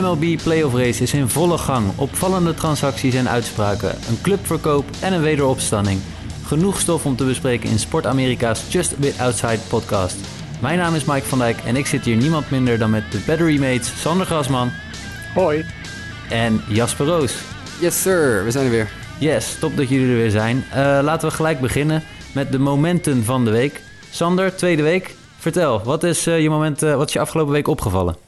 MLB 0.00 0.42
Playoff 0.42 0.74
Race 0.74 1.02
is 1.02 1.12
in 1.12 1.28
volle 1.28 1.58
gang. 1.58 1.92
Opvallende 1.96 2.54
transacties 2.54 3.14
en 3.14 3.28
uitspraken, 3.28 3.90
een 4.08 4.20
clubverkoop 4.22 4.84
en 5.00 5.12
een 5.12 5.22
wederopstanding. 5.22 6.00
Genoeg 6.44 6.80
stof 6.80 7.06
om 7.06 7.16
te 7.16 7.24
bespreken 7.24 7.70
in 7.70 7.78
Sport 7.78 8.06
Amerika's 8.06 8.64
Just 8.68 8.92
a 8.92 8.96
Bit 8.98 9.18
Outside 9.18 9.58
podcast. 9.68 10.16
Mijn 10.60 10.78
naam 10.78 10.94
is 10.94 11.04
Mike 11.04 11.26
van 11.26 11.38
Dijk 11.38 11.58
en 11.64 11.76
ik 11.76 11.86
zit 11.86 12.04
hier 12.04 12.16
niemand 12.16 12.50
minder 12.50 12.78
dan 12.78 12.90
met 12.90 13.12
de 13.12 13.22
Battery 13.26 13.58
Mates 13.58 14.00
Sander 14.00 14.26
Grasman 14.26 14.70
Hoi. 15.34 15.64
en 16.28 16.60
Jasper 16.68 17.06
Roos. 17.06 17.34
Yes 17.80 18.02
sir, 18.02 18.44
we 18.44 18.50
zijn 18.50 18.64
er 18.64 18.70
weer. 18.70 18.90
Yes, 19.18 19.56
top 19.60 19.76
dat 19.76 19.88
jullie 19.88 20.08
er 20.10 20.16
weer 20.16 20.30
zijn. 20.30 20.64
Eh, 20.70 20.78
laten 21.02 21.28
we 21.28 21.34
gelijk 21.34 21.60
beginnen 21.60 22.02
met 22.34 22.52
de 22.52 22.58
momenten 22.58 23.24
van 23.24 23.44
de 23.44 23.50
week. 23.50 23.80
Sander, 24.10 24.56
tweede 24.56 24.82
week. 24.82 25.14
Vertel, 25.38 25.82
wat 25.84 26.04
is, 26.04 26.26
eh, 26.26 26.40
je, 26.42 26.50
moment, 26.50 26.82
eh, 26.82 26.94
wat 26.94 27.06
is 27.06 27.12
je 27.12 27.20
afgelopen 27.20 27.52
week 27.52 27.68
opgevallen? 27.68 28.27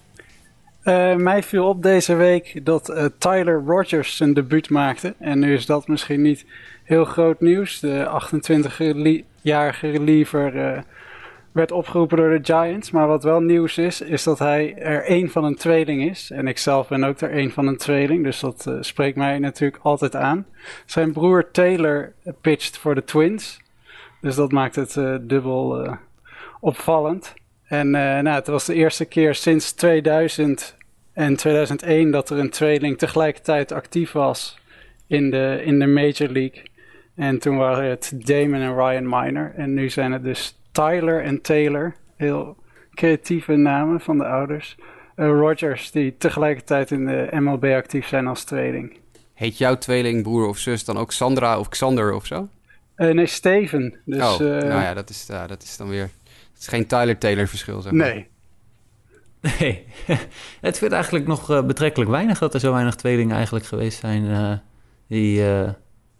Eh, 0.83 1.15
mij 1.15 1.43
viel 1.43 1.69
op 1.69 1.83
deze 1.83 2.15
week 2.15 2.61
dat 2.65 2.89
eh, 2.89 3.05
Tyler 3.19 3.63
Rogers 3.67 4.17
zijn 4.17 4.35
debuut 4.35 4.71
maakte. 4.71 5.15
En 5.19 5.39
nu 5.39 5.55
is 5.55 5.67
dat 5.67 5.89
misschien 5.89 6.23
niet 6.23 6.47
heel 6.85 7.05
groot 7.05 7.41
nieuws. 7.41 7.81
De 7.81 8.21
28-jarige 8.23 9.91
reliever 9.91 10.57
eh, 10.57 10.83
werd 11.53 11.73
opgeroepen 11.73 12.17
door 12.17 12.31
de 12.31 12.53
Giants. 12.53 12.91
Maar 12.91 13.07
wat 13.07 13.25
wel 13.25 13.41
nieuws 13.41 13.79
is, 13.79 14.01
is 14.01 14.23
dat 14.23 14.39
hij 14.39 14.75
er 14.79 15.05
één 15.05 15.31
van 15.31 15.45
een 15.45 15.57
tweeling 15.57 16.11
is. 16.11 16.31
En 16.31 16.49
ik 16.49 16.59
zelf 16.59 16.89
ben 16.89 17.05
ook 17.05 17.21
er 17.21 17.31
één 17.31 17.51
van 17.51 17.67
een 17.67 17.77
tweeling. 17.77 18.25
Dus 18.25 18.41
dat 18.41 18.71
spreekt 18.81 19.17
mij 19.17 19.39
natuurlijk 19.39 19.83
altijd 19.83 20.17
aan. 20.17 20.47
Zijn 20.87 21.13
broer 21.13 21.51
Taylor 21.51 22.13
pitcht 22.41 22.79
voor 22.79 22.95
de 22.95 23.05
Twins. 23.05 23.61
Dus 24.21 24.35
dat 24.35 24.53
maakt 24.53 24.77
het 24.77 24.95
dubbel 25.21 25.89
opvallend. 26.61 27.35
En 27.71 27.95
eh, 27.95 28.23
nou, 28.23 28.29
het 28.29 28.47
was 28.47 28.65
de 28.65 28.75
eerste 28.75 29.05
keer 29.05 29.35
sinds 29.35 29.73
2000 29.73 30.77
en 31.13 31.37
2001 31.37 32.11
dat 32.11 32.31
er 32.31 32.39
een 32.39 32.51
tweeling 32.51 32.99
tegelijkertijd 32.99 33.73
actief 33.73 34.13
was 34.13 34.59
in 35.07 35.31
de, 35.31 35.61
in 35.65 35.79
de 35.79 35.87
Major 35.87 36.29
League. 36.29 36.63
En 37.15 37.39
toen 37.39 37.57
waren 37.57 37.91
het 37.91 38.13
Damon 38.15 38.61
en 38.61 38.75
Ryan 38.75 39.09
Miner. 39.09 39.53
En 39.57 39.75
nu 39.75 39.91
zijn 39.91 40.13
het 40.13 40.23
dus 40.23 40.59
Tyler 40.73 41.23
en 41.23 41.41
Taylor. 41.41 41.95
Heel 42.17 42.57
creatieve 42.95 43.57
namen 43.57 44.01
van 44.01 44.19
de 44.19 44.25
ouders. 44.25 44.77
Eh, 45.17 45.27
Rogers, 45.27 45.91
die 45.91 46.17
tegelijkertijd 46.17 46.91
in 46.91 47.07
de 47.07 47.29
MLB 47.31 47.65
actief 47.65 48.07
zijn 48.07 48.27
als 48.27 48.45
tweeling. 48.45 48.99
Heet 49.35 49.59
jouw 49.59 49.79
tweeling, 49.79 50.23
broer 50.23 50.49
of 50.49 50.59
zus 50.59 50.85
dan 50.85 50.97
ook 50.97 51.13
Sandra 51.13 51.59
of 51.59 51.69
Xander 51.69 52.13
of 52.13 52.27
zo? 52.27 52.49
Eh, 52.95 53.11
nee, 53.11 53.27
Steven. 53.27 54.01
Dus, 54.05 54.23
oh, 54.23 54.39
nou 54.39 54.83
ja, 54.83 54.95
dat 54.95 55.11
is, 55.11 55.27
ja, 55.29 55.47
dat 55.47 55.63
is 55.63 55.77
dan 55.77 55.89
weer... 55.89 56.11
Het 56.61 56.73
is 56.73 56.79
geen 56.79 56.87
Tyler-Taylor 56.87 57.49
verschil, 57.49 57.81
zeg 57.81 57.93
maar. 57.93 58.07
nee. 58.07 58.29
Nee, 59.59 59.85
het 60.61 60.79
vindt 60.79 60.95
eigenlijk 60.95 61.27
nog 61.27 61.51
eh, 61.51 61.63
betrekkelijk 61.63 62.11
weinig 62.11 62.39
dat 62.39 62.55
er 62.55 62.61
zo 62.61 62.73
weinig 62.73 62.95
tweelingen 62.95 63.37
eigenlijk 63.37 63.67
geweest 63.67 63.99
zijn 63.99 64.31
eh, 64.31 64.53
die, 65.09 65.47
eh, 65.49 65.69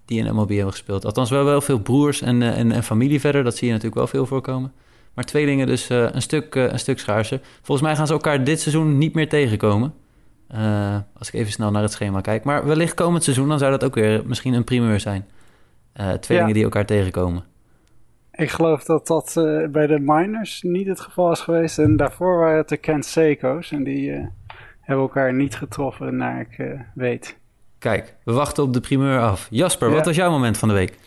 die 0.05 0.25
in 0.25 0.35
MLB 0.35 0.49
hebben 0.49 0.71
gespeeld. 0.71 1.05
Althans, 1.05 1.29
we 1.29 1.35
hebben 1.35 1.53
wel 1.53 1.63
veel 1.63 1.79
broers 1.81 2.23
en, 2.23 2.43
en, 2.43 2.73
en 2.73 2.83
familie 2.83 3.21
verder, 3.21 3.45
dat 3.45 3.57
zie 3.57 3.67
je 3.67 3.73
natuurlijk 3.73 4.01
wel 4.01 4.11
veel 4.11 4.27
voorkomen. 4.27 4.73
Maar 5.15 5.25
tweelingen 5.25 5.67
dus 5.67 5.89
eh, 5.89 6.07
een, 6.13 6.23
stuk, 6.23 6.55
een 6.55 6.79
stuk 6.79 6.99
schaarser. 6.99 7.41
Volgens 7.63 7.87
mij 7.87 7.97
gaan 7.97 8.07
ze 8.07 8.13
elkaar 8.13 8.45
dit 8.45 8.61
seizoen 8.61 8.99
niet 8.99 9.15
meer 9.15 9.29
tegenkomen. 9.29 9.95
Eh, 10.49 10.97
als 11.19 11.29
ik 11.29 11.35
even 11.35 11.53
snel 11.53 11.71
naar 11.71 11.83
het 11.83 11.93
schema 11.93 12.21
kijk. 12.21 12.45
Maar 12.45 12.67
wellicht 12.67 12.95
komend 12.95 13.25
seizoen, 13.25 13.49
dan 13.49 13.59
zou 13.59 13.71
dat 13.71 13.85
ook 13.85 13.95
weer 13.95 14.23
misschien 14.27 14.53
een 14.53 14.65
primeur 14.65 15.01
zijn. 15.01 15.27
Eh, 15.93 16.11
tweelingen 16.13 16.49
Ja. 16.49 16.55
die 16.55 16.65
elkaar 16.65 16.87
tegenkomen. 16.87 17.45
Ik 18.41 18.51
geloof 18.51 18.85
dat 18.85 19.07
dat 19.07 19.37
eh, 19.37 19.67
bij 19.69 19.87
de 19.87 19.99
Miners 20.01 20.63
niet 20.63 20.87
het 20.87 21.01
geval 21.01 21.33
is 21.33 21.41
geweest. 21.41 21.79
En 21.79 21.97
daarvoor 21.97 22.39
waren 22.39 22.57
het 22.57 22.69
de 22.69 22.77
Kent 22.77 23.05
Seiko's. 23.07 23.71
En 23.71 23.85
die 23.85 24.13
eh, 24.13 24.25
hebben 24.81 25.05
elkaar 25.05 25.35
niet 25.35 25.55
getroffen, 25.57 26.17
naar 26.17 26.41
ik 26.41 26.59
eh, 26.59 26.81
weet. 26.95 27.37
Kijk, 27.79 28.15
we 28.25 28.33
wachten 28.33 28.63
op 28.63 28.73
de 28.73 28.81
primeur 28.81 29.21
af. 29.21 29.47
Jasper, 29.51 29.89
Ja. 29.89 29.95
wat 29.95 30.05
was 30.05 30.17
jouw 30.17 30.31
moment 30.31 30.59
van 30.59 30.69
de 30.69 30.75
week? 30.75 30.99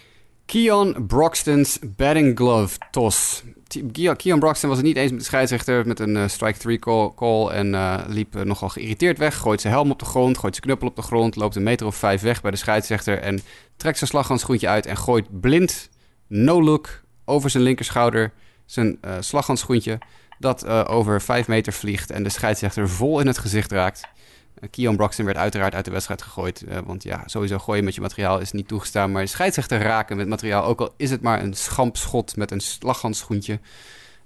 Keon 0.45 1.05
Broxton's 1.07 1.79
batting 1.95 2.37
glove 2.37 2.77
toss. 2.91 3.43
Keon 3.91 4.15
Keon 4.15 4.39
Broxton 4.39 4.69
was 4.69 4.77
het 4.77 4.87
niet 4.87 4.97
eens 4.97 5.11
met 5.11 5.19
de 5.19 5.25
scheidsrechter 5.25 5.87
met 5.87 5.99
een 5.99 6.29
strike 6.29 6.59
3 6.59 6.79
call, 6.79 7.11
call 7.15 7.47
en 7.47 7.73
eh, 7.73 7.99
liep 8.07 8.43
nogal 8.43 8.69
geïrriteerd 8.69 9.17
weg. 9.17 9.37
Gooit 9.37 9.61
zijn 9.61 9.73
helm 9.73 9.91
op 9.91 9.99
de 9.99 10.05
grond, 10.05 10.37
gooit 10.37 10.55
zijn 10.55 10.65
knuppel 10.65 10.87
op 10.87 10.95
de 10.95 11.01
grond, 11.01 11.35
loopt 11.35 11.55
een 11.55 11.63
meter 11.63 11.85
of 11.87 11.95
vijf 11.95 12.21
weg 12.21 12.41
bij 12.41 12.51
de 12.51 12.57
scheidsrechter 12.57 13.19
en 13.19 13.39
trekt 13.77 13.97
zijn 13.97 14.09
slaghandschoentje 14.09 14.67
uit 14.67 14.85
en 14.85 14.97
gooit 14.97 15.41
blind, 15.41 15.89
no 16.27 16.63
look, 16.63 17.01
over 17.25 17.49
zijn 17.49 17.63
linkerschouder 17.63 18.31
zijn 18.65 18.97
eh 19.01 19.15
slaghandschoentje 19.19 19.99
dat 20.39 20.63
eh, 20.63 20.83
over 20.87 21.21
vijf 21.21 21.47
meter 21.47 21.73
vliegt 21.73 22.11
en 22.11 22.23
de 22.23 22.29
scheidsrechter 22.29 22.89
vol 22.89 23.19
in 23.19 23.27
het 23.27 23.37
gezicht 23.37 23.71
raakt. 23.71 24.01
Eh, 24.59 24.69
Keon 24.69 24.95
Broxton 24.95 25.25
werd 25.25 25.37
uiteraard 25.37 25.75
uit 25.75 25.85
de 25.85 25.91
wedstrijd 25.91 26.21
gegooid. 26.21 26.63
want 26.85 27.03
ja, 27.03 27.23
sowieso 27.25 27.57
gooien 27.57 27.83
met 27.83 27.95
je 27.95 28.01
materiaal 28.01 28.39
is 28.39 28.51
niet 28.51 28.67
toegestaan. 28.67 29.11
Maar 29.11 29.27
scheidsrechter 29.27 29.81
raken 29.81 30.17
met 30.17 30.27
materiaal, 30.27 30.63
ook 30.63 30.79
al 30.79 30.93
is 30.97 31.09
het 31.09 31.21
maar 31.21 31.41
een 31.41 31.53
schampschot 31.53 32.35
met 32.35 32.51
een 32.51 32.59
slaghandschoentje, 32.59 33.59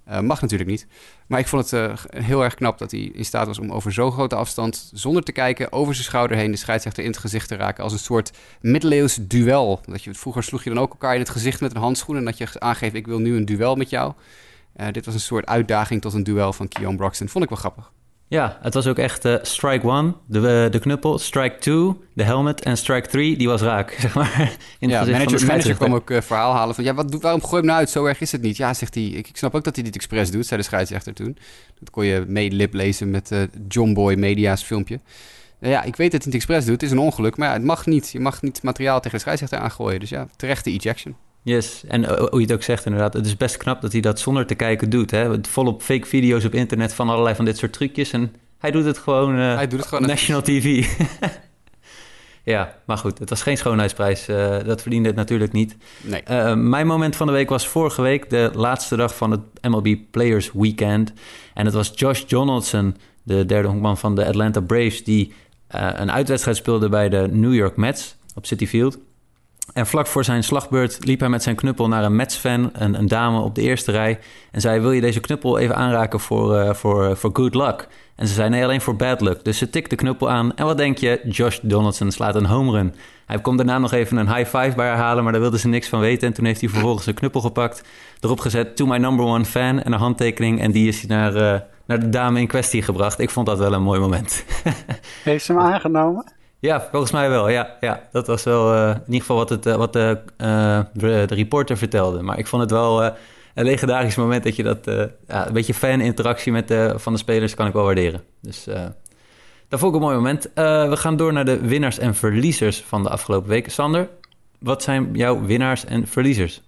eh, 0.07 0.19
mag 0.19 0.41
natuurlijk 0.41 0.69
niet. 0.69 0.88
Maar 1.28 1.40
ik 1.40 1.47
vond 1.47 1.72
het 1.72 1.73
eh, 1.81 2.23
heel 2.23 2.44
erg 2.44 2.53
knap 2.53 2.78
dat 2.78 2.91
hij 2.91 3.00
in 3.00 3.25
staat 3.25 3.47
was 3.47 3.59
om 3.59 3.72
over 3.72 3.94
zo'n 3.94 4.12
grote 4.12 4.35
afstand, 4.35 4.90
zonder 4.94 5.23
te 5.23 5.31
kijken, 5.31 5.72
over 5.72 5.94
zijn 5.94 6.06
schouder 6.06 6.38
heen 6.38 6.51
de 6.51 6.57
scheidsrechter 6.57 7.03
in 7.03 7.09
het 7.09 7.19
gezicht 7.19 7.47
te 7.47 7.56
raken. 7.56 7.84
Als 7.84 7.94
een 7.94 8.00
soort 8.00 8.31
middeleeuws 8.62 9.19
duel. 9.22 9.81
Dat 9.85 10.03
je, 10.03 10.13
vroeger 10.13 10.44
sloeg 10.44 10.63
je 10.63 10.69
dan 10.69 10.79
ook 10.79 10.91
elkaar 10.91 11.13
in 11.13 11.19
het 11.19 11.29
gezicht 11.29 11.62
met 11.62 11.75
een 11.75 11.81
handschoen 11.81 12.18
en 12.18 12.25
dat 12.25 12.38
je 12.38 12.59
aangeeft, 12.59 12.95
ik 12.95 13.07
wil 13.07 13.19
nu 13.19 13.35
een 13.35 13.45
duel 13.45 13.75
met 13.75 13.90
jou. 13.90 14.13
Eh, 14.73 14.88
dit 14.91 15.06
was 15.06 15.13
een 15.13 15.19
soort 15.19 15.45
uitdaging 15.45 16.01
tot 16.01 16.13
een 16.13 16.24
duel 16.24 16.53
van 16.53 16.68
Keon 16.68 16.97
Broxton. 16.97 17.29
Vond 17.29 17.44
ik 17.44 17.50
wel 17.50 17.59
grappig. 17.59 17.91
Ja, 18.29 18.57
het 18.61 18.73
was 18.73 18.88
ook 18.88 18.97
echt 18.97 19.25
eh, 19.25 19.35
strike 19.41 19.88
one, 19.88 20.13
de, 20.25 20.38
eh, 20.38 20.71
de 20.71 20.79
knuppel, 20.79 21.17
strike 21.17 21.57
two, 21.57 22.01
de 22.13 22.23
helmet 22.23 22.61
en 22.61 22.77
strike 22.77 23.07
three, 23.07 23.38
die 23.38 23.47
was 23.47 23.61
raak, 23.61 23.91
zeg 23.99 24.13
maar. 24.13 24.57
In 24.79 24.89
ja, 24.89 25.05
manager, 25.05 25.45
manager 25.45 25.75
kwam 25.75 25.93
ook 25.93 26.09
eh, 26.09 26.21
verhaal 26.21 26.53
halen 26.53 26.75
van... 26.75 26.83
ja, 26.83 26.93
wat, 26.93 27.21
waarom 27.21 27.41
gooi 27.41 27.51
je 27.51 27.57
hem 27.57 27.65
nou 27.65 27.79
uit? 27.79 27.89
Zo 27.89 28.05
erg 28.05 28.21
is 28.21 28.31
het 28.31 28.41
niet. 28.41 28.57
Ja, 28.57 28.73
zegt 28.73 28.93
hij. 28.93 29.03
Ik, 29.03 29.27
ik 29.27 29.38
snap 29.38 29.55
ook 29.55 29.63
dat 29.63 29.75
hij 29.75 29.83
dit 29.83 29.95
expres 29.95 30.31
doet, 30.31 30.45
zei 30.45 30.59
de 30.59 30.65
scheidsrechter 30.65 31.13
toen. 31.13 31.38
Dat 31.79 31.89
kon 31.89 32.05
je 32.05 32.23
meelip 32.27 32.73
lezen 32.73 33.09
met 33.09 33.47
John 33.67 33.93
Boy 33.93 34.13
Media's 34.13 34.63
filmpje. 34.63 34.99
Nou 35.59 35.73
ja, 35.73 35.83
ik 35.83 35.95
weet 35.95 36.11
dat 36.11 36.23
hij 36.23 36.31
het 36.31 36.41
expres 36.41 36.65
doet. 36.65 36.73
Het 36.73 36.83
is 36.83 36.91
een 36.91 36.99
ongeluk, 36.99 37.38
maar 37.38 37.47
ja, 37.47 37.53
het 37.53 37.63
mag 37.63 37.85
niet. 37.85 38.11
Je 38.11 38.19
mag 38.19 38.41
niet 38.41 38.63
materiaal 38.63 38.97
tegen 38.97 39.11
de 39.11 39.19
scheidsrechter 39.19 39.59
aangooien. 39.59 39.99
Dus 39.99 40.09
ja, 40.09 40.27
terechte 40.35 40.69
ejection. 40.69 41.15
Yes, 41.47 41.84
en 41.88 42.06
eh, 42.06 42.18
hoe 42.18 42.40
je 42.40 42.46
het 42.46 42.53
ook 42.53 42.63
zegt 42.63 42.85
inderdaad, 42.85 43.13
het 43.13 43.25
is 43.25 43.38
best 43.38 43.58
knap 43.58 43.81
dat 43.81 43.91
hij 43.91 44.02
dat 44.02 44.19
zonder 44.19 44.46
te 44.46 44.56
kijken 44.56 44.90
doet. 44.90 45.12
Hè? 45.12 45.38
Volop 45.41 45.81
fake 45.81 46.08
video's 46.08 46.46
op 46.46 46.53
internet 46.53 46.94
van 46.94 47.09
allerlei 47.09 47.35
van 47.35 47.46
dit 47.46 47.58
soort 47.58 47.74
trucjes 47.74 48.12
en 48.12 48.35
hij 48.58 48.72
doet 48.72 48.85
het 48.85 48.97
gewoon, 48.97 49.38
eh, 49.38 49.56
Hij 49.56 49.68
doet 49.68 49.80
het 49.80 49.88
gewoon 49.88 50.07
national 50.07 50.41
TV. 50.41 50.86
ja, 52.44 52.78
maar 52.86 52.97
goed, 52.97 53.19
het 53.19 53.30
was 53.30 53.41
geen 53.41 53.57
schoonheidsprijs, 53.57 54.28
eh, 54.28 54.57
dat 54.66 54.81
verdiende 54.81 55.07
het 55.07 55.18
natuurlijk 55.18 55.52
niet. 55.52 55.75
Nee. 56.02 56.56
Mijn 56.56 56.88
moment 56.88 57.16
van 57.16 57.28
de 57.28 57.34
week 57.34 57.50
was 57.50 57.68
vorige 57.68 58.02
week, 58.02 58.30
de 58.30 58.52
laatste 58.53 58.96
dag 58.96 59.16
van 59.16 59.31
het 59.31 59.41
MLB 59.62 59.96
Players 60.12 60.52
Weekend. 60.53 61.13
En 61.53 61.66
het 61.66 61.74
was 61.74 61.91
Josh 61.96 62.24
Donaldson, 62.24 62.97
de 63.24 63.46
derde 63.46 63.68
honkman 63.68 63.97
van 63.97 64.16
de 64.16 64.25
Atlanta 64.25 64.62
Braves, 64.62 65.03
die 65.03 65.34
een 65.68 66.12
uitwedstrijd 66.12 66.57
speelde 66.57 66.90
bij 66.90 67.09
de 67.09 67.28
New 67.31 67.53
York 67.53 67.75
Mets 67.75 68.16
op 68.36 68.46
City 68.46 68.68
Field. 68.68 68.97
En 69.77 69.88
vlak 69.88 70.07
voor 70.07 70.23
zijn 70.23 70.43
slagbeurt 70.43 71.05
liep 71.05 71.19
hij 71.19 71.29
met 71.29 71.43
zijn 71.43 71.55
knuppel 71.55 71.88
naar 71.88 72.03
een 72.03 72.15
Mets-fan, 72.15 72.69
een, 72.73 72.93
een 72.93 73.07
dame 73.07 73.39
op 73.39 73.55
de 73.55 73.61
eerste 73.61 73.91
rij. 73.91 74.19
En 74.51 74.61
zei, 74.61 74.79
wil 74.79 74.91
je 74.91 75.01
deze 75.01 75.19
knuppel 75.19 75.57
even 75.57 75.75
aanraken 75.75 76.19
voor, 76.19 76.57
eh, 76.57 76.73
voor, 76.73 77.17
voor 77.17 77.29
good 77.33 77.55
luck? 77.55 77.88
En 78.15 78.27
ze 78.27 78.33
zei, 78.33 78.49
nee, 78.49 78.63
alleen 78.63 78.81
voor 78.81 78.95
bad 78.95 79.21
luck. 79.21 79.43
Dus 79.43 79.57
ze 79.57 79.69
tikt 79.69 79.89
de 79.89 79.95
knuppel 79.95 80.29
aan. 80.29 80.55
En 80.55 80.65
wat 80.65 80.77
denk 80.77 80.97
je? 80.97 81.21
Josh 81.29 81.59
Donaldson 81.62 82.12
slaat 82.12 82.35
een 82.35 82.45
home 82.45 82.71
run. 82.71 82.95
Hij 83.25 83.39
komt 83.39 83.57
daarna 83.57 83.77
nog 83.77 83.91
even 83.91 84.18
een 84.18 84.35
high 84.35 84.57
five 84.57 84.75
bij 84.75 84.88
haar 84.88 84.97
halen, 84.97 85.24
maar 85.24 85.31
daar 85.31 85.41
wilde 85.41 85.59
ze 85.59 85.68
niks 85.68 85.88
van 85.88 86.00
weten. 86.00 86.27
En 86.27 86.33
toen 86.33 86.45
heeft 86.45 86.62
hij 86.62 86.69
vervolgens 86.69 87.06
een 87.06 87.13
knuppel 87.13 87.41
gepakt, 87.41 87.83
erop 88.19 88.39
gezet, 88.39 88.75
to 88.75 88.85
my 88.85 88.97
number 88.97 89.25
one 89.25 89.45
fan 89.45 89.81
en 89.81 89.94
een 89.94 90.00
handtekening. 90.00 90.62
En 90.62 90.71
die 90.71 90.88
is 90.88 91.01
hij 91.01 91.18
naar, 91.18 91.35
eh, 91.35 91.59
naar 91.85 92.00
de 92.00 92.09
dame 92.09 92.39
in 92.39 92.47
kwestie 92.47 92.81
gebracht. 92.81 93.19
Ik 93.19 93.30
vond 93.30 93.45
dat 93.45 93.57
wel 93.57 93.73
een 93.73 93.83
mooi 93.83 94.00
moment. 94.00 94.45
Heeft 95.23 95.45
ze 95.45 95.51
hem 95.51 95.62
aangenomen? 95.62 96.35
Ja, 96.68 96.88
volgens 96.92 97.12
mij 97.12 97.30
wel. 97.30 97.50
Ja, 97.50 97.78
ja 97.80 98.02
dat 98.12 98.28
was 98.28 98.44
wel 98.44 98.74
eh, 98.74 98.90
in 98.90 99.02
ieder 99.06 99.19
geval 99.19 99.36
wat, 99.36 99.50
het, 99.50 99.66
eh, 99.66 99.75
wat 99.75 99.94
de, 99.94 100.19
eh, 100.38 100.80
de, 100.94 101.24
de 101.28 101.36
reporter 101.36 101.78
vertelde. 101.78 102.22
Maar 102.22 102.38
ik 102.38 102.48
vond 102.48 102.62
het 102.62 102.72
wel 102.72 103.04
een 103.04 103.66
legendarisch 103.66 104.16
moment 104.16 104.44
dat 104.44 104.56
je 104.56 104.64
dat... 104.64 104.86
ja, 105.28 105.48
een 105.48 105.54
beetje 105.54 105.74
fan-interactie 105.74 106.52
met 106.52 106.68
de, 106.68 106.94
van 106.96 107.14
de 107.14 107.19
spelers 107.19 107.54
kan 107.54 107.68
ik 107.68 107.74
wel 107.74 107.84
waarderen. 107.84 108.22
Dus 108.42 108.68
dat 109.68 109.80
vond 109.80 109.96
ik 109.96 110.02
een 110.02 110.06
mooi 110.06 110.16
moment. 110.16 110.52
We 110.54 110.98
gaan 110.98 111.18
door 111.18 111.34
naar 111.34 111.46
de 111.46 111.60
winnaars 111.60 112.00
en 112.00 112.16
verliezers 112.16 112.81
van 112.81 113.04
de 113.04 113.10
afgelopen 113.10 113.50
week. 113.50 113.69
Sander, 113.69 114.10
wat 114.60 114.84
zijn 114.84 115.10
jouw 115.14 115.46
winnaars 115.46 115.86
en 115.86 116.08
verliezers? 116.08 116.62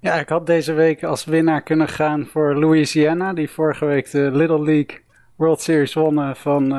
Ja, 0.00 0.14
ik 0.14 0.28
had 0.28 0.46
deze 0.46 0.72
week 0.72 1.04
als 1.04 1.24
winnaar 1.24 1.62
kunnen 1.62 1.88
gaan 1.88 2.26
voor 2.26 2.56
Louisiana, 2.56 3.32
die 3.32 3.50
vorige 3.50 3.84
week 3.84 4.10
de 4.10 4.30
Little 4.32 4.62
League 4.62 5.00
World 5.36 5.60
Series 5.60 5.94
wonnen 5.94 6.36
van 6.36 6.74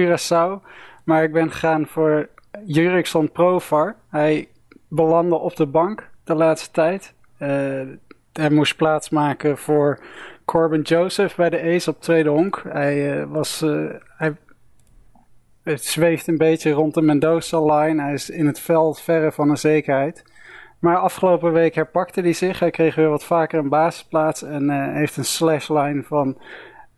Curaçao. 0.00 0.60
Maar 1.06 1.22
ik 1.22 1.32
ben 1.32 1.50
gegaan 1.50 1.86
voor 1.86 2.28
Jurickson 2.64 3.32
Provar. 3.32 3.96
Hij 4.10 4.48
belandde 4.88 5.36
op 5.36 5.56
de 5.56 5.66
bank 5.66 6.10
de 6.24 6.34
laatste 6.34 6.70
tijd. 6.70 7.14
Eh, 7.38 7.82
hij 8.32 8.50
moest 8.50 8.76
plaatsmaken 8.76 9.58
voor 9.58 10.00
Corbin 10.44 10.80
Joseph 10.80 11.36
bij 11.36 11.50
de 11.50 11.62
Ace 11.62 11.90
op 11.90 12.00
tweede 12.00 12.28
honk. 12.28 12.62
Hij, 12.68 13.20
eh, 13.20 13.26
was, 13.28 13.62
eh, 13.62 13.84
hij 14.16 14.36
het 15.62 15.84
zweeft 15.84 16.26
een 16.26 16.38
beetje 16.38 16.70
rond 16.70 16.94
de 16.94 17.02
Mendoza-line. 17.02 18.02
Hij 18.02 18.12
is 18.12 18.30
in 18.30 18.46
het 18.46 18.60
veld 18.60 19.00
verre 19.00 19.32
van 19.32 19.50
een 19.50 19.56
zekerheid. 19.56 20.24
Maar 20.78 20.96
afgelopen 20.96 21.52
week 21.52 21.74
herpakte 21.74 22.20
hij 22.20 22.32
zich. 22.32 22.58
Hij 22.58 22.70
kreeg 22.70 22.94
weer 22.94 23.08
wat 23.08 23.24
vaker 23.24 23.58
een 23.58 23.68
basisplaats 23.68 24.42
en 24.42 24.94
heeft 24.94 25.16
een 25.16 25.24
slashline 25.24 26.02
van 26.02 26.38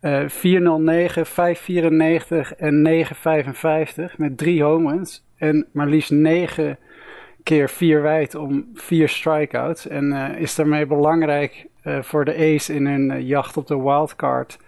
uh, 0.01 0.27
409, 0.27 1.25
594 1.25 2.55
en 2.55 2.81
955 2.81 4.17
met 4.17 4.37
drie 4.37 4.63
homens. 4.63 5.23
En 5.37 5.67
maar 5.71 5.87
liefst 5.87 6.11
9 6.11 6.77
keer 7.43 7.69
4 7.69 8.01
wijd 8.01 8.35
om 8.35 8.69
4 8.73 9.09
strikeouts. 9.09 9.87
En 9.87 10.05
uh, 10.05 10.39
is 10.39 10.55
daarmee 10.55 10.85
belangrijk 10.85 11.65
uh, 11.83 12.01
voor 12.01 12.25
de 12.25 12.35
Ace 12.35 12.73
in 12.73 12.85
hun 12.85 13.25
jacht 13.25 13.57
op 13.57 13.67
de 13.67 13.81
wildcard. 13.81 14.59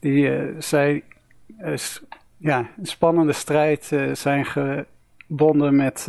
Die 0.00 0.30
zij 0.58 1.02
ja, 2.36 2.58
een 2.78 2.86
spannende 2.86 3.32
strijd 3.32 3.92
zijn 4.12 4.46
gebonden 4.46 5.76
met, 5.76 6.08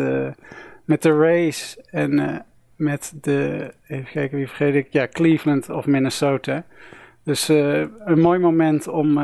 met 0.86 1.02
de 1.02 1.18
race 1.18 1.84
en 1.90 2.44
met 2.76 3.14
de, 3.22 3.72
even 3.88 4.12
kijken 4.12 4.38
wie 4.38 4.48
vergeet 4.48 4.76
ik, 4.76 4.88
ja, 4.90 5.08
Cleveland 5.08 5.70
of 5.70 5.86
Minnesota. 5.86 6.64
Dus 7.24 7.48
een 7.48 8.20
mooi 8.20 8.40
moment 8.40 8.88
om 8.88 9.18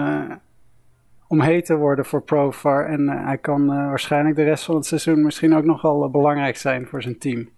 om 1.28 1.42
heet 1.42 1.66
te 1.66 1.76
worden 1.76 2.06
voor 2.06 2.22
Profar. 2.22 2.86
En 2.86 3.02
uh, 3.02 3.26
hij 3.26 3.38
kan 3.38 3.66
waarschijnlijk 3.68 4.36
de 4.36 4.44
rest 4.44 4.64
van 4.64 4.76
het 4.76 4.86
seizoen 4.86 5.22
misschien 5.22 5.56
ook 5.56 5.64
nog 5.64 5.82
wel 5.82 6.10
belangrijk 6.10 6.58
zijn 6.58 6.88
voor 6.88 7.02
zijn 7.02 7.18
team. 7.18 7.50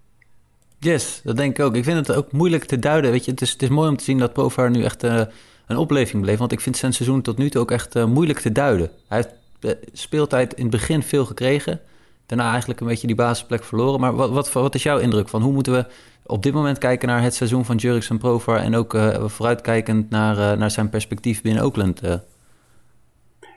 Yes, 0.80 1.22
dat 1.24 1.38
denk 1.38 1.58
ik 1.58 1.66
ook. 1.66 1.76
Ik 1.76 1.84
vind 1.84 2.08
het 2.08 2.18
ook 2.18 2.32
moeilijk 2.32 2.64
te 2.64 2.80
duiden. 2.80 3.12
Weet 3.12 3.26
je, 3.26 3.32
het 3.32 3.42
is, 3.42 3.52
het 3.52 3.62
is 3.62 3.70
mooi 3.70 3.90
om 3.90 3.98
te 3.98 4.04
zien 4.04 4.18
dat 4.18 4.34
Profar 4.34 4.70
nu 4.70 4.84
echt 4.84 5.04
een 5.04 5.78
opleving 5.78 6.22
beleeft. 6.22 6.40
Want 6.40 6.52
ik 6.52 6.60
vind 6.60 6.78
zijn 6.78 6.94
seizoen 6.94 7.22
tot 7.22 7.38
nu 7.38 7.50
toe 7.50 7.62
ook 7.62 7.72
echt 7.72 8.06
moeilijk 8.06 8.40
te 8.40 8.52
duiden. 8.52 8.92
Hij 9.08 9.18
heeft 9.18 9.36
speeltijd 9.94 10.54
in 10.54 10.62
het 10.62 10.72
begin 10.72 11.04
veel 11.04 11.26
gekregen. 11.26 11.82
Daarna 12.30 12.50
eigenlijk 12.50 12.80
een 12.80 12.88
beetje 12.88 13.08
die 13.08 13.16
basisplek 13.16 13.64
verloren. 13.64 14.00
Maar 14.00 14.16
wat, 14.16 14.30
wat, 14.30 14.52
wat 14.52 14.76
is 14.76 14.84
jouw 14.84 14.98
indruk 14.98 15.30
van 15.30 15.42
hoe 15.42 15.54
moeten 15.54 15.74
we 15.74 15.86
op 16.26 16.44
dit 16.44 16.54
moment 16.54 16.78
kijken 16.78 17.08
naar 17.08 17.22
het 17.22 17.36
seizoen 17.36 17.66
van 17.66 17.76
Jurks 17.76 18.10
en 18.10 18.18
Profar... 18.18 18.58
en 18.58 18.76
ook 18.76 18.98
vooruitkijkend 19.26 20.10
naar, 20.10 20.58
naar 20.58 20.72
zijn 20.72 20.90
perspectief 20.90 21.42
binnen 21.42 21.64
Oakland... 21.64 22.02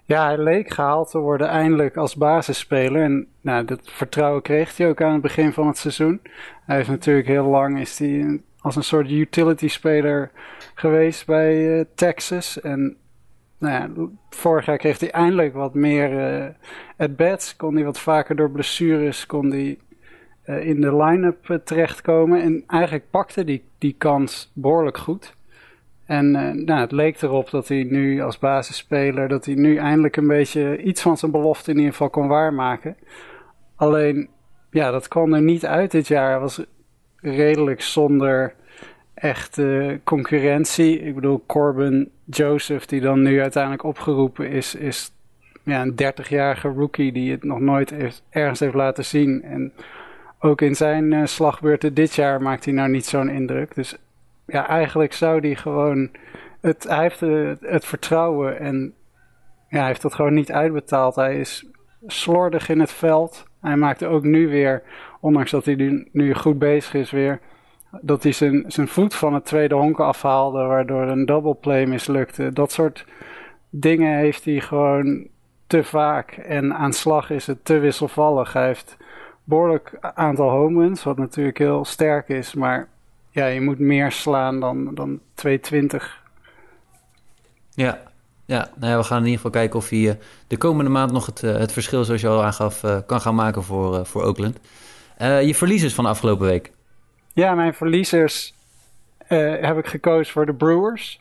Ja, 0.04 0.24
hij 0.24 0.38
leek 0.38 0.70
gehaald 0.70 1.10
te 1.10 1.18
worden 1.18 1.48
eindelijk 1.48 1.96
als 1.96 2.16
basisspeler. 2.16 3.02
En 3.02 3.26
nou, 3.40 3.64
dat 3.64 3.80
vertrouwen 3.82 4.42
kreeg 4.42 4.76
hij 4.76 4.88
ook 4.88 5.02
aan 5.02 5.12
het 5.12 5.22
begin 5.22 5.52
van 5.52 5.66
het 5.66 5.78
seizoen. 5.78 6.20
Hij 6.66 6.80
is 6.80 6.86
natuurlijk 6.86 7.26
heel 7.26 7.46
lang 7.46 7.80
is 7.80 7.98
hij 7.98 8.40
als 8.60 8.76
een 8.76 8.84
soort 8.84 9.10
utility 9.10 9.68
speler 9.68 10.30
geweest 10.74 11.26
bij 11.26 11.84
Texas. 11.94 12.60
En 12.60 12.96
nou 13.62 13.74
ja, 13.74 14.08
vorig 14.30 14.66
jaar 14.66 14.78
kreeg 14.78 15.00
hij 15.00 15.10
eindelijk 15.10 15.54
wat 15.54 15.74
meer 15.74 16.40
uh, 16.42 16.48
at-bats. 16.96 17.56
Kon 17.56 17.74
hij 17.74 17.84
wat 17.84 17.98
vaker 17.98 18.36
door 18.36 18.50
blessures 18.50 19.26
kon 19.26 19.50
hij, 19.50 19.78
uh, 20.46 20.66
in 20.66 20.80
de 20.80 20.96
line-up 20.96 21.60
terechtkomen. 21.64 22.42
En 22.42 22.64
eigenlijk 22.66 23.10
pakte 23.10 23.44
die, 23.44 23.64
die 23.78 23.94
kans 23.98 24.50
behoorlijk 24.54 24.98
goed. 24.98 25.34
En 26.04 26.30
nou, 26.64 26.80
het 26.80 26.92
leek 26.92 27.22
erop 27.22 27.50
dat 27.50 27.68
hij 27.68 27.82
nu 27.82 28.20
als 28.20 28.38
basisspeler, 28.38 29.28
dat 29.28 29.44
hij 29.44 29.54
nu 29.54 29.76
eindelijk 29.76 30.16
een 30.16 30.26
beetje 30.26 30.82
iets 30.82 31.02
van 31.02 31.16
zijn 31.16 31.30
belofte 31.30 31.70
in 31.70 31.76
ieder 31.76 31.92
geval 31.92 32.10
kon 32.10 32.28
waarmaken. 32.28 32.96
Alleen, 33.76 34.28
ja, 34.70 34.90
dat 34.90 35.08
kwam 35.08 35.34
er 35.34 35.42
niet 35.42 35.66
uit 35.66 35.90
dit 35.90 36.08
jaar. 36.08 36.30
Hij 36.30 36.40
was 36.40 36.64
redelijk 37.16 37.82
zonder 37.82 38.54
echte 39.22 40.00
concurrentie. 40.04 41.00
Ik 41.00 41.14
bedoel, 41.14 41.42
Corbin 41.46 42.10
Joseph, 42.24 42.86
die 42.86 43.00
dan 43.00 43.22
nu 43.22 43.40
uiteindelijk 43.40 43.84
opgeroepen 43.84 44.48
is, 44.48 44.74
is 44.74 45.12
ja, 45.62 45.82
een 45.82 45.92
30-jarige 45.92 46.68
rookie 46.68 47.12
die 47.12 47.30
het 47.30 47.44
nog 47.44 47.60
nooit 47.60 47.94
ergens 48.30 48.60
heeft 48.60 48.74
laten 48.74 49.04
zien. 49.04 49.42
En 49.42 49.72
ook 50.38 50.60
in 50.60 50.74
zijn 50.74 51.12
uh, 51.12 51.26
slagbeurten 51.26 51.94
dit 51.94 52.14
jaar 52.14 52.42
maakt 52.42 52.64
hij 52.64 52.74
nou 52.74 52.90
niet 52.90 53.06
zo'n 53.06 53.28
indruk. 53.28 53.74
Dus 53.74 53.96
ja, 54.46 54.68
eigenlijk 54.68 55.12
zou 55.12 55.40
die 55.40 55.56
gewoon. 55.56 56.10
Het, 56.60 56.84
hij 56.88 57.00
heeft 57.00 57.20
het, 57.20 57.60
het 57.60 57.84
vertrouwen 57.84 58.58
en 58.58 58.94
ja, 59.68 59.78
hij 59.78 59.86
heeft 59.86 60.02
dat 60.02 60.14
gewoon 60.14 60.34
niet 60.34 60.52
uitbetaald. 60.52 61.14
Hij 61.14 61.40
is 61.40 61.66
slordig 62.06 62.68
in 62.68 62.80
het 62.80 62.92
veld. 62.92 63.44
Hij 63.60 63.76
maakte 63.76 64.06
ook 64.06 64.22
nu 64.22 64.48
weer, 64.48 64.82
ondanks 65.20 65.50
dat 65.50 65.64
hij 65.64 66.06
nu 66.12 66.34
goed 66.34 66.58
bezig 66.58 66.94
is 66.94 67.10
weer, 67.10 67.40
dat 68.00 68.22
hij 68.22 68.32
zijn, 68.32 68.88
voet 68.88 69.14
van 69.14 69.34
het 69.34 69.44
tweede 69.44 69.74
honk 69.74 70.00
afhaalde, 70.00 70.62
waardoor 70.62 71.02
een 71.02 71.26
double 71.26 71.54
play 71.54 71.86
mislukte. 71.86 72.52
Dat 72.52 72.72
soort 72.72 73.04
dingen 73.70 74.18
heeft 74.18 74.44
hij 74.44 74.60
gewoon 74.60 75.26
te 75.66 75.84
vaak. 75.84 76.32
En 76.32 76.74
aan 76.74 76.92
slag 76.92 77.30
is 77.30 77.46
het 77.46 77.64
te 77.64 77.78
wisselvallig. 77.78 78.52
Hij 78.52 78.66
heeft 78.66 78.96
behoorlijk 79.44 79.96
aantal 80.00 80.50
home 80.50 80.80
runs, 80.80 81.02
wat 81.02 81.18
natuurlijk 81.18 81.58
heel 81.58 81.84
sterk 81.84 82.28
is, 82.28 82.54
maar 82.54 82.88
ja, 83.30 83.46
je 83.46 83.60
moet 83.60 83.78
meer 83.78 84.12
slaan 84.12 84.60
dan, 84.60 84.94
dan 84.94 85.20
220. 85.34 86.22
Ja, 87.70 88.00
ja, 88.44 88.70
nou 88.76 88.92
ja, 88.92 88.98
we 88.98 89.04
gaan 89.04 89.18
in 89.18 89.24
ieder 89.24 89.36
geval 89.36 89.60
kijken 89.60 89.78
of 89.78 89.88
hij 89.88 89.98
uh, 89.98 90.12
de 90.46 90.56
komende 90.56 90.90
maand 90.90 91.12
nog 91.12 91.26
het, 91.26 91.42
uh, 91.42 91.56
het 91.56 91.72
verschil, 91.72 92.04
zoals 92.04 92.20
je 92.20 92.28
al 92.28 92.44
aangaf, 92.44 92.82
uh, 92.82 92.98
kan 93.06 93.20
gaan 93.20 93.34
maken 93.34 93.62
voor, 93.62 94.06
voor 94.06 94.22
Oakland. 94.22 94.58
je 95.18 95.54
verliezers 95.54 95.94
van 95.94 96.04
de 96.04 96.10
afgelopen 96.10 96.46
week? 96.46 96.72
Ja, 97.34 97.54
mijn 97.54 97.74
verliezers 97.74 98.54
heb 99.60 99.78
ik 99.78 99.86
gekozen 99.86 100.32
voor 100.32 100.46
de 100.46 100.54
Brewers. 100.54 101.20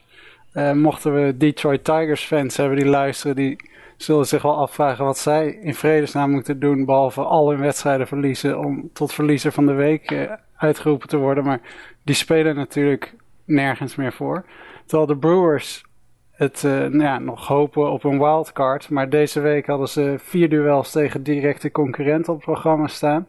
mochten 0.73 1.25
we 1.25 1.37
Detroit 1.37 1.83
Tigers 1.83 2.23
fans 2.23 2.57
hebben 2.57 2.77
die 2.77 2.85
luisteren, 2.87 3.35
die 3.35 3.69
zullen 3.97 4.25
zich 4.25 4.41
wel 4.41 4.57
afvragen 4.57 5.05
wat 5.05 5.17
zij 5.17 5.47
in 5.47 5.75
vredesnaam 5.75 6.31
moeten 6.31 6.59
doen, 6.59 6.85
behalve 6.85 7.21
al 7.21 7.49
hun 7.49 7.59
wedstrijden 7.59 8.07
verliezen, 8.07 8.59
om 8.59 8.89
tot 8.93 9.13
verliezer 9.13 9.51
van 9.51 9.65
de 9.65 9.73
week 9.73 10.29
uitgeroepen 10.55 11.07
te 11.07 11.17
worden. 11.17 11.43
Maar 11.43 11.61
die 12.03 12.15
spelen 12.15 12.55
natuurlijk 12.55 13.13
nergens 13.45 13.95
meer 13.95 14.13
voor. 14.13 14.45
Terwijl 14.85 15.07
de 15.07 15.17
Brewers 15.17 15.85
het 16.31 16.61
nou 16.63 17.03
ja, 17.03 17.19
nog 17.19 17.47
hopen 17.47 17.91
op 17.91 18.03
een 18.03 18.19
wildcard. 18.19 18.89
Maar 18.89 19.09
deze 19.09 19.39
week 19.39 19.65
hadden 19.65 19.87
ze 19.87 20.15
vier 20.17 20.49
duels 20.49 20.91
tegen 20.91 21.23
directe 21.23 21.71
concurrenten 21.71 22.33
op 22.33 22.35
het 22.39 22.45
programma 22.45 22.87
staan. 22.87 23.27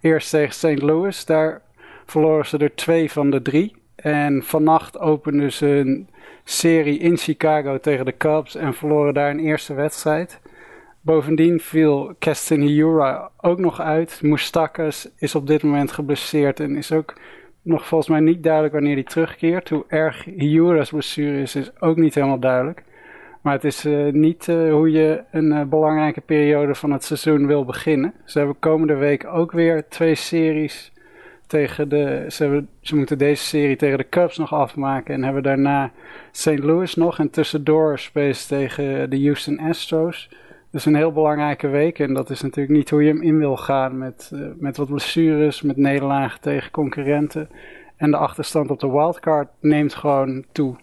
Eerst 0.00 0.30
tegen 0.30 0.54
St. 0.54 0.82
Louis, 0.82 1.24
daar 1.24 1.64
verloren 2.06 2.46
ze 2.46 2.58
er 2.58 2.74
twee 2.74 3.10
van 3.10 3.30
de 3.30 3.42
drie. 3.42 3.76
En 3.96 4.42
vannacht 4.42 4.98
openden 4.98 5.52
ze 5.52 5.66
een 5.66 6.08
serie 6.44 6.98
in 6.98 7.16
Chicago 7.16 7.78
tegen 7.78 8.04
de 8.04 8.16
Cubs 8.16 8.54
en 8.54 8.74
verloren 8.74 9.14
daar 9.14 9.30
een 9.30 9.40
eerste 9.40 9.74
wedstrijd. 9.74 10.40
Bovendien 11.00 11.60
viel 11.60 12.14
Keston 12.18 12.60
Hiura 12.60 13.30
ook 13.40 13.58
nog 13.58 13.80
uit. 13.80 14.22
Moustakas 14.22 15.08
is 15.18 15.34
op 15.34 15.46
dit 15.46 15.62
moment 15.62 15.92
geblesseerd 15.92 16.60
en 16.60 16.76
is 16.76 16.92
ook 16.92 17.14
nog 17.62 17.86
volgens 17.86 18.10
mij 18.10 18.20
niet 18.20 18.42
duidelijk 18.42 18.74
wanneer 18.74 18.94
hij 18.94 19.02
terugkeert. 19.02 19.68
Hoe 19.68 19.84
erg 19.88 20.24
Hiura's 20.24 20.90
blessure 20.90 21.40
is, 21.40 21.54
is 21.54 21.80
ook 21.80 21.96
niet 21.96 22.14
helemaal 22.14 22.38
duidelijk. 22.38 22.82
Maar 23.40 23.54
het 23.54 23.64
is 23.64 23.84
uh, 23.84 24.12
niet 24.12 24.46
uh, 24.46 24.72
hoe 24.72 24.90
je 24.90 25.22
een 25.30 25.52
uh, 25.52 25.62
belangrijke 25.62 26.20
periode 26.20 26.74
van 26.74 26.92
het 26.92 27.04
seizoen 27.04 27.46
wil 27.46 27.64
beginnen. 27.64 28.14
Ze 28.24 28.38
hebben 28.38 28.58
komende 28.58 28.94
week 28.94 29.26
ook 29.26 29.52
weer 29.52 29.88
twee 29.88 30.14
series 30.14 30.92
tegen 31.46 31.88
de. 31.88 32.26
Ze, 32.28 32.42
hebben, 32.42 32.68
ze 32.80 32.96
moeten 32.96 33.18
deze 33.18 33.44
serie 33.44 33.76
tegen 33.76 33.98
de 33.98 34.08
Cubs 34.08 34.36
nog 34.36 34.52
afmaken. 34.52 35.14
En 35.14 35.24
hebben 35.24 35.42
daarna 35.42 35.92
St. 36.32 36.58
Louis 36.58 36.94
nog. 36.94 37.18
En 37.18 37.30
tussendoor 37.30 37.98
spelen 37.98 38.46
tegen 38.48 39.10
de 39.10 39.22
Houston 39.22 39.58
Astros. 39.58 40.30
Dus 40.70 40.84
een 40.84 40.94
heel 40.94 41.12
belangrijke 41.12 41.68
week. 41.68 41.98
En 41.98 42.14
dat 42.14 42.30
is 42.30 42.42
natuurlijk 42.42 42.76
niet 42.76 42.90
hoe 42.90 43.02
je 43.02 43.08
hem 43.08 43.22
in 43.22 43.38
wil 43.38 43.56
gaan. 43.56 43.98
Met, 43.98 44.30
uh, 44.34 44.48
met 44.56 44.76
wat 44.76 44.88
blessures, 44.88 45.62
met 45.62 45.76
nederlagen 45.76 46.40
tegen 46.40 46.70
concurrenten. 46.70 47.48
En 47.96 48.10
de 48.10 48.16
achterstand 48.16 48.70
op 48.70 48.80
de 48.80 48.90
wildcard 48.90 49.48
neemt 49.60 49.94
gewoon 49.94 50.44
toe. 50.52 50.76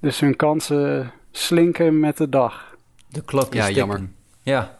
Dus 0.00 0.20
hun 0.20 0.36
kansen 0.36 1.12
slinken 1.30 2.00
met 2.00 2.16
de 2.16 2.28
dag. 2.28 2.76
De 3.08 3.24
klok 3.24 3.54
is 3.54 3.66
ja, 3.66 3.70
jammer. 3.70 4.08
Ja. 4.42 4.78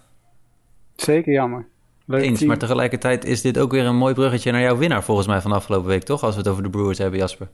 Zeker 0.96 1.32
jammer. 1.32 1.66
Leuk 2.06 2.22
Eens, 2.22 2.38
team. 2.38 2.48
maar 2.48 2.58
tegelijkertijd 2.58 3.24
is 3.24 3.40
dit 3.40 3.58
ook 3.58 3.70
weer 3.70 3.84
een 3.84 3.96
mooi 3.96 4.14
bruggetje 4.14 4.52
naar 4.52 4.60
jouw 4.60 4.76
winnaar 4.76 5.04
volgens 5.04 5.26
mij 5.26 5.40
van 5.40 5.52
afgelopen 5.52 5.88
week, 5.88 6.02
toch? 6.02 6.22
Als 6.22 6.34
we 6.34 6.40
het 6.40 6.50
over 6.50 6.62
de 6.62 6.70
Brewers 6.70 6.98
hebben, 6.98 7.18
Jasper. 7.18 7.48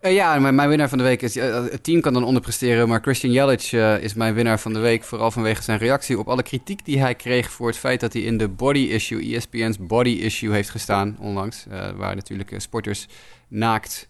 Uh, 0.00 0.14
ja, 0.14 0.38
mijn, 0.38 0.54
mijn, 0.54 0.68
winnaar 0.68 0.88
van 0.88 0.98
de 0.98 1.04
week 1.04 1.22
is... 1.22 1.36
Uh, 1.36 1.54
het 1.54 1.84
team 1.84 2.00
kan 2.00 2.12
dan 2.12 2.24
onderpresteren, 2.24 2.88
maar 2.88 3.00
Christian 3.00 3.32
Jelic 3.32 3.72
uh, 3.72 4.02
is 4.02 4.14
mijn 4.14 4.34
winnaar 4.34 4.60
van 4.60 4.72
de 4.72 4.78
week. 4.78 5.04
Vooral 5.04 5.30
vanwege 5.30 5.62
zijn 5.62 5.78
reactie 5.78 6.18
op 6.18 6.28
alle 6.28 6.42
kritiek 6.42 6.84
die 6.84 7.00
hij 7.00 7.14
kreeg 7.14 7.50
voor 7.50 7.66
het 7.66 7.76
feit 7.76 8.00
dat 8.00 8.12
hij 8.12 8.22
in 8.22 8.38
de 8.38 8.48
body 8.48 8.78
issue, 8.78 9.34
ESPN's 9.34 9.76
body 9.78 10.10
issue 10.10 10.52
heeft 10.52 10.70
gestaan 10.70 11.16
onlangs. 11.20 11.66
waar 11.96 12.14
natuurlijk 12.14 12.54
sporters 12.56 13.06
naakt 13.48 14.08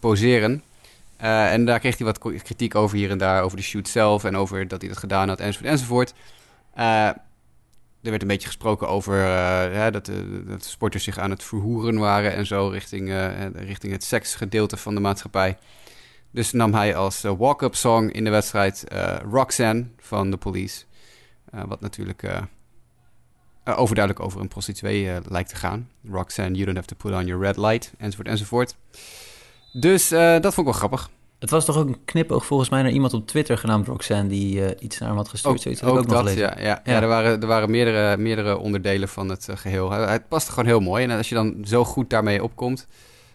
poseren. 0.00 0.62
en 1.16 1.64
daar 1.64 1.78
kreeg 1.78 1.98
hij 1.98 2.06
wat 2.06 2.42
kritiek 2.42 2.74
over 2.74 2.96
hier 2.96 3.10
en 3.10 3.18
daar, 3.18 3.42
over 3.42 3.56
de 3.56 3.62
shoot 3.62 3.88
zelf 3.88 4.24
en 4.24 4.36
over 4.36 4.68
dat 4.68 4.80
hij 4.80 4.90
dat 4.90 4.98
gedaan 4.98 5.28
had 5.28 5.40
enzovoort 5.40 5.70
enzovoort. 5.70 6.14
Er 8.02 8.10
werd 8.10 8.22
een 8.22 8.28
beetje 8.28 8.46
gesproken 8.46 8.88
over 8.88 9.14
uh, 9.74 9.90
dat, 9.90 10.06
de, 10.06 10.44
dat 10.44 10.64
sporters 10.64 11.04
zich 11.04 11.18
aan 11.18 11.30
het 11.30 11.42
verhoeren 11.42 11.98
waren 11.98 12.32
en 12.32 12.46
zo 12.46 12.68
richting, 12.68 13.08
uh, 13.08 13.46
richting 13.54 13.92
het 13.92 14.04
seksgedeelte 14.04 14.76
van 14.76 14.94
de 14.94 15.00
maatschappij. 15.00 15.58
Dus 16.30 16.52
nam 16.52 16.74
hij 16.74 16.96
als 16.96 17.22
walk-up 17.22 17.74
song 17.74 18.08
in 18.08 18.24
de 18.24 18.30
wedstrijd 18.30 18.84
Roxanne 19.30 19.86
van 19.98 20.30
The 20.30 20.36
Police. 20.36 20.84
wat 21.50 21.80
natuurlijk 21.80 22.22
overduidelijk 23.64 24.24
over 24.24 24.40
een 24.40 24.48
prostituee 24.48 25.20
lijkt 25.28 25.48
te 25.48 25.56
gaan. 25.56 25.90
Roxanne, 26.10 26.52
you 26.52 26.64
don't 26.64 26.76
have 26.76 26.88
to 26.88 26.96
put 26.96 27.12
on 27.12 27.26
your 27.26 27.42
red 27.42 27.56
light, 27.56 27.92
enzovoort, 27.98 28.28
enzovoort. 28.28 28.76
Dus 29.72 30.08
dat 30.08 30.54
vond 30.54 30.58
ik 30.58 30.64
wel 30.64 30.72
grappig. 30.72 31.10
Het 31.38 31.50
was 31.50 31.64
toch 31.64 31.76
ook 31.76 31.86
een 31.86 32.04
knipoog 32.04 32.46
volgens 32.46 32.68
mij 32.68 32.82
naar 32.82 32.90
iemand 32.90 33.14
op 33.14 33.26
Twitter 33.26 33.58
genaamd 33.58 33.86
Roxanne... 33.86 34.28
die 34.28 34.78
iets 34.78 34.98
naar 34.98 35.08
hem 35.08 35.18
had 35.18 35.28
gestuurd. 35.28 35.54
Ook, 35.54 35.60
Zoiets 35.60 35.82
ook, 35.82 35.98
ook 35.98 36.08
dat, 36.08 36.34
ja, 36.34 36.54
ja, 36.58 36.80
ja. 36.84 37.02
er 37.02 37.08
waren, 37.08 37.40
er 37.40 37.46
waren 37.46 37.70
meerdere, 37.70 38.16
meerdere 38.16 38.58
onderdelen 38.58 39.08
van 39.08 39.28
het 39.28 39.48
geheel. 39.54 39.90
Het 39.90 40.28
past 40.28 40.48
gewoon 40.48 40.64
heel 40.64 40.80
mooi. 40.80 41.04
En 41.04 41.16
als 41.16 41.28
je 41.28 41.34
dan 41.34 41.56
zo 41.64 41.84
goed 41.84 42.10
daarmee 42.10 42.42
opkomt... 42.42 42.86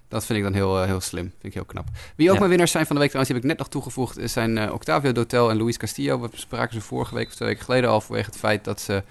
Dat 0.07 0.25
vind 0.25 0.37
ik 0.37 0.43
dan 0.43 0.53
heel, 0.53 0.83
heel 0.83 1.01
slim. 1.01 1.23
Vind 1.23 1.43
ik 1.43 1.53
heel 1.53 1.65
knap. 1.65 1.87
Wie 2.15 2.31
ook 2.31 2.37
mijn 2.37 2.49
winnaars 2.49 2.71
zijn 2.71 2.85
van 2.85 2.95
de 2.95 3.01
week 3.01 3.11
trouwens, 3.11 3.33
die 3.33 3.43
heb 3.43 3.51
ik 3.51 3.57
net 3.57 3.67
nog 3.67 3.83
toegevoegd, 3.83 4.31
zijn 4.31 4.71
Octavio 4.71 5.11
Dotel 5.11 5.49
en 5.49 5.57
Luis 5.57 5.77
Castillo. 5.77 6.19
We 6.19 6.29
spraken 6.33 6.73
ze 6.73 6.81
vorige 6.81 7.15
week 7.15 7.27
of 7.27 7.35
twee 7.35 7.47
weken 7.47 7.63
geleden 7.63 7.89
al 7.89 8.01
vanwege 8.01 8.29
het 8.29 8.37
feit 8.37 8.63
dat 8.63 8.81
ze 8.81 9.03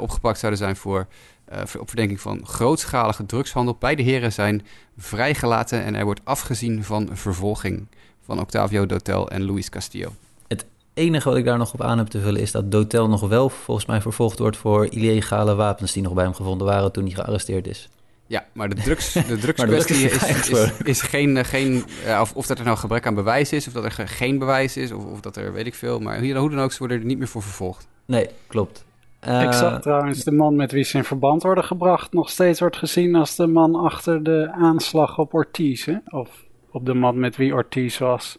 opgepakt 0.00 0.38
zouden 0.38 0.60
zijn 0.60 0.76
voor 0.76 1.06
uh, 1.52 1.60
op 1.78 1.88
verdenking 1.88 2.20
van 2.20 2.46
grootschalige 2.46 3.26
drugshandel. 3.26 3.76
Beide 3.78 4.02
heren 4.02 4.32
zijn 4.32 4.66
vrijgelaten 4.96 5.82
en 5.82 5.94
er 5.94 6.04
wordt 6.04 6.20
afgezien 6.24 6.84
van 6.84 7.08
vervolging 7.12 7.86
van 8.26 8.40
Octavio 8.40 8.86
Dotel 8.86 9.30
en 9.30 9.44
Luis 9.46 9.68
Castillo. 9.68 10.08
Het 10.48 10.66
enige 10.94 11.28
wat 11.28 11.38
ik 11.38 11.44
daar 11.44 11.58
nog 11.58 11.72
op 11.72 11.82
aan 11.82 11.98
heb 11.98 12.06
te 12.06 12.20
vullen 12.20 12.40
is 12.40 12.50
dat 12.50 12.70
Dotel 12.70 13.08
nog 13.08 13.20
wel 13.20 13.48
volgens 13.48 13.86
mij 13.86 14.00
vervolgd 14.00 14.38
wordt 14.38 14.56
voor 14.56 14.86
illegale 14.86 15.54
wapens 15.54 15.92
die 15.92 16.02
nog 16.02 16.12
bij 16.12 16.24
hem 16.24 16.34
gevonden 16.34 16.66
waren 16.66 16.92
toen 16.92 17.04
hij 17.04 17.14
gearresteerd 17.14 17.66
is. 17.66 17.88
Ja, 18.26 18.44
maar 18.52 18.68
de, 18.68 18.74
drugs, 18.74 19.12
de 19.12 19.38
drugskwestie 19.42 20.10
is, 20.10 20.48
is, 20.48 20.72
is, 20.84 21.00
geen... 21.00 21.44
geen 21.44 21.84
of, 22.20 22.32
of 22.34 22.46
dat 22.46 22.58
er 22.58 22.64
nou 22.64 22.76
gebrek 22.76 23.06
aan 23.06 23.14
bewijs 23.14 23.52
is, 23.52 23.66
of 23.66 23.72
dat 23.72 23.84
er 23.84 24.08
geen 24.08 24.38
bewijs 24.38 24.76
is, 24.76 24.92
of, 24.92 25.04
of 25.04 25.20
dat 25.20 25.36
er 25.36 25.52
weet 25.52 25.66
ik 25.66 25.74
veel. 25.74 26.00
Maar 26.00 26.18
hier, 26.18 26.36
hoe 26.36 26.50
dan 26.50 26.60
ook, 26.60 26.72
ze 26.72 26.78
worden 26.78 26.98
er 26.98 27.04
niet 27.04 27.18
meer 27.18 27.28
voor 27.28 27.42
vervolgd. 27.42 27.86
Nee, 28.04 28.28
klopt. 28.46 28.84
ik 29.20 29.52
zag 29.52 29.72
eh, 29.72 29.78
trouwens 29.78 30.24
de 30.24 30.32
man 30.32 30.56
met 30.56 30.72
wie 30.72 30.84
ze 30.84 30.96
in 30.96 31.04
verband 31.04 31.42
worden 31.42 31.64
gebracht... 31.64 32.12
nog 32.12 32.30
steeds 32.30 32.60
wordt 32.60 32.76
gezien 32.76 33.14
als 33.14 33.36
de 33.36 33.46
man 33.46 33.74
achter 33.74 34.22
de 34.22 34.50
aanslag 34.52 35.18
op 35.18 35.34
Ortiz. 35.34 35.88
Of 36.06 36.45
op 36.76 36.86
de 36.86 36.94
man 36.94 37.18
met 37.18 37.36
wie 37.36 37.54
Ortiz 37.54 37.98
was. 37.98 38.38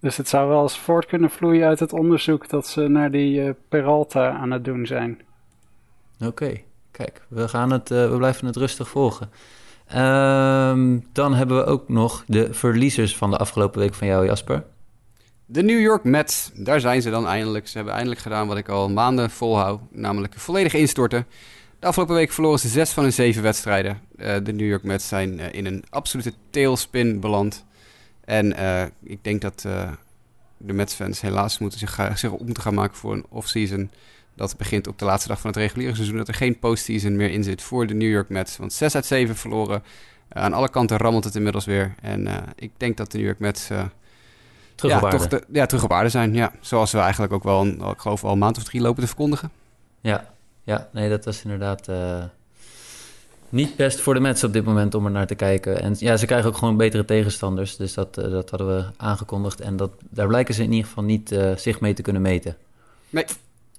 Dus 0.00 0.16
het 0.16 0.28
zou 0.28 0.48
wel 0.48 0.62
eens 0.62 0.78
voort 0.78 1.06
kunnen 1.06 1.30
vloeien 1.30 1.66
uit 1.66 1.80
het 1.80 1.92
onderzoek... 1.92 2.48
dat 2.48 2.66
ze 2.66 2.88
naar 2.88 3.10
die 3.10 3.42
uh, 3.42 3.50
Peralta 3.68 4.30
aan 4.30 4.50
het 4.50 4.64
doen 4.64 4.86
zijn. 4.86 5.20
Oké. 6.24 6.60
Kijk, 6.90 7.22
we, 7.28 7.48
gaan 7.48 7.72
het, 7.72 7.90
uh, 7.90 8.10
we 8.10 8.16
blijven 8.16 8.46
het 8.46 8.56
rustig 8.56 8.88
volgen. 8.88 9.30
Ehm, 9.86 10.98
dan 11.12 11.34
hebben 11.34 11.56
we 11.56 11.64
ook 11.64 11.88
nog 11.88 12.24
de 12.26 12.54
verliezers 12.54 13.16
van 13.16 13.30
de 13.30 13.36
afgelopen 13.36 13.80
week 13.80 13.94
van 13.94 14.06
jou, 14.06 14.26
Jasper. 14.26 14.64
De 15.46 15.62
New 15.62 15.80
York 15.80 16.04
Mets, 16.04 16.50
daar 16.54 16.80
zijn 16.80 17.02
ze 17.02 17.10
dan 17.10 17.26
eindelijk. 17.26 17.68
Ze 17.68 17.76
hebben 17.76 17.94
eindelijk 17.94 18.20
gedaan 18.20 18.46
wat 18.46 18.56
ik 18.56 18.68
al 18.68 18.88
maanden 18.88 19.30
volhoud, 19.30 19.80
namelijk 19.90 20.34
volledig 20.36 20.74
instorten. 20.74 21.26
De 21.80 21.86
afgelopen 21.86 22.14
week 22.14 22.32
verloren 22.32 22.58
ze 22.58 22.68
zes 22.68 22.90
van 22.90 23.02
hun 23.02 23.12
zeven 23.12 23.42
wedstrijden. 23.42 24.00
Uh, 24.16 24.36
de 24.42 24.52
New 24.52 24.68
York 24.68 24.82
Mets 24.82 25.08
zijn 25.08 25.38
uh, 25.38 25.52
in 25.52 25.66
een 25.66 25.84
absolute 25.90 26.32
tailspin 26.50 27.20
beland. 27.20 27.64
En 28.24 28.54
ik 29.02 29.24
denk 29.24 29.40
dat 29.40 29.60
de 30.56 30.72
Mets-fans 30.72 31.20
helaas 31.20 31.58
moeten 31.58 31.78
zich, 31.78 31.98
zich 32.14 32.30
om 32.30 32.52
te 32.52 32.60
gaan 32.60 32.74
maken 32.74 32.96
voor 32.96 33.12
een 33.12 33.26
off-season 33.28 33.90
dat 34.34 34.56
begint 34.56 34.86
op 34.86 34.98
de 34.98 35.04
laatste 35.04 35.28
dag 35.28 35.40
van 35.40 35.50
het 35.50 35.58
reguliere 35.58 35.94
seizoen. 35.94 36.16
Dat 36.16 36.28
er 36.28 36.34
geen 36.34 36.58
postseason 36.58 37.16
meer 37.16 37.30
in 37.30 37.44
zit 37.44 37.62
voor 37.62 37.86
de 37.86 37.94
New 37.94 38.10
York 38.10 38.28
Mets. 38.28 38.56
Want 38.56 38.72
6 38.72 38.94
uit 38.94 39.06
7 39.06 39.36
verloren. 39.36 39.82
Aan 40.28 40.52
alle 40.52 40.68
kanten 40.68 40.96
rammelt 40.96 41.24
het 41.24 41.34
inmiddels 41.34 41.64
weer. 41.64 41.94
En 42.02 42.28
ik 42.56 42.70
denk 42.76 42.96
dat 42.96 43.10
de 43.10 43.16
New 43.18 43.26
York 43.26 43.38
Mets... 43.38 43.66
Terug, 44.74 45.00
ja, 45.00 45.00
op 45.00 45.10
toch 45.10 45.28
de, 45.28 45.44
ja, 45.52 45.66
terug 45.66 45.84
op 45.84 45.92
aarde 45.92 46.08
zijn. 46.08 46.34
Ja. 46.34 46.52
Zoals 46.60 46.92
we 46.92 46.98
eigenlijk 46.98 47.32
ook 47.32 47.42
wel, 47.42 47.66
ik 47.66 47.98
geloof, 47.98 48.24
al 48.24 48.32
een 48.32 48.38
maand 48.38 48.56
of 48.56 48.64
drie 48.64 48.80
lopen 48.80 49.00
te 49.00 49.06
verkondigen. 49.06 49.50
Ja, 50.00 50.34
ja 50.70 50.88
nee, 50.92 51.08
dat 51.08 51.24
was 51.24 51.42
inderdaad 51.42 51.88
niet 53.48 53.76
best 53.76 54.00
voor 54.00 54.14
de 54.14 54.20
Mets 54.20 54.44
op 54.44 54.52
dit 54.52 54.64
moment 54.64 54.94
om 54.94 55.04
er 55.04 55.10
naar 55.10 55.26
te 55.26 55.34
kijken. 55.34 55.82
En 55.82 55.94
ja, 55.98 56.16
ze 56.16 56.26
krijgen 56.26 56.48
ook 56.48 56.56
gewoon 56.56 56.76
betere 56.76 57.04
tegenstanders. 57.04 57.76
Dus 57.76 57.94
dat, 57.94 58.14
dat 58.14 58.50
hadden 58.50 58.76
we 58.76 58.84
aangekondigd. 58.96 59.60
En 59.60 59.76
dat, 59.76 59.90
daar 60.10 60.26
blijken 60.26 60.54
ze 60.54 60.62
in 60.62 60.72
ieder 60.72 60.86
geval 60.86 61.04
niet 61.04 61.36
zich 61.56 61.80
mee 61.80 61.94
te 61.94 62.02
kunnen 62.02 62.22
meten. 62.22 62.56
Nee. 63.08 63.24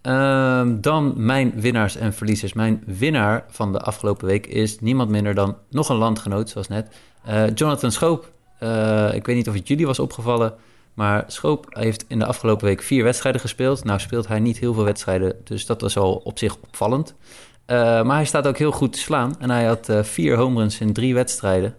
Ehm, 0.01 0.81
dan 0.81 1.13
mijn 1.15 1.53
winnaars 1.55 1.95
en 1.95 2.13
verliezers. 2.13 2.53
Mijn 2.53 2.83
winnaar 2.85 3.45
van 3.49 3.71
de 3.71 3.79
afgelopen 3.79 4.27
week 4.27 4.47
is 4.47 4.79
niemand 4.79 5.09
minder 5.09 5.33
dan 5.33 5.57
nog 5.69 5.89
een 5.89 5.95
landgenoot, 5.95 6.49
zoals 6.49 6.67
net. 6.67 6.95
Jonathan 7.53 7.91
Schoop. 7.91 8.31
Ik 9.13 9.25
weet 9.25 9.35
niet 9.35 9.47
of 9.47 9.53
het 9.53 9.67
jullie 9.67 9.85
was 9.85 9.99
opgevallen, 9.99 10.53
maar 10.93 11.23
Schoop 11.27 11.65
heeft 11.69 12.05
in 12.07 12.19
de 12.19 12.25
afgelopen 12.25 12.65
week 12.65 12.81
vier 12.81 13.03
wedstrijden 13.03 13.41
gespeeld. 13.41 13.83
Nou 13.83 13.99
speelt 13.99 14.27
hij 14.27 14.39
niet 14.39 14.57
heel 14.57 14.73
veel 14.73 14.83
wedstrijden, 14.83 15.35
dus 15.43 15.65
dat 15.65 15.81
was 15.81 15.97
al 15.97 16.15
op 16.15 16.37
zich 16.37 16.55
opvallend. 16.55 17.15
Uh, 17.67 17.77
maar 17.77 18.15
hij 18.15 18.25
staat 18.25 18.47
ook 18.47 18.57
heel 18.57 18.71
goed 18.71 18.93
te 18.93 18.99
slaan 18.99 19.35
en 19.39 19.49
hij 19.49 19.65
had 19.65 19.89
vier 20.01 20.37
home 20.37 20.59
runs 20.59 20.79
in 20.79 20.93
drie 20.93 21.13
wedstrijden. 21.13 21.75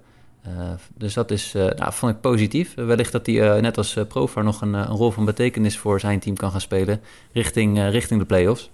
Uh, 0.47 0.52
dus 0.95 1.14
dat 1.14 1.31
is, 1.31 1.52
nou, 1.52 1.92
vond 1.92 2.12
ik 2.12 2.21
positief. 2.21 2.75
wellicht 2.75 3.12
dat 3.12 3.26
hij 3.26 3.61
net 3.61 3.76
als 3.76 3.99
Profar 4.09 4.45
nog 4.45 4.61
een, 4.61 4.75
een, 4.75 4.87
rol 4.87 5.11
van 5.11 5.25
betekenis 5.25 5.78
voor 5.78 6.00
zijn 6.00 6.21
team 6.21 6.37
kan 6.37 6.50
gaan 6.50 6.61
spelen 6.61 7.00
richting, 7.33 7.88
richting 7.88 8.21
de 8.21 8.26
playoffs. 8.26 8.71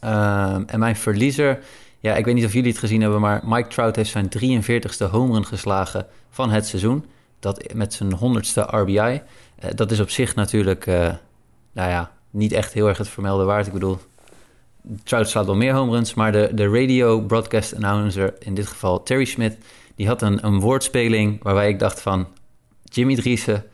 En 0.00 0.78
mijn 0.78 0.96
verliezer, 0.96 1.58
ja, 2.00 2.16
ik 2.16 2.24
weet 2.24 2.34
niet 2.34 2.44
of 2.44 2.52
jullie 2.52 2.70
het 2.70 2.78
gezien 2.78 3.00
hebben, 3.00 3.20
maar 3.20 3.42
Mike 3.44 3.68
Trout 3.68 3.96
heeft 3.96 4.10
zijn 4.10 4.28
43ste 4.28 5.10
home 5.10 5.32
run 5.32 5.46
geslagen 5.46 6.06
van 6.30 6.50
het 6.50 6.66
seizoen. 6.66 7.04
Dat 7.40 7.72
met 7.74 7.94
zijn 7.94 8.10
100ste 8.10 8.62
RBI. 8.70 9.22
Dat 9.74 9.90
is 9.90 10.00
op 10.00 10.10
zich 10.10 10.34
natuurlijk, 10.34 10.86
nou 11.72 11.90
ja, 11.90 12.12
niet 12.30 12.52
echt 12.52 12.72
heel 12.72 12.88
erg 12.88 12.98
het 12.98 13.08
vermelden 13.08 13.46
waard. 13.46 13.66
Ik 13.66 13.72
bedoel, 13.72 13.98
Trout 15.04 15.28
slaat 15.28 15.46
wel 15.46 15.56
meer 15.56 15.74
home 15.74 15.92
runs, 15.92 16.14
maar 16.14 16.32
de, 16.32 16.50
de 16.52 16.68
radio 16.68 17.20
broadcast 17.20 17.74
announcer, 17.74 18.34
in 18.38 18.54
dit 18.54 18.66
geval 18.66 19.02
Terry 19.02 19.24
Smith 19.24 19.56
die 19.94 20.06
had 20.06 20.22
een, 20.22 20.46
een 20.46 20.60
woordspeling 20.60 21.42
waarbij 21.42 21.68
ik 21.68 21.78
dacht 21.78 22.00
van... 22.00 22.28
Jimmy 22.90 23.14
Driessen, 23.14 23.64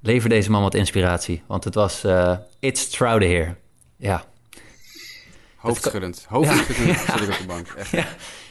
lever 0.00 0.28
deze 0.28 0.50
man 0.50 0.62
wat 0.62 0.74
inspiratie. 0.74 1.42
Want 1.46 1.64
het 1.64 1.74
was 1.74 2.04
uh, 2.04 2.36
It's 2.58 2.88
Troude 2.88 3.26
here. 3.26 3.54
Ja. 3.96 4.24
Hoofdschuddend. 5.56 6.24
Hoofdschuddend 6.28 6.86
ja. 7.06 7.18
zit 7.18 7.28
ik 7.28 7.30
op 7.30 7.38
de 7.38 7.46
bank. 7.46 7.68
Echt. 7.68 7.90
Ja. 7.90 8.06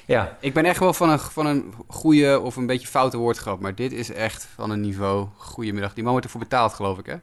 Ja. 0.10 0.38
Ik 0.40 0.54
ben 0.54 0.66
echt 0.66 0.80
wel 0.80 0.94
van 0.94 1.10
een, 1.10 1.20
van 1.20 1.46
een 1.46 1.74
goede 1.88 2.40
of 2.40 2.56
een 2.56 2.66
beetje 2.66 2.88
foute 2.88 3.18
woordgrap. 3.18 3.60
Maar 3.60 3.76
dit 3.76 3.92
is 3.92 4.12
echt 4.12 4.48
van 4.56 4.70
een 4.70 4.82
niveau. 4.82 5.28
Goedemiddag. 5.36 5.94
Die 5.94 6.04
man 6.04 6.12
wordt 6.12 6.28
ervoor 6.28 6.42
betaald, 6.42 6.74
geloof 6.74 6.98
ik, 6.98 7.06
hè? 7.06 7.16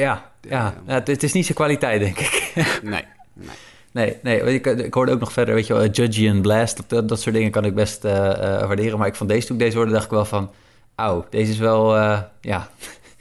Ja, 0.00 0.30
ja. 0.40 0.74
ja 0.86 1.02
het, 1.04 1.22
is 1.22 1.32
niet 1.32 1.44
zijn 1.44 1.56
kwaliteit, 1.56 2.00
denk 2.00 2.18
ik. 2.18 2.52
nee, 2.82 3.04
nee. 3.32 3.48
Nee, 3.92 4.18
nee 4.22 4.54
ik, 4.54 4.66
ik 4.66 4.94
hoorde 4.94 5.12
ook 5.12 5.20
nog 5.20 5.32
verder, 5.32 5.54
weet 5.54 5.66
je 5.66 5.74
wel, 5.74 5.86
Judgy 5.86 6.30
and 6.30 6.42
Blast, 6.42 6.82
dat, 6.86 7.08
dat, 7.08 7.20
soort 7.20 7.34
dingen 7.34 7.50
kan 7.50 7.64
ik 7.64 7.74
best 7.74 8.04
uh, 8.04 8.12
uh, 8.12 8.36
waarderen. 8.38 8.98
Maar 8.98 9.06
ik 9.06 9.14
van 9.14 9.26
deze 9.26 9.46
toen 9.46 9.56
ik 9.56 9.62
deze 9.62 9.76
hoorde, 9.76 9.92
dacht 9.92 10.04
ik 10.04 10.10
wel 10.10 10.24
van, 10.24 10.50
auw, 10.94 11.26
deze 11.30 11.52
is 11.52 11.58
wel, 11.58 11.96
uh, 11.96 12.20
ja, 12.40 12.68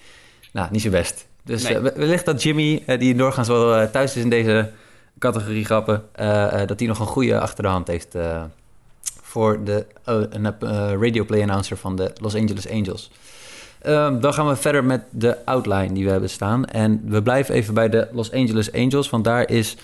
nou, 0.54 0.68
niet 0.72 0.82
zo 0.82 0.90
best. 0.90 1.28
Dus 1.44 1.64
nee. 1.64 1.80
wellicht 1.80 2.26
dat 2.26 2.44
Jimmy, 2.44 2.84
die 2.98 3.16
doorgaans 3.16 3.48
wel 3.48 3.92
thuis 3.92 4.16
is 4.16 4.24
in 4.24 4.30
deze 4.30 4.72
categorie 5.20 5.66
grappen, 5.66 6.04
dat 6.68 6.80
hij 6.80 6.88
nog 6.88 7.00
een 7.00 7.06
goede 7.06 7.40
achter 7.40 7.64
de 7.64 7.70
hand 7.70 7.88
heeft 7.88 8.16
voor 9.34 9.64
de 9.64 9.86
radio 11.00 11.26
play 11.26 11.42
announcer 11.42 11.78
van 11.78 11.96
de 11.96 12.12
Los 12.22 12.36
Angeles 12.36 12.70
Angels. 12.70 13.12
Um, 13.86 14.20
dan 14.20 14.34
gaan 14.34 14.48
we 14.48 14.56
verder 14.56 14.84
met 14.84 15.04
de 15.10 15.46
outline 15.46 15.94
die 15.94 16.06
we 16.06 16.12
hebben 16.12 16.30
staan. 16.30 16.66
En 16.66 17.02
we 17.06 17.22
blijven 17.22 17.56
even 17.56 17.74
bij 17.74 17.90
de 17.90 18.08
Los 18.12 18.32
Angeles 18.32 18.74
Angels, 18.74 19.10
want 19.10 19.24
daar 19.24 19.50
is 19.50 19.78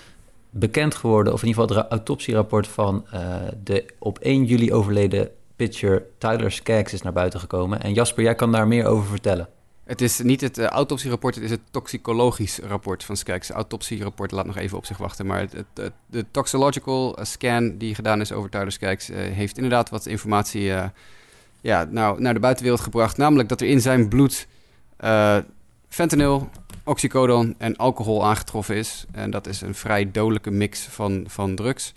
bekend 0.50 0.96
geworden, 0.96 1.34
of 1.34 1.42
in 1.42 1.48
ieder 1.48 1.64
geval 1.64 1.78
het 1.82 1.92
autopsierapport 1.92 2.68
van 2.68 3.06
uh, 3.14 3.20
de 3.64 3.86
op 4.00 4.20
1 4.20 4.46
juli 4.46 4.74
overleden 4.74 5.30
pitcher 5.56 6.04
Tyler 6.18 6.52
Skaggs 6.52 6.94
is 6.94 7.02
naar 7.02 7.14
buiten 7.14 7.40
gekomen. 7.40 7.82
En 7.82 7.94
Jasper, 7.94 8.24
jij 8.24 8.36
kan 8.36 8.52
daar 8.52 8.68
meer 8.68 8.86
over 8.86 9.08
vertellen. 9.08 9.48
Het 9.90 10.02
is 10.02 10.20
niet 10.20 10.42
het 10.42 10.58
uh, 10.58 10.66
autopsierapport, 10.66 11.36
het 11.36 11.44
is 11.44 11.50
het 11.50 11.60
toxicologisch 11.72 12.60
rapport 12.60 13.04
van 13.04 13.18
Skaggs. 13.18 13.48
Het 13.48 13.56
autopsierapport 13.56 14.32
laat 14.32 14.46
nog 14.46 14.58
even 14.58 14.78
op 14.78 14.86
zich 14.86 14.98
wachten. 14.98 15.26
Maar 15.26 15.40
het, 15.40 15.54
het, 15.74 15.92
de 16.06 16.26
toxological 16.32 17.18
scan 17.22 17.78
die 17.78 17.96
gedaan 17.96 18.22
is 18.22 18.32
over 18.32 18.50
Tyler 18.50 18.72
Skaggs... 18.72 19.10
Uh, 19.10 19.18
heeft 19.18 19.56
inderdaad 19.56 19.90
wat 19.90 20.06
informatie 20.06 20.72
ja, 21.62 21.84
nou, 21.90 22.22
naar 22.22 22.34
de 22.34 22.40
buitenwereld 22.40 22.82
gebracht. 22.82 23.18
Namelijk 23.18 23.50
dat 23.50 23.62
er 23.62 23.68
in 23.68 23.82
zijn 23.82 24.08
bloed 24.08 24.48
fentanyl, 25.90 26.50
oxycodon 26.84 27.56
en 27.58 27.76
alcohol 27.76 28.26
aangetroffen 28.26 28.76
is. 28.76 29.06
En 29.12 29.32
dat 29.32 29.48
is 29.48 29.62
een 29.62 29.76
vrij 29.76 30.12
dodelijke 30.12 30.52
mix 30.52 30.82
van, 30.82 31.24
van 31.28 31.56
drugs. 31.56 31.94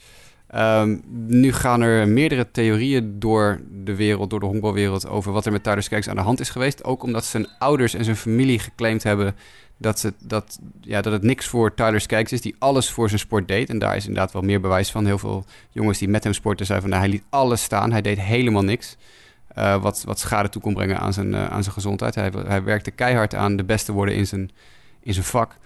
Um, 0.54 1.02
nu 1.26 1.52
gaan 1.52 1.80
er 1.80 2.08
meerdere 2.08 2.50
theorieën 2.50 3.18
door 3.18 3.60
de 3.84 3.96
wereld, 3.96 4.30
door 4.30 4.40
de 4.40 4.46
honkbalwereld, 4.46 5.08
over 5.08 5.32
wat 5.32 5.46
er 5.46 5.52
met 5.52 5.62
Tyler 5.62 5.82
Skaggs 5.82 6.08
aan 6.08 6.16
de 6.16 6.22
hand 6.22 6.40
is 6.40 6.48
geweest. 6.48 6.84
Ook 6.84 7.02
omdat 7.02 7.24
zijn 7.24 7.46
ouders 7.58 7.94
en 7.94 8.04
zijn 8.04 8.16
familie 8.16 8.58
geclaimd 8.58 9.02
hebben 9.02 9.34
dat, 9.76 9.98
ze, 9.98 10.12
dat, 10.18 10.58
ja, 10.80 11.00
dat 11.00 11.12
het 11.12 11.22
niks 11.22 11.46
voor 11.46 11.74
Tyler 11.74 12.00
Skaggs 12.00 12.32
is, 12.32 12.40
die 12.40 12.54
alles 12.58 12.90
voor 12.90 13.08
zijn 13.08 13.20
sport 13.20 13.48
deed. 13.48 13.68
En 13.68 13.78
daar 13.78 13.96
is 13.96 14.06
inderdaad 14.06 14.32
wel 14.32 14.42
meer 14.42 14.60
bewijs 14.60 14.90
van. 14.90 15.06
Heel 15.06 15.18
veel 15.18 15.44
jongens 15.70 15.98
die 15.98 16.08
met 16.08 16.24
hem 16.24 16.32
sporten 16.32 16.66
zeiden 16.66 16.88
van, 16.88 16.98
nou, 16.98 17.10
hij 17.10 17.18
liet 17.18 17.28
alles 17.30 17.62
staan, 17.62 17.92
hij 17.92 18.02
deed 18.02 18.20
helemaal 18.20 18.64
niks. 18.64 18.96
Uh, 19.58 19.82
wat, 19.82 20.02
wat 20.06 20.18
schade 20.18 20.48
toe 20.48 20.62
kon 20.62 20.74
brengen 20.74 20.98
aan 20.98 21.12
zijn, 21.12 21.32
uh, 21.32 21.46
aan 21.46 21.62
zijn 21.62 21.74
gezondheid. 21.74 22.14
Hij, 22.14 22.32
hij 22.46 22.62
werkte 22.62 22.90
keihard 22.90 23.34
aan 23.34 23.56
de 23.56 23.64
beste 23.64 23.92
worden 23.92 24.14
in 24.14 24.26
zijn, 24.26 24.50
in 25.00 25.14
zijn 25.14 25.26
vak. 25.26 25.56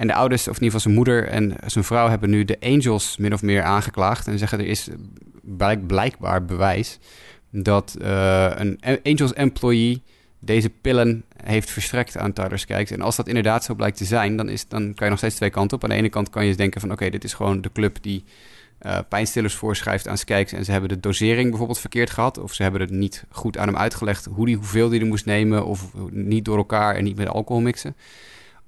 En 0.00 0.06
de 0.06 0.14
ouders, 0.14 0.48
of 0.48 0.56
in 0.56 0.62
ieder 0.62 0.66
geval 0.66 0.80
zijn 0.80 0.94
moeder 0.94 1.28
en 1.28 1.56
zijn 1.66 1.84
vrouw, 1.84 2.08
hebben 2.08 2.30
nu 2.30 2.44
de 2.44 2.56
Angels 2.60 3.16
min 3.16 3.32
of 3.32 3.42
meer 3.42 3.62
aangeklaagd. 3.62 4.26
En 4.26 4.38
zeggen 4.38 4.58
er 4.58 4.66
is 4.66 4.88
blijk, 5.42 5.86
blijkbaar 5.86 6.44
bewijs 6.44 6.98
dat 7.50 7.96
uh, 8.02 8.50
een 8.54 8.78
Angels 9.02 9.32
employee 9.32 10.02
deze 10.38 10.70
pillen 10.70 11.24
heeft 11.44 11.70
verstrekt 11.70 12.16
aan 12.16 12.32
Tyler 12.32 12.58
Skaggs. 12.58 12.90
En 12.90 13.00
als 13.00 13.16
dat 13.16 13.28
inderdaad 13.28 13.64
zo 13.64 13.74
blijkt 13.74 13.96
te 13.96 14.04
zijn, 14.04 14.36
dan, 14.36 14.48
is, 14.48 14.68
dan 14.68 14.94
kan 14.94 15.04
je 15.04 15.10
nog 15.10 15.18
steeds 15.18 15.34
twee 15.34 15.50
kanten 15.50 15.76
op. 15.76 15.82
Aan 15.82 15.90
de 15.90 15.96
ene 15.96 16.08
kant 16.08 16.30
kan 16.30 16.46
je 16.46 16.54
denken 16.54 16.80
van 16.80 16.92
oké, 16.92 17.10
dit 17.10 17.24
is 17.24 17.34
gewoon 17.34 17.60
de 17.60 17.72
club 17.72 17.96
die 18.00 18.24
uh, 18.82 18.98
pijnstillers 19.08 19.54
voorschrijft 19.54 20.08
aan 20.08 20.18
Skaggs. 20.18 20.52
En 20.52 20.64
ze 20.64 20.70
hebben 20.70 20.88
de 20.88 21.00
dosering 21.00 21.48
bijvoorbeeld 21.48 21.80
verkeerd 21.80 22.10
gehad. 22.10 22.38
Of 22.38 22.54
ze 22.54 22.62
hebben 22.62 22.80
het 22.80 22.90
niet 22.90 23.24
goed 23.30 23.58
aan 23.58 23.66
hem 23.66 23.76
uitgelegd 23.76 24.28
hoe 24.30 24.46
die, 24.46 24.56
hoeveel 24.56 24.90
hij 24.90 25.00
er 25.00 25.06
moest 25.06 25.26
nemen. 25.26 25.64
Of 25.66 25.92
niet 26.10 26.44
door 26.44 26.56
elkaar 26.56 26.94
en 26.94 27.04
niet 27.04 27.16
met 27.16 27.28
alcohol 27.28 27.62
mixen. 27.62 27.96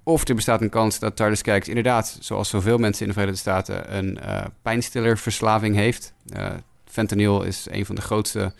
Of 0.04 0.28
er 0.28 0.34
bestaat 0.34 0.60
een 0.60 0.70
kans 0.70 0.98
dat 0.98 1.16
Tyler 1.16 1.36
Skaggs 1.36 1.68
inderdaad, 1.68 2.16
zoals 2.20 2.48
zoveel 2.48 2.78
mensen 2.78 3.02
in 3.02 3.08
de 3.08 3.12
Verenigde 3.12 3.40
Staten, 3.40 3.96
een 3.96 4.18
uh, 4.22 4.44
pijnstillerverslaving 4.62 5.74
heeft. 5.74 6.14
Uh, 6.36 6.50
fentanyl 6.84 7.42
is 7.42 7.66
een 7.70 7.86
van 7.86 7.94
de 7.94 8.00
grootste 8.00 8.54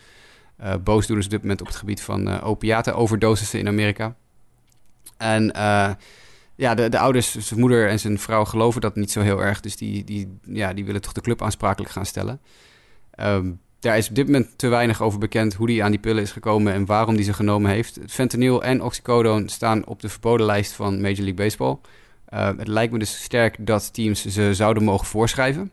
uh, 0.61 0.73
boosdoeners 0.83 1.25
op 1.25 1.31
dit 1.31 1.41
moment 1.41 1.61
op 1.61 1.67
het 1.67 1.75
gebied 1.75 2.01
van 2.01 2.27
uh, 2.27 2.47
opiaten-overdosissen 2.47 3.59
in 3.59 3.67
Amerika. 3.67 4.15
En 5.17 5.51
ja, 6.55 6.75
de, 6.75 6.89
de 6.89 6.99
ouders, 6.99 7.37
zijn 7.37 7.59
moeder 7.59 7.89
en 7.89 7.99
zijn 7.99 8.19
vrouw 8.19 8.45
geloven 8.45 8.81
dat 8.81 8.95
niet 8.95 9.11
zo 9.11 9.21
heel 9.21 9.43
erg. 9.43 9.59
Dus 9.59 9.75
die, 9.75 10.03
die, 10.03 10.37
ja, 10.41 10.73
die 10.73 10.85
willen 10.85 11.01
toch 11.01 11.13
de 11.13 11.21
club 11.21 11.41
aansprakelijk 11.41 11.91
gaan 11.91 12.05
stellen. 12.05 12.41
Um, 13.19 13.59
daar 13.83 13.97
is 13.97 14.09
op 14.09 14.15
dit 14.15 14.25
moment 14.25 14.57
te 14.57 14.67
weinig 14.67 15.01
over 15.01 15.19
bekend 15.19 15.53
hoe 15.53 15.71
hij 15.71 15.83
aan 15.83 15.91
die 15.91 15.99
pillen 15.99 16.23
is 16.23 16.31
gekomen 16.31 16.73
en 16.73 16.85
waarom 16.85 17.15
hij 17.15 17.23
ze 17.23 17.33
genomen 17.33 17.71
heeft. 17.71 17.99
Fentanyl 18.07 18.63
en 18.63 18.83
oxycodone 18.83 19.49
staan 19.49 19.85
op 19.85 20.01
de 20.01 20.09
verboden 20.09 20.45
lijst 20.45 20.71
van 20.71 21.01
Major 21.01 21.15
League 21.15 21.33
Baseball. 21.33 21.77
Uh, 22.33 22.49
het 22.57 22.67
lijkt 22.67 22.93
me 22.93 22.99
dus 22.99 23.23
sterk 23.23 23.55
dat 23.59 23.93
teams 23.93 24.25
ze 24.25 24.53
zouden 24.53 24.83
mogen 24.83 25.07
voorschrijven. 25.07 25.71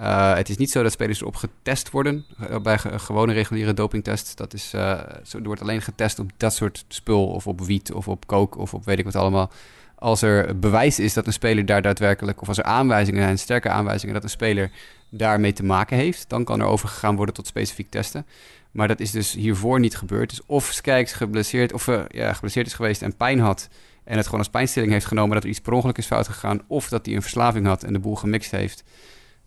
Uh, 0.00 0.34
het 0.34 0.48
is 0.48 0.56
niet 0.56 0.70
zo 0.70 0.82
dat 0.82 0.92
spelers 0.92 1.20
erop 1.20 1.36
getest 1.36 1.90
worden 1.90 2.24
uh, 2.50 2.58
bij 2.58 2.78
ge 2.78 2.98
gewone 2.98 3.32
reguliere 3.32 3.74
dopingtests. 3.74 4.34
Dat 4.34 4.54
is, 4.54 4.70
zo, 4.70 5.38
er 5.38 5.42
wordt 5.42 5.60
alleen 5.60 5.82
getest 5.82 6.18
op 6.18 6.30
dat 6.36 6.54
soort 6.54 6.84
spul 6.88 7.26
of 7.26 7.46
op 7.46 7.60
wiet 7.60 7.92
of 7.92 8.08
op 8.08 8.26
coke 8.26 8.58
of 8.58 8.74
op 8.74 8.84
weet 8.84 8.98
ik 8.98 9.04
wat 9.04 9.16
allemaal. 9.16 9.50
Als 10.02 10.22
er 10.22 10.58
bewijs 10.58 10.98
is 10.98 11.12
dat 11.12 11.26
een 11.26 11.32
speler 11.32 11.66
daar 11.66 11.82
daadwerkelijk, 11.82 12.40
of 12.40 12.48
als 12.48 12.58
er 12.58 12.64
aanwijzingen 12.64 13.22
zijn, 13.22 13.38
sterke 13.38 13.68
aanwijzingen 13.68 14.14
dat 14.14 14.22
een 14.22 14.30
speler 14.30 14.70
daarmee 15.08 15.52
te 15.52 15.64
maken 15.64 15.96
heeft, 15.96 16.28
dan 16.28 16.44
kan 16.44 16.60
er 16.60 16.66
overgegaan 16.66 17.16
worden 17.16 17.34
tot 17.34 17.46
specifiek 17.46 17.90
testen. 17.90 18.26
Maar 18.70 18.88
dat 18.88 19.00
is 19.00 19.10
dus 19.10 19.32
hiervoor 19.32 19.80
niet 19.80 19.96
gebeurd. 19.96 20.30
Dus 20.30 20.40
of 20.46 20.64
Skijks 20.64 21.12
geblesseerd, 21.12 21.72
of, 21.72 21.86
ja, 22.08 22.32
geblesseerd 22.32 22.66
is 22.66 22.74
geweest 22.74 23.02
en 23.02 23.16
pijn 23.16 23.40
had 23.40 23.68
en 24.04 24.16
het 24.16 24.24
gewoon 24.24 24.40
als 24.40 24.48
pijnstilling 24.48 24.92
heeft 24.92 25.06
genomen 25.06 25.34
dat 25.34 25.42
er 25.42 25.48
iets 25.48 25.60
per 25.60 25.72
ongeluk 25.72 25.98
is 25.98 26.06
fout 26.06 26.26
gegaan, 26.26 26.62
of 26.66 26.88
dat 26.88 27.06
hij 27.06 27.14
een 27.14 27.22
verslaving 27.22 27.66
had 27.66 27.82
en 27.82 27.92
de 27.92 27.98
boel 27.98 28.16
gemixt 28.16 28.50
heeft. 28.50 28.84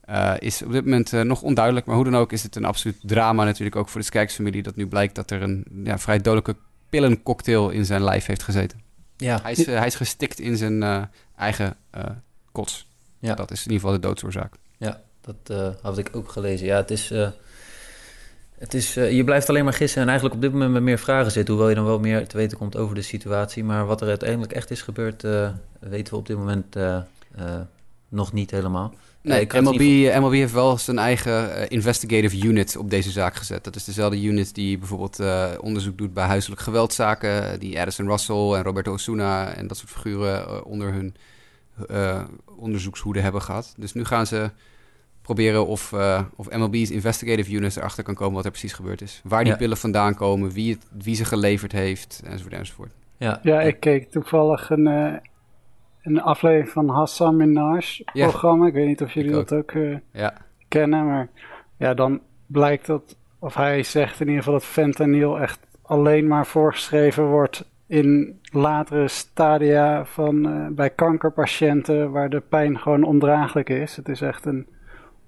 Uh, 0.09 0.33
is 0.39 0.61
op 0.61 0.71
dit 0.71 0.83
moment 0.83 1.11
uh, 1.11 1.21
nog 1.21 1.41
onduidelijk. 1.41 1.85
Maar 1.85 1.95
hoe 1.95 2.05
dan 2.05 2.15
ook 2.15 2.31
is 2.31 2.43
het 2.43 2.55
een 2.55 2.65
absoluut 2.65 2.97
drama 3.01 3.43
natuurlijk 3.43 3.75
ook 3.75 3.89
voor 3.89 3.99
de 3.99 4.07
Skijks-familie... 4.07 4.63
dat 4.63 4.75
nu 4.75 4.87
blijkt 4.87 5.15
dat 5.15 5.31
er 5.31 5.41
een 5.41 5.65
ja, 5.83 5.97
vrij 5.97 6.17
dodelijke 6.17 6.55
pillencocktail 6.89 7.69
in 7.69 7.85
zijn 7.85 8.03
lijf 8.03 8.25
heeft 8.25 8.43
gezeten. 8.43 8.84
Ja. 9.17 9.39
Hij, 9.41 9.51
is, 9.51 9.67
uh, 9.67 9.77
hij 9.77 9.87
is 9.87 9.95
gestikt 9.95 10.39
in 10.39 10.57
zijn 10.57 11.09
eigen 11.35 11.75
kots. 12.51 12.87
Ja. 13.19 13.35
Dat 13.35 13.51
is 13.51 13.65
in 13.65 13.71
ieder 13.71 13.79
geval 13.79 14.01
de 14.01 14.07
doodsoorzaak. 14.07 14.53
Ja, 14.77 15.01
dat 15.21 15.75
had 15.81 15.97
ik 15.97 16.09
ook 16.11 16.29
gelezen. 16.31 16.65
Ja, 16.65 16.75
het 16.75 16.91
is... 16.91 17.13
Het 18.55 18.73
is, 18.73 18.93
je 18.93 19.23
blijft 19.23 19.49
alleen 19.49 19.63
maar 19.63 19.73
gissen 19.73 20.01
en 20.01 20.07
eigenlijk 20.07 20.35
op 20.35 20.41
dit 20.41 20.51
moment 20.51 20.71
met 20.71 20.81
meer 20.81 20.99
vragen 20.99 21.31
zitten. 21.31 21.53
Hoewel 21.53 21.69
je 21.69 21.75
dan 21.75 21.85
wel 21.85 21.99
meer 21.99 22.27
te 22.27 22.37
weten 22.37 22.57
komt 22.57 22.77
over 22.77 22.95
de 22.95 23.01
situatie. 23.01 23.63
Maar 23.63 23.85
wat 23.85 24.01
er 24.01 24.07
uiteindelijk 24.07 24.51
echt 24.51 24.71
is 24.71 24.81
gebeurd, 24.81 25.21
weten 25.79 26.13
we 26.13 26.15
op 26.15 26.27
dit 26.27 26.37
moment 26.37 26.75
nog 28.09 28.33
niet 28.33 28.51
helemaal. 28.51 28.93
Nee, 29.25 29.47
MLB, 29.61 30.19
MLB 30.19 30.33
heeft 30.33 30.53
wel 30.53 30.77
zijn 30.77 30.97
eigen 30.97 31.49
uh, 31.49 31.63
investigative 31.67 32.47
unit 32.47 32.77
op 32.77 32.89
deze 32.89 33.11
zaak 33.11 33.35
gezet. 33.35 33.63
Dat 33.63 33.75
is 33.75 33.83
dezelfde 33.83 34.23
unit 34.23 34.55
die 34.55 34.77
bijvoorbeeld 34.77 35.19
uh, 35.19 35.49
onderzoek 35.59 35.97
doet 35.97 36.13
bij 36.13 36.25
huiselijk 36.25 36.61
geweldzaken. 36.61 37.59
Die 37.59 37.79
Addison 37.79 38.07
Russell 38.07 38.51
en 38.51 38.63
Roberto 38.63 38.93
Osuna 38.93 39.53
en 39.53 39.67
dat 39.67 39.77
soort 39.77 39.91
figuren 39.91 40.47
uh, 40.47 40.65
onder 40.65 40.93
hun 40.93 41.15
onderzoekshoede 42.45 43.19
hebben 43.19 43.41
gehad. 43.41 43.73
Dus 43.77 43.93
nu 43.93 44.05
gaan 44.05 44.27
ze 44.27 44.49
proberen 45.21 45.67
of, 45.67 45.93
of 46.35 46.49
MLB's 46.49 46.89
investigative 46.89 47.51
unit 47.51 47.77
erachter 47.77 48.03
kan 48.03 48.15
komen 48.15 48.35
wat 48.35 48.45
er 48.45 48.51
precies 48.51 48.73
gebeurd 48.73 49.01
is. 49.01 49.21
Waar 49.23 49.43
die 49.43 49.51
ja. 49.51 49.57
pillen 49.57 49.77
vandaan 49.77 50.15
komen, 50.15 50.51
wie, 50.51 50.73
het, 50.73 51.03
wie 51.03 51.15
ze 51.15 51.25
geleverd 51.25 51.71
heeft, 51.71 52.21
enzovoort 52.25 52.53
enzovoort. 52.53 52.91
Ja, 53.17 53.39
ja 53.43 53.61
ik 53.61 53.79
keek 53.79 54.11
toevallig 54.11 54.69
een 54.69 55.19
een 56.05 56.21
aflevering 56.21 56.69
van 56.69 56.89
Hassan 56.89 57.35
Minaj 57.35 58.01
programma. 58.13 58.67
Ik 58.67 58.73
weet 58.73 58.87
niet 58.87 59.01
of 59.01 59.13
jullie 59.13 59.31
dat 59.31 59.53
ook 59.53 59.71
uh, 59.71 59.97
ja. 60.11 60.33
kennen, 60.67 61.05
maar 61.05 61.29
ja, 61.77 61.93
dan 61.93 62.21
blijkt 62.45 62.85
dat, 62.85 63.17
of 63.39 63.53
hij 63.53 63.83
zegt 63.83 64.19
in 64.19 64.27
ieder 64.27 64.43
geval 64.43 64.59
dat 64.59 64.69
fentanyl 64.69 65.39
echt 65.39 65.59
alleen 65.81 66.27
maar 66.27 66.45
voorgeschreven 66.45 67.25
wordt 67.25 67.69
in 67.87 68.39
latere 68.51 69.07
stadia 69.07 70.05
van 70.05 70.47
uh, 70.47 70.67
bij 70.67 70.89
kankerpatiënten 70.89 72.11
waar 72.11 72.29
de 72.29 72.39
pijn 72.39 72.79
gewoon 72.79 73.03
ondraaglijk 73.03 73.69
is. 73.69 73.95
Het 73.95 74.09
is 74.09 74.21
echt 74.21 74.45
een 74.45 74.67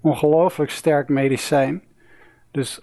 ongelooflijk 0.00 0.70
sterk 0.70 1.08
medicijn. 1.08 1.82
Dus 2.50 2.80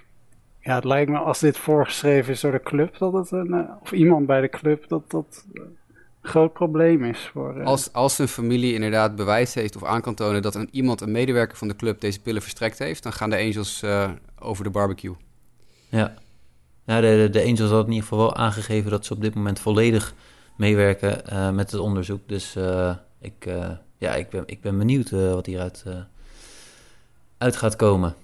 ja, 0.60 0.76
het 0.76 0.84
lijkt 0.84 1.12
me 1.12 1.18
als 1.18 1.40
dit 1.40 1.58
voorgeschreven 1.58 2.34
is 2.34 2.42
door 2.42 2.52
de 2.52 2.62
club, 2.62 2.98
dat 2.98 3.14
het 3.14 3.32
een, 3.32 3.48
uh, 3.48 3.70
of 3.82 3.92
iemand 3.92 4.26
bij 4.26 4.42
de 4.42 4.50
club, 4.50 4.88
dat 4.88 5.12
dat 5.12 5.46
groot 6.26 6.54
probleem 6.54 7.04
is. 7.04 7.30
Voor, 7.34 7.58
uh... 7.58 7.66
als, 7.66 7.94
als 7.94 8.20
een 8.20 8.28
familie 8.28 8.74
inderdaad 8.74 9.16
bewijs 9.16 9.54
heeft 9.54 9.76
of 9.76 9.84
aan 9.84 10.02
kan 10.02 10.16
tonen 10.16 10.42
dat 10.42 10.56
een, 10.56 10.70
iemand, 10.72 11.02
een 11.02 11.12
medewerker 11.12 11.58
van 11.58 11.68
de 11.68 11.76
club, 11.76 12.02
deze 12.02 12.22
pillen 12.22 12.42
verstrekt 12.42 12.80
heeft, 12.80 13.04
dan 13.04 13.14
gaan 13.14 13.30
de 13.30 13.38
Angels 13.38 13.84
uh, 13.84 14.12
over 14.40 14.64
de 14.64 14.70
barbecue. 14.70 15.16
Ja, 15.90 16.14
ja 16.86 17.02
de, 17.02 17.28
de, 17.32 17.40
Angels 17.42 17.60
hadden 17.60 17.86
in 17.86 17.92
ieder 17.92 18.08
geval 18.08 18.26
wel 18.26 18.36
aangegeven 18.36 18.92
dat 18.92 19.06
ze 19.06 19.14
op 19.14 19.22
dit 19.22 19.36
moment 19.36 19.60
volledig 19.60 20.14
meewerken 20.58 21.22
uh, 21.34 21.50
met 21.50 21.72
het 21.72 21.80
onderzoek. 21.80 22.22
Dus 22.28 22.56
ik, 23.20 23.50
ja, 23.98 24.16
ik, 24.16 24.30
ben, 24.30 24.44
ik 24.46 24.62
ben 24.62 24.78
benieuwd 24.78 25.10
wat 25.10 25.46
hieruit 25.46 25.84
uit 27.38 27.56
gaat 27.56 27.76
komen. 27.76 28.16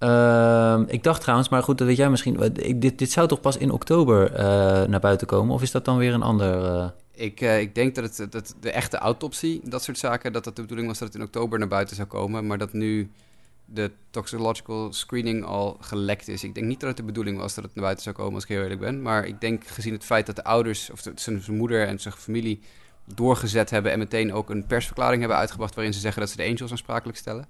Uh, 0.00 0.80
ik 0.86 1.02
dacht 1.02 1.20
trouwens, 1.20 1.48
maar 1.48 1.62
goed, 1.62 1.78
dat 1.78 1.86
weet 1.86 1.96
jij 1.96 2.10
misschien. 2.10 2.52
Dit, 2.76 2.98
dit 2.98 3.10
zou 3.10 3.28
toch 3.28 3.40
pas 3.40 3.56
in 3.56 3.70
oktober 3.70 4.32
uh, 4.32 4.38
naar 4.84 5.00
buiten 5.00 5.26
komen? 5.26 5.54
Of 5.54 5.62
is 5.62 5.70
dat 5.70 5.84
dan 5.84 5.96
weer 5.96 6.14
een 6.14 6.22
ander. 6.22 6.62
Uh... 6.62 6.86
Ik, 7.12 7.40
uh, 7.40 7.60
ik 7.60 7.74
denk 7.74 7.94
dat, 7.94 8.16
het, 8.16 8.32
dat 8.32 8.54
de 8.60 8.70
echte 8.70 8.96
autopsie, 8.96 9.60
dat 9.64 9.82
soort 9.82 9.98
zaken, 9.98 10.32
dat 10.32 10.44
dat 10.44 10.56
de 10.56 10.62
bedoeling 10.62 10.88
was 10.88 10.98
dat 10.98 11.08
het 11.08 11.16
in 11.16 11.22
oktober 11.22 11.58
naar 11.58 11.68
buiten 11.68 11.96
zou 11.96 12.08
komen. 12.08 12.46
Maar 12.46 12.58
dat 12.58 12.72
nu 12.72 13.10
de 13.64 13.90
toxicological 14.10 14.92
screening 14.92 15.44
al 15.44 15.76
gelekt 15.80 16.28
is. 16.28 16.44
Ik 16.44 16.54
denk 16.54 16.66
niet 16.66 16.80
dat 16.80 16.88
het 16.88 16.98
de 16.98 17.04
bedoeling 17.04 17.38
was 17.38 17.54
dat 17.54 17.64
het 17.64 17.74
naar 17.74 17.84
buiten 17.84 18.04
zou 18.04 18.16
komen, 18.16 18.34
als 18.34 18.42
ik 18.42 18.48
heel 18.48 18.62
eerlijk 18.62 18.80
ben. 18.80 19.02
Maar 19.02 19.26
ik 19.26 19.40
denk 19.40 19.66
gezien 19.66 19.92
het 19.92 20.04
feit 20.04 20.26
dat 20.26 20.36
de 20.36 20.44
ouders, 20.44 20.90
of 20.90 21.00
zijn, 21.14 21.40
zijn 21.42 21.56
moeder 21.56 21.86
en 21.86 22.00
zijn 22.00 22.14
familie 22.14 22.60
doorgezet 23.14 23.70
hebben 23.70 23.92
en 23.92 23.98
meteen 23.98 24.32
ook 24.32 24.50
een 24.50 24.66
persverklaring 24.66 25.20
hebben 25.20 25.38
uitgebracht 25.38 25.74
waarin 25.74 25.94
ze 25.94 26.00
zeggen 26.00 26.20
dat 26.20 26.30
ze 26.30 26.36
de 26.36 26.44
Angels 26.44 26.70
aansprakelijk 26.70 27.18
stellen 27.18 27.46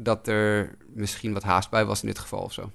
dat 0.00 0.28
er 0.28 0.76
misschien 0.94 1.32
wat 1.32 1.42
haast 1.42 1.70
bij 1.70 1.84
was 1.84 2.00
in 2.00 2.08
dit 2.08 2.18
geval 2.18 2.40
of 2.40 2.52
zo. 2.52 2.70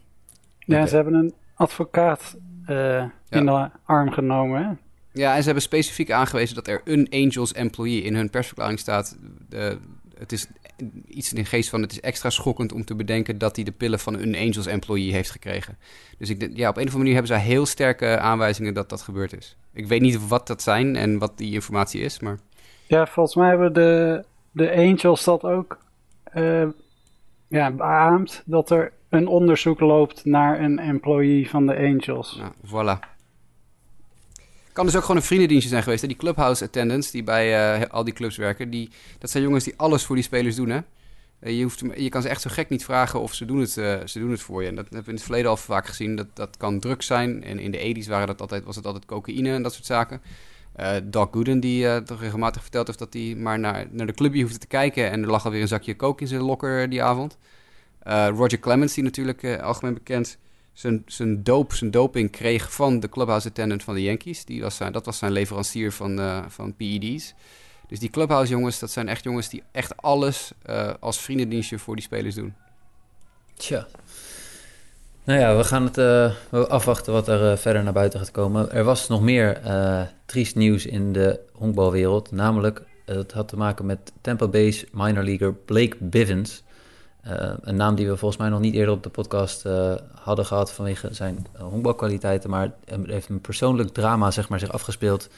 Ja, 0.59 0.75
okay. 0.75 0.87
ze 0.87 0.95
hebben 0.95 1.13
een 1.13 1.33
advocaat 1.53 2.35
uh, 2.69 2.77
ja. 2.77 3.11
in 3.29 3.45
de 3.45 3.69
arm 3.85 4.11
genomen. 4.11 4.65
Hè? 4.65 4.71
Ja, 5.21 5.31
en 5.31 5.39
ze 5.39 5.45
hebben 5.45 5.63
specifiek 5.63 6.11
aangewezen 6.11 6.55
dat 6.55 6.67
er 6.67 6.81
een 6.83 7.07
Angels 7.11 7.53
employee 7.53 8.01
in 8.01 8.15
hun 8.15 8.29
persverklaring 8.29 8.79
staat. 8.79 9.17
Uh, 9.49 9.71
het 10.17 10.31
is 10.31 10.47
iets 11.07 11.33
in 11.33 11.41
de 11.41 11.45
geest 11.45 11.69
van: 11.69 11.81
het 11.81 11.91
is 11.91 11.99
extra 11.99 12.29
schokkend 12.29 12.71
om 12.71 12.85
te 12.85 12.95
bedenken 12.95 13.37
dat 13.37 13.55
hij 13.55 13.65
de 13.65 13.71
pillen 13.71 13.99
van 13.99 14.13
een 14.13 14.35
Angels 14.35 14.65
employee 14.65 15.11
heeft 15.11 15.31
gekregen. 15.31 15.77
Dus 16.17 16.29
ik, 16.29 16.49
ja, 16.53 16.69
op 16.69 16.77
een 16.77 16.87
of 16.87 16.93
andere 16.93 16.97
manier 16.97 17.13
hebben 17.13 17.37
zij 17.37 17.39
heel 17.39 17.65
sterke 17.65 18.17
aanwijzingen 18.17 18.73
dat 18.73 18.89
dat 18.89 19.01
gebeurd 19.01 19.37
is. 19.37 19.57
Ik 19.73 19.87
weet 19.87 20.01
niet 20.01 20.27
wat 20.27 20.47
dat 20.47 20.61
zijn 20.61 20.95
en 20.95 21.17
wat 21.17 21.37
die 21.37 21.53
informatie 21.53 22.01
is, 22.01 22.19
maar. 22.19 22.39
Ja, 22.87 23.07
volgens 23.07 23.35
mij 23.35 23.49
hebben 23.49 23.73
de, 23.73 24.23
de 24.51 24.75
Angels 24.75 25.23
dat 25.23 25.43
ook 25.43 25.77
uh, 26.33 26.67
ja, 27.53 27.71
beaamt 27.71 28.41
dat 28.45 28.69
er 28.69 28.91
een 29.09 29.27
onderzoek 29.27 29.79
loopt 29.79 30.25
naar 30.25 30.59
een 30.59 30.79
employee 30.79 31.49
van 31.49 31.65
de 31.65 31.75
Angels. 31.75 32.39
Ja, 32.39 32.53
voilà. 32.65 33.11
Kan 34.71 34.85
dus 34.85 34.95
ook 34.95 35.01
gewoon 35.01 35.17
een 35.17 35.23
vriendendienstje 35.23 35.69
zijn 35.69 35.83
geweest. 35.83 36.01
Hè? 36.01 36.07
Die 36.07 36.17
clubhouse 36.17 36.63
attendants 36.63 37.11
die 37.11 37.23
bij 37.23 37.79
uh, 37.79 37.89
al 37.89 38.03
die 38.03 38.13
clubs 38.13 38.37
werken, 38.37 38.69
die, 38.69 38.89
dat 39.19 39.29
zijn 39.29 39.43
jongens 39.43 39.63
die 39.63 39.73
alles 39.77 40.03
voor 40.03 40.15
die 40.15 40.23
spelers 40.23 40.55
doen. 40.55 40.69
Hè? 40.69 40.79
Uh, 41.41 41.57
je, 41.57 41.63
hoeft, 41.63 41.83
je 41.95 42.09
kan 42.09 42.21
ze 42.21 42.29
echt 42.29 42.41
zo 42.41 42.49
gek 42.53 42.69
niet 42.69 42.83
vragen 42.83 43.19
of 43.19 43.33
ze 43.33 43.45
doen 43.45 43.59
het, 43.59 43.77
uh, 43.77 43.95
ze 44.05 44.19
doen 44.19 44.31
het 44.31 44.41
voor 44.41 44.61
je. 44.61 44.67
En 44.67 44.75
dat 44.75 44.83
hebben 44.83 45.03
we 45.03 45.09
in 45.09 45.15
het 45.15 45.23
verleden 45.23 45.49
al 45.49 45.57
vaak 45.57 45.85
gezien. 45.87 46.15
Dat, 46.15 46.27
dat 46.33 46.57
kan 46.57 46.79
drugs 46.79 47.05
zijn. 47.05 47.43
En 47.43 47.59
in 47.59 47.71
de 47.71 47.95
80's 47.95 48.07
waren 48.07 48.27
dat 48.27 48.41
altijd, 48.41 48.63
was 48.63 48.75
het 48.75 48.85
altijd 48.85 49.05
cocaïne 49.05 49.53
en 49.53 49.63
dat 49.63 49.73
soort 49.73 49.85
zaken. 49.85 50.21
Doc 51.03 51.27
Gooden, 51.31 51.59
die 51.59 52.03
toch 52.03 52.19
regelmatig 52.19 52.61
verteld 52.61 52.87
heeft 52.87 52.99
dat 52.99 53.13
hij 53.13 53.35
maar 53.35 53.59
naar, 53.59 53.87
naar 53.91 54.07
de 54.07 54.13
clubje 54.13 54.41
hoefde 54.41 54.57
te 54.57 54.67
kijken. 54.67 55.11
En 55.11 55.21
er 55.21 55.29
lag 55.29 55.45
alweer 55.45 55.61
een 55.61 55.67
zakje 55.67 55.95
coke 55.95 56.21
in 56.21 56.27
zijn 56.27 56.41
locker 56.41 56.89
die 56.89 57.03
avond. 57.03 57.37
Roger 58.35 58.59
Clemens, 58.59 58.93
die 58.93 59.03
natuurlijk 59.03 59.59
algemeen 59.61 59.93
bekend 59.93 60.37
zijn, 60.73 61.03
zijn, 61.05 61.43
zijn 61.75 61.91
doping 61.91 62.31
kreeg 62.31 62.73
van 62.73 62.99
de 62.99 63.09
clubhouse 63.09 63.47
attendant 63.47 63.83
van 63.83 63.93
de 63.93 64.01
Yankees. 64.01 64.45
Die 64.45 64.61
was 64.61 64.75
zijn, 64.75 64.91
dat 64.91 65.05
was 65.05 65.17
zijn 65.17 65.31
leverancier 65.31 65.91
van, 65.91 66.19
uh, 66.19 66.45
van 66.47 66.75
PED's. 66.75 67.33
Dus 67.33 67.33
Dus 67.87 67.99
die 67.99 68.09
clubhouse 68.09 68.51
jongens, 68.51 68.79
dat 68.79 68.91
zijn 68.91 69.07
echt 69.07 69.23
jongens 69.23 69.49
die 69.49 69.63
echt 69.71 69.97
alles 69.97 70.51
als 70.99 71.19
vriendendienstje 71.19 71.79
voor 71.79 71.95
die 71.95 72.03
spelers 72.03 72.35
doen. 72.35 72.53
Tja. 73.53 73.87
Nou 75.25 75.39
ja, 75.39 75.57
we 75.57 75.63
gaan 75.63 75.83
het 75.83 75.97
uh, 75.97 76.31
afwachten 76.67 77.13
wat 77.13 77.27
er 77.27 77.51
uh, 77.51 77.57
verder 77.57 77.83
naar 77.83 77.93
buiten 77.93 78.19
gaat 78.19 78.31
komen. 78.31 78.71
Er 78.71 78.83
was 78.83 79.07
nog 79.07 79.21
meer 79.21 79.61
uh, 79.65 80.01
triest 80.25 80.55
nieuws 80.55 80.85
in 80.85 81.13
de 81.13 81.39
honkbalwereld. 81.53 82.31
Namelijk, 82.31 82.81
het 83.05 83.31
had 83.31 83.47
te 83.47 83.57
maken 83.57 83.85
met 83.85 84.11
Tampa 84.21 84.47
Bay's 84.47 84.85
minor 84.91 85.23
leaguer 85.23 85.53
Blake 85.53 85.95
Bivens. 85.99 86.63
een 87.61 87.75
naam 87.75 87.95
die 87.95 88.07
we 88.09 88.17
volgens 88.17 88.39
mij 88.41 88.49
nog 88.49 88.59
niet 88.59 88.73
eerder 88.73 88.93
op 88.93 89.03
de 89.03 89.09
podcast 89.09 89.63
hadden 90.15 90.45
gehad 90.45 90.71
vanwege 90.71 91.13
zijn 91.13 91.47
honkbalkwaliteiten. 91.57 92.49
Maar 92.49 92.71
er 92.85 92.99
heeft 93.05 93.29
een 93.29 93.41
persoonlijk 93.41 93.89
drama 93.89 94.31
zeg 94.31 94.49
maar, 94.49 94.59
zich 94.59 94.71
afgespeeld 94.71 95.29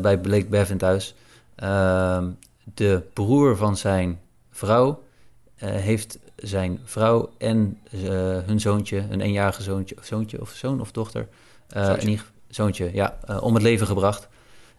bij 0.00 0.18
Blake 0.18 0.46
Bevin 0.46 0.78
thuis. 0.78 1.14
Ehm, 1.54 2.28
de 2.74 3.02
broer 3.12 3.56
van 3.56 3.76
zijn 3.76 4.20
vrouw 4.50 5.02
heeft 5.56 6.18
zijn 6.42 6.80
vrouw 6.84 7.30
en 7.38 7.78
uh, 7.90 8.00
hun 8.38 8.60
zoontje, 8.60 9.04
een 9.10 9.20
eenjarige 9.20 9.62
zoontje, 9.62 9.96
of 9.98 10.04
zoontje 10.04 10.40
of 10.40 10.50
zoon 10.50 10.80
of 10.80 10.92
dochter, 10.92 11.28
uh, 11.76 11.84
zoontje. 11.84 12.18
Zoontje, 12.48 12.90
ja, 12.92 13.18
uh, 13.30 13.42
om 13.42 13.54
het 13.54 13.62
leven 13.62 13.86
gebracht. 13.86 14.28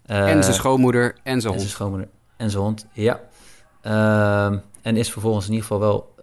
en 0.05 0.43
zijn 0.43 0.55
schoonmoeder 0.55 1.15
en 1.23 1.41
zijn 1.41 1.53
hond. 1.53 1.59
zijn 1.59 1.75
schoonmoeder 1.75 2.09
en 2.37 2.49
zijn 2.49 2.63
hond, 2.63 2.85
ja. 2.93 3.19
Ehm, 3.81 4.57
en 4.81 4.97
is 4.97 5.11
vervolgens 5.11 5.45
in 5.45 5.53
ieder 5.53 5.67
geval 5.67 5.79
wel, 5.79 6.15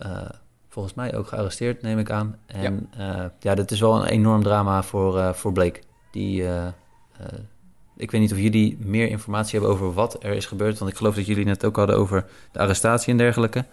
volgens 0.69 0.95
mij 0.95 1.17
ook 1.17 1.27
gearresteerd, 1.27 1.83
neem 1.83 1.99
ik 1.99 2.11
aan. 2.11 2.39
En 2.47 2.89
ja, 2.97 3.33
ja 3.41 3.55
dat 3.55 3.71
is 3.71 3.81
wel 3.81 3.97
een 3.97 4.09
enorm 4.09 4.43
drama 4.43 4.83
voor, 4.83 5.35
voor 5.35 5.53
Blake. 5.53 5.81
Die, 6.11 6.45
ik 7.97 8.11
weet 8.11 8.21
niet 8.21 8.33
of 8.33 8.39
jullie 8.39 8.79
meer 8.81 9.09
informatie 9.09 9.59
hebben 9.59 9.71
over 9.77 9.93
wat 9.93 10.25
er 10.25 10.33
is 10.33 10.47
gebeurd, 10.47 10.79
want 10.79 10.91
ik 10.91 10.97
geloof 10.97 11.15
dat 11.15 11.27
jullie 11.27 11.45
net 11.45 11.65
ook 11.65 11.77
hadden 11.77 11.97
over 11.97 12.27
de 12.53 12.59
arrestatie 12.59 13.13
en 13.13 13.19
dergelijke. 13.19 13.65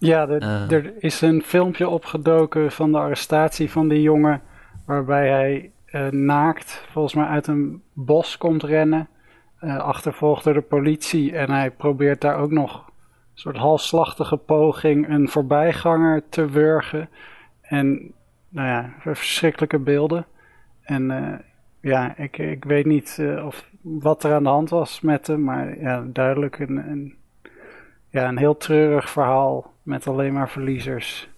Ja, 0.00 0.28
uh. 0.28 0.70
er 0.70 0.92
is 0.98 1.20
een 1.20 1.42
filmpje 1.42 1.88
opgedoken 1.88 2.72
van 2.72 2.92
de 2.92 2.98
arrestatie 2.98 3.70
van 3.70 3.88
die 3.88 4.02
jongen. 4.02 4.42
Waarbij 4.86 5.28
hij 5.28 5.70
uh, 5.92 6.08
naakt, 6.10 6.84
volgens 6.90 7.14
mij 7.14 7.26
uit 7.26 7.46
een 7.46 7.82
bos 7.92 8.38
komt 8.38 8.62
rennen. 8.62 9.08
Uh, 9.62 9.78
achtervolgd 9.78 10.44
door 10.44 10.54
de 10.54 10.60
politie. 10.60 11.36
En 11.36 11.50
hij 11.50 11.70
probeert 11.70 12.20
daar 12.20 12.36
ook 12.36 12.50
nog 12.50 12.76
een 12.76 12.92
soort 13.34 13.56
halfslachtige 13.56 14.36
poging 14.36 15.08
een 15.08 15.28
voorbijganger 15.28 16.22
te 16.28 16.46
wurgen. 16.48 17.08
En 17.62 18.12
nou 18.48 18.68
ja, 18.68 18.94
verschrikkelijke 18.98 19.78
beelden. 19.78 20.26
En 20.82 21.42
ja, 21.80 22.16
ik, 22.16 22.38
ik 22.38 22.64
weet 22.64 22.86
niet 22.86 23.22
of 23.44 23.70
wat 23.80 24.24
er 24.24 24.32
aan 24.32 24.42
de 24.42 24.48
hand 24.48 24.70
was 24.70 25.00
met 25.00 25.26
hem. 25.26 25.44
Maar 25.44 25.80
ja, 25.80 26.04
duidelijk 26.06 26.58
een, 26.58 26.76
een 26.90 27.14
ja, 28.10 28.28
een 28.28 28.38
heel 28.38 28.56
treurig 28.56 29.10
verhaal 29.10 29.69
met 29.82 30.06
alleen 30.06 30.32
maar 30.32 30.50
verliezers. 30.50 31.28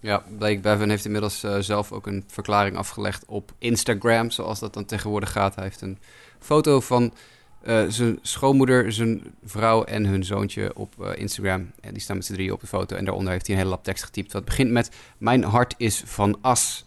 Ja, 0.00 0.24
Blake 0.38 0.60
Bevan 0.60 0.88
heeft 0.88 1.04
inmiddels 1.04 1.44
uh, 1.44 1.58
zelf 1.58 1.92
ook 1.92 2.06
een 2.06 2.24
verklaring 2.26 2.76
afgelegd 2.76 3.24
op 3.26 3.52
Instagram, 3.58 4.30
zoals 4.30 4.58
dat 4.58 4.74
dan 4.74 4.84
tegenwoordig 4.84 5.32
gaat. 5.32 5.54
Hij 5.54 5.64
heeft 5.64 5.80
een 5.80 5.98
foto 6.38 6.80
van 6.80 7.14
uh, 7.62 7.84
zijn 7.88 8.18
schoonmoeder, 8.22 8.92
zijn 8.92 9.34
vrouw 9.44 9.84
en 9.84 10.06
hun 10.06 10.24
zoontje 10.24 10.74
op 10.74 10.94
uh, 11.00 11.10
Instagram. 11.14 11.70
En 11.80 11.92
die 11.92 12.02
staan 12.02 12.16
met 12.16 12.24
z'n 12.24 12.32
drieën 12.32 12.52
op 12.52 12.60
de 12.60 12.66
foto. 12.66 12.96
En 12.96 13.04
daaronder 13.04 13.32
heeft 13.32 13.46
hij 13.46 13.56
een 13.56 13.62
hele 13.62 13.74
lap 13.74 13.84
tekst 13.84 14.04
getypt. 14.04 14.32
Wat 14.32 14.44
begint 14.44 14.70
met: 14.70 14.90
Mijn 15.18 15.44
hart 15.44 15.74
is 15.76 16.02
van 16.04 16.38
as. 16.40 16.84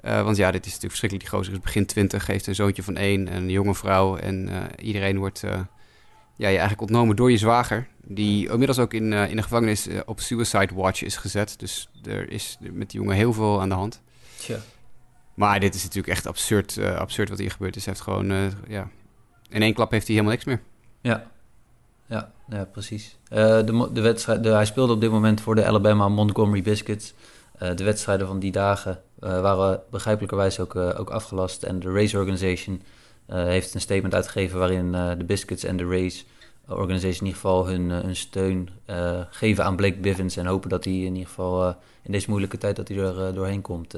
want 0.00 0.36
ja, 0.36 0.50
dit 0.50 0.66
is 0.66 0.72
natuurlijk 0.72 0.80
verschrikkelijk. 0.80 1.30
Die 1.30 1.38
gozer 1.38 1.52
is 1.52 1.60
begin 1.60 1.86
twintig, 1.86 2.26
heeft 2.26 2.46
een 2.46 2.54
zoontje 2.54 2.82
van 2.82 2.96
één, 2.96 3.34
een 3.34 3.50
jonge 3.50 3.74
vrouw. 3.74 4.16
En 4.16 4.50
iedereen 4.78 5.18
wordt 5.18 5.44
ja, 6.42 6.48
je 6.48 6.58
eigenlijk 6.58 6.80
ontnomen 6.80 7.16
door 7.16 7.30
je 7.30 7.36
zwager. 7.36 7.86
Die 8.04 8.50
inmiddels 8.50 8.78
ook 8.78 8.94
in, 8.94 9.12
uh, 9.12 9.30
in 9.30 9.36
de 9.36 9.42
gevangenis 9.42 9.88
uh, 9.88 10.00
op 10.04 10.20
Suicide 10.20 10.74
Watch 10.74 11.02
is 11.02 11.16
gezet. 11.16 11.54
Dus 11.58 11.88
er 12.04 12.30
is 12.30 12.58
met 12.60 12.90
die 12.90 13.00
jongen 13.00 13.16
heel 13.16 13.32
veel 13.32 13.60
aan 13.60 13.68
de 13.68 13.74
hand. 13.74 14.00
Tja. 14.36 14.58
Maar 15.34 15.60
dit 15.60 15.74
is 15.74 15.82
natuurlijk 15.82 16.12
echt 16.12 16.26
absurd, 16.26 16.76
uh, 16.76 16.96
absurd 16.96 17.28
wat 17.28 17.38
hier 17.38 17.50
gebeurt 17.50 17.76
is. 17.76 17.84
Hij 17.84 17.94
heeft 17.94 18.06
gewoon, 18.06 18.52
ja... 18.68 18.88
In 19.48 19.62
één 19.62 19.74
klap 19.74 19.90
heeft 19.90 20.06
hij 20.06 20.16
helemaal 20.16 20.36
niks 20.36 20.46
meer. 20.46 20.60
Ja, 21.00 21.30
ja, 22.06 22.32
ja 22.48 22.64
precies. 22.64 23.16
de, 23.28 23.88
de 23.92 24.00
wedstrijd, 24.00 24.42
de, 24.42 24.48
hij 24.48 24.64
speelde 24.64 24.92
op 24.92 25.00
dit 25.00 25.10
moment 25.10 25.40
voor 25.40 25.54
de 25.54 25.66
Alabama 25.66 26.08
Montgomery 26.08 26.62
Biscuits. 26.62 27.14
de 27.58 27.84
wedstrijden 27.84 28.26
van 28.26 28.38
die 28.38 28.52
dagen 28.52 29.02
waren 29.18 29.80
begrijpelijkerwijs 29.90 30.60
ook, 30.60 30.76
ook 30.76 31.10
afgelast. 31.10 31.62
En 31.62 31.80
de 31.80 31.92
race 31.92 32.18
organization 32.18 32.82
heeft 33.34 33.74
een 33.74 33.80
statement 33.80 34.14
uitgegeven 34.14 34.58
waarin 34.58 34.92
de 34.92 35.24
Biscuits 35.26 35.64
en 35.64 35.76
de 35.76 35.88
race 35.88 36.24
organisatie 36.66 37.20
in 37.20 37.26
ieder 37.26 37.40
geval 37.40 37.66
hun, 37.66 37.90
eh, 37.90 38.00
hun 38.00 38.16
steun 38.16 38.68
uh, 38.86 39.20
geven 39.30 39.64
aan 39.64 39.76
Blake 39.76 39.98
Bivens. 39.98 40.36
En 40.36 40.46
hopen 40.46 40.70
dat 40.70 40.84
hij 40.84 40.92
in 40.92 41.14
ieder 41.14 41.28
geval 41.28 41.68
uh, 41.68 41.74
in 42.02 42.12
deze 42.12 42.30
moeilijke 42.30 42.58
tijd 42.58 42.76
dat 42.76 42.88
hij 42.88 42.98
er 42.98 43.34
doorheen 43.34 43.60
komt. 43.60 43.94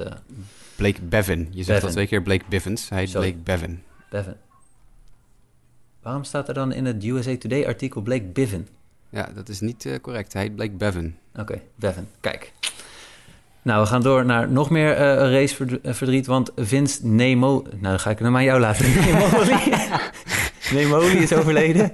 Blake 0.75 1.01
Bevin. 1.01 1.47
Je 1.51 1.63
zegt 1.63 1.81
dat 1.81 1.91
twee 1.91 2.07
keer 2.07 2.21
Blake 2.21 2.43
Bivens. 2.49 2.89
Hij 2.89 2.99
heet 2.99 3.09
Sorry. 3.09 3.31
Blake 3.31 3.43
Bevin. 3.43 3.83
Bevin. 4.09 4.35
Waarom 6.01 6.23
staat 6.23 6.47
er 6.47 6.53
dan 6.53 6.73
in 6.73 6.85
het 6.85 7.03
USA 7.03 7.37
Today 7.37 7.65
artikel 7.65 8.01
Blake 8.01 8.23
Bivin? 8.23 8.67
Ja, 9.09 9.29
dat 9.35 9.49
is 9.49 9.59
niet 9.59 9.99
correct. 10.01 10.33
Hij 10.33 10.41
heet 10.41 10.55
Blake 10.55 10.71
Bevin. 10.71 11.17
Oké, 11.31 11.41
okay, 11.41 11.61
Bevin. 11.75 12.07
Kijk. 12.19 12.53
Nou, 13.65 13.81
we 13.81 13.87
gaan 13.87 14.01
door 14.01 14.25
naar 14.25 14.49
nog 14.49 14.69
meer 14.69 14.91
uh, 14.91 15.31
raceverdriet, 15.31 16.27
want 16.27 16.51
Vince 16.55 17.07
Nemo... 17.07 17.63
Nou, 17.69 17.81
dan 17.81 17.99
ga 17.99 18.09
ik 18.09 18.19
hem 18.19 18.35
aan 18.35 18.43
jou 18.43 18.59
laten. 18.59 18.85
Nemoli. 18.95 19.59
Nemoli 20.71 21.17
is 21.17 21.33
overleden. 21.33 21.91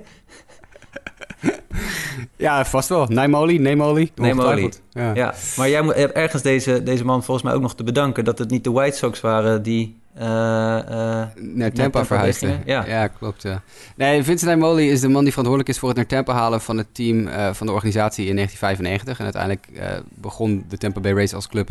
Ja, 2.36 2.66
vast 2.66 2.90
wel. 2.90 3.06
Naimoli, 3.06 3.60
Naimoli. 3.60 4.12
Naimoli. 4.16 4.70
Ja. 4.90 5.14
ja, 5.14 5.34
maar 5.58 5.70
jij 5.70 5.84
hebt 5.84 6.14
ergens 6.14 6.42
deze, 6.42 6.84
deze 6.84 7.06
man 7.06 7.24
volgens 7.24 7.46
mij 7.46 7.56
ook 7.56 7.62
nog 7.62 7.76
te 7.76 7.84
bedanken... 7.84 8.24
dat 8.24 8.38
het 8.38 8.50
niet 8.50 8.64
de 8.64 8.72
White 8.72 8.98
Sox 8.98 9.22
waren 9.22 9.64
die... 9.64 10.01
Uh, 10.18 10.24
uh, 10.24 11.24
naar 11.36 11.72
Tampa 11.74 12.06
verhuisden. 12.06 12.62
Ja. 12.66 12.86
ja, 12.86 13.08
klopt. 13.08 13.42
Ja. 13.42 13.62
Nee, 13.96 14.24
Vincent 14.24 14.50
Naimoli 14.50 14.92
is 14.92 15.02
de 15.02 15.08
man 15.08 15.22
die 15.22 15.30
verantwoordelijk 15.30 15.70
is 15.70 15.80
voor 15.80 15.88
het 15.88 15.98
naar 15.98 16.08
Tampa 16.08 16.34
halen 16.34 16.62
van 16.62 16.78
het 16.78 16.88
team 16.92 17.28
uh, 17.28 17.54
van 17.54 17.68
de 17.68 17.74
organisatie 17.74 18.28
in 18.28 18.36
1995. 18.36 19.18
En 19.18 19.24
uiteindelijk 19.24 19.68
begon 20.10 20.66
de 20.70 20.78
Tampa 20.78 21.00
Bay 21.00 21.14
Race 21.14 21.36
als 21.36 21.48
club 21.48 21.68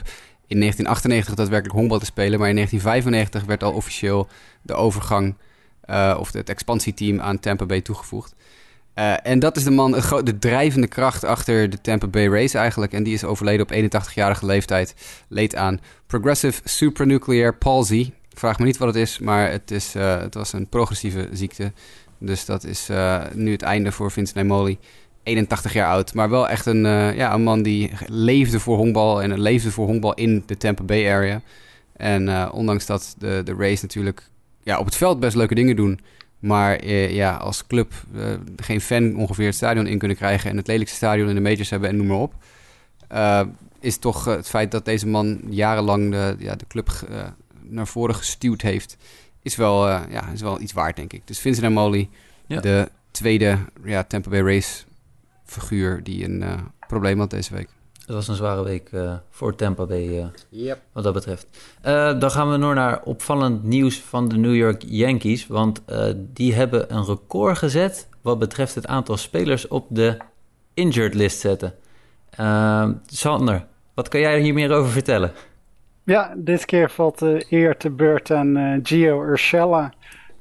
in 0.46 0.58
1998 0.58 1.34
daadwerkelijk 1.34 1.78
honkbal 1.78 1.98
te 1.98 2.04
spelen. 2.04 2.38
Maar 2.38 2.48
in 2.48 2.54
1995 2.54 3.44
werd 3.44 3.62
al 3.62 3.72
officieel 3.72 4.28
de 4.62 4.74
overgang 4.74 5.34
of 6.18 6.32
het 6.32 6.48
expansieteam 6.48 7.20
aan 7.20 7.40
Tampa 7.40 7.66
Bay 7.66 7.80
toegevoegd. 7.80 8.34
En 9.22 9.38
dat 9.38 9.56
is 9.56 9.64
de 9.64 9.70
man, 9.70 9.90
de 10.24 10.38
drijvende 10.38 10.86
kracht 10.86 11.24
achter 11.24 11.70
de 11.70 11.80
Tampa 11.80 12.06
Bay 12.06 12.28
Race 12.28 12.58
eigenlijk. 12.58 12.92
En 12.92 13.02
die 13.02 13.14
is 13.14 13.24
overleden 13.24 13.66
op 13.66 13.72
81-jarige 13.72 14.46
leeftijd. 14.46 14.94
Leed 15.28 15.56
aan 15.56 15.80
Progressive 16.06 16.60
Supranuclear 16.64 17.54
Palsy. 17.54 18.12
Vraag 18.34 18.58
me 18.58 18.64
niet 18.64 18.76
wat 18.76 18.88
het 18.88 18.96
is, 18.96 19.18
maar 19.18 19.50
het, 19.50 19.70
is, 19.70 19.96
uh, 19.96 20.18
het 20.18 20.34
was 20.34 20.52
een 20.52 20.68
progressieve 20.68 21.28
ziekte. 21.32 21.72
Dus 22.18 22.44
dat 22.44 22.64
is 22.64 22.90
uh, 22.90 23.22
nu 23.34 23.52
het 23.52 23.62
einde 23.62 23.92
voor 23.92 24.10
Vincent 24.10 24.36
Nemoli. 24.36 24.78
81 25.22 25.72
jaar 25.72 25.88
oud, 25.88 26.14
maar 26.14 26.30
wel 26.30 26.48
echt 26.48 26.66
een, 26.66 26.82
ja, 27.14 27.34
een 27.34 27.42
man 27.42 27.62
die 27.62 27.90
leefde 28.06 28.60
voor 28.60 28.76
honkbal. 28.76 29.22
En 29.22 29.40
leefde 29.40 29.70
voor 29.70 29.86
honkbal 29.86 30.14
in 30.14 30.42
de 30.46 30.56
Tampa 30.56 30.82
Bay 30.82 31.12
area. 31.12 31.42
En 31.96 32.52
ondanks 32.52 32.86
dat 32.86 33.14
de, 33.18 33.42
de 33.44 33.54
race 33.58 33.82
natuurlijk 33.82 34.22
ja, 34.62 34.78
op 34.78 34.84
het 34.84 34.96
veld 34.96 35.20
best 35.20 35.36
leuke 35.36 35.54
dingen 35.54 35.76
doen 35.76 36.00
maar 36.40 36.76
eh, 36.76 37.14
ja, 37.14 37.34
als 37.36 37.66
club 37.66 37.92
geen 38.56 38.80
fan 38.80 39.16
ongeveer 39.16 39.46
het 39.46 39.54
stadion 39.54 39.86
in 39.86 39.98
kunnen 39.98 40.16
krijgen 40.16 40.50
en 40.50 40.56
het 40.56 40.66
lelijkste 40.66 40.96
stadion 40.96 41.28
in 41.28 41.34
de 41.34 41.40
majors 41.40 41.70
hebben 41.70 41.88
en 41.88 41.96
noem 41.96 42.06
maar 42.06 42.16
op. 42.16 42.34
Is 43.80 43.96
toch 43.96 44.24
het 44.24 44.48
feit 44.48 44.70
dat 44.70 44.84
deze 44.84 45.06
man 45.06 45.40
jarenlang 45.48 46.10
de, 46.10 46.34
ja, 46.38 46.54
de 46.54 46.66
club 46.66 46.90
naar 47.70 47.86
voren 47.86 48.14
gestuurd 48.14 48.62
heeft, 48.62 48.96
is 49.42 49.56
wel, 49.56 49.88
ja, 49.88 50.28
is 50.32 50.40
wel 50.40 50.60
iets 50.60 50.72
waard, 50.72 50.96
denk 50.96 51.12
ik. 51.12 51.26
Dus 51.26 51.38
Vincent 51.38 51.66
en 51.66 51.72
Molly, 51.72 52.08
ja. 52.46 52.60
de 52.60 52.90
tweede 53.10 53.58
ja, 53.84 54.04
Tampa 54.04 54.30
Bay 54.30 54.40
Race 54.40 54.84
figuur 55.44 56.02
die 56.02 56.24
een 56.24 56.44
probleem 56.86 57.18
had 57.18 57.30
deze 57.30 57.54
week. 57.54 57.68
Het 58.10 58.18
was 58.18 58.28
een 58.28 58.34
zware 58.34 58.64
week 58.64 58.92
uh, 58.92 59.14
voor 59.30 59.54
Tampa 59.54 59.86
Bay, 59.86 60.08
uh, 60.08 60.26
yep. 60.48 60.80
wat 60.92 61.04
dat 61.04 61.14
betreft. 61.14 61.46
Uh, 61.86 62.20
dan 62.20 62.30
gaan 62.30 62.50
we 62.50 62.56
nog 62.56 62.74
naar 62.74 63.02
opvallend 63.02 63.62
nieuws 63.64 64.00
van 64.00 64.28
de 64.28 64.36
New 64.36 64.54
York 64.54 64.82
Yankees. 64.86 65.46
Want 65.46 65.82
die 66.16 66.54
hebben 66.54 66.94
een 66.94 67.04
record 67.04 67.58
gezet 67.58 68.08
wat 68.20 68.38
betreft 68.38 68.74
het 68.74 68.86
aantal 68.86 69.16
spelers 69.16 69.68
op 69.68 69.86
de 69.90 70.16
injured 70.74 71.14
list 71.14 71.40
zetten. 71.40 71.74
Sander, 73.06 73.66
wat 73.94 74.08
kan 74.08 74.20
jij 74.20 74.40
hier 74.40 74.54
meer 74.54 74.72
over 74.72 74.90
vertellen? 74.90 75.32
Ja, 76.10 76.34
dit 76.36 76.64
keer 76.64 76.90
valt 76.90 77.18
de 77.18 77.46
eer 77.48 77.76
te 77.76 77.90
beurt 77.90 78.30
aan 78.30 78.80
Gio 78.82 79.24
Urshela. 79.24 79.92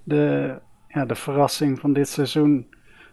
De, 0.03 0.53
ja, 0.88 1.05
de 1.05 1.15
verrassing 1.15 1.79
van 1.79 1.93
dit 1.93 2.10
seizoen 2.10 2.67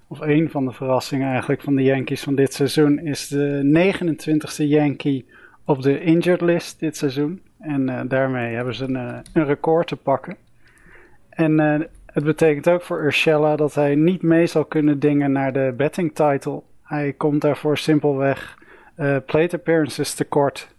of 0.07 0.21
een 0.21 0.51
van 0.51 0.65
de 0.65 0.73
verrassingen 0.73 1.29
eigenlijk 1.31 1.63
van 1.63 1.75
de 1.75 1.83
Yankees 1.83 2.23
van 2.23 2.35
dit 2.35 2.55
seizoen, 2.55 2.99
is 2.99 3.29
de 3.29 3.93
29ste 3.95 4.65
Yankee 4.65 5.27
op 5.65 5.83
de 5.83 6.01
injured 6.01 6.41
list 6.41 6.81
dit 6.81 6.97
seizoen. 6.97 7.43
En 7.59 7.89
uh, 7.89 8.01
daarmee 8.09 8.55
hebben 8.55 8.75
ze 8.75 8.85
een, 8.85 8.95
uh, 8.95 9.19
een, 9.33 9.45
record 9.45 9.87
te 9.87 9.97
pakken. 9.97 10.37
En 11.31 11.59
het 12.07 12.25
betekent 12.25 12.69
ook 12.69 12.83
voor 12.83 13.05
Urshela 13.05 13.57
dat 13.57 13.75
hij 13.75 13.95
niet 13.95 14.23
mee 14.23 14.47
zal 14.47 14.65
kunnen 14.65 14.99
dingen 14.99 15.33
naar 15.33 15.53
de 15.53 15.75
betting 15.77 16.15
title. 16.15 16.63
Hij 16.83 17.13
komt 17.13 17.41
daarvoor 17.41 17.79
simpelweg 17.79 18.59
uh, 18.97 19.17
plate 19.27 19.57
appearances 19.57 20.15
tekort. 20.15 20.75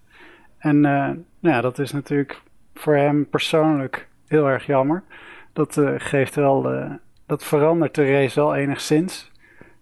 En 0.58 0.76
uh, 0.76 0.82
nou 0.82 1.56
ja, 1.56 1.62
dat 1.62 1.80
is 1.80 1.91
natuurlijk 1.91 2.41
voor 2.74 2.96
hem 2.96 3.30
persoonlijk 3.30 4.08
heel 4.28 4.48
erg 4.50 4.65
jammer. 4.65 5.04
Dat 5.54 5.78
uh, 5.78 5.93
geeft 5.98 6.36
wel, 6.36 6.89
dat 7.26 7.43
verandert 7.43 7.96
de 7.96 8.12
race 8.12 8.39
wel 8.39 8.56
enigszins. 8.56 9.32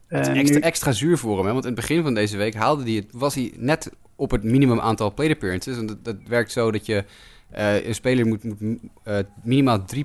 Het 0.07 0.27
is 0.27 0.37
extra, 0.37 0.59
extra 0.59 0.91
zuur 0.91 1.17
voor 1.17 1.37
hem, 1.37 1.45
hè? 1.45 1.51
want 1.51 1.65
in 1.65 1.71
het 1.71 1.79
begin 1.79 2.03
van 2.03 2.13
deze 2.13 2.37
week 2.37 2.53
haalde 2.53 2.83
hij 2.83 2.91
het, 2.91 3.07
was 3.11 3.35
hij 3.35 3.53
net 3.55 3.91
op 4.15 4.31
het 4.31 4.43
minimum 4.43 4.79
aantal 4.79 5.13
plate 5.13 5.31
appearances. 5.31 5.77
En 5.77 5.85
dat, 5.85 6.05
dat 6.05 6.15
werkt 6.27 6.51
zo 6.51 6.71
dat 6.71 6.85
je 6.85 7.03
uh, 7.55 7.85
een 7.85 7.95
speler 7.95 8.27
moet, 8.27 8.43
moet 8.43 8.79
uh, 9.07 9.17
minimaal 9.43 9.79
3,1 9.79 10.03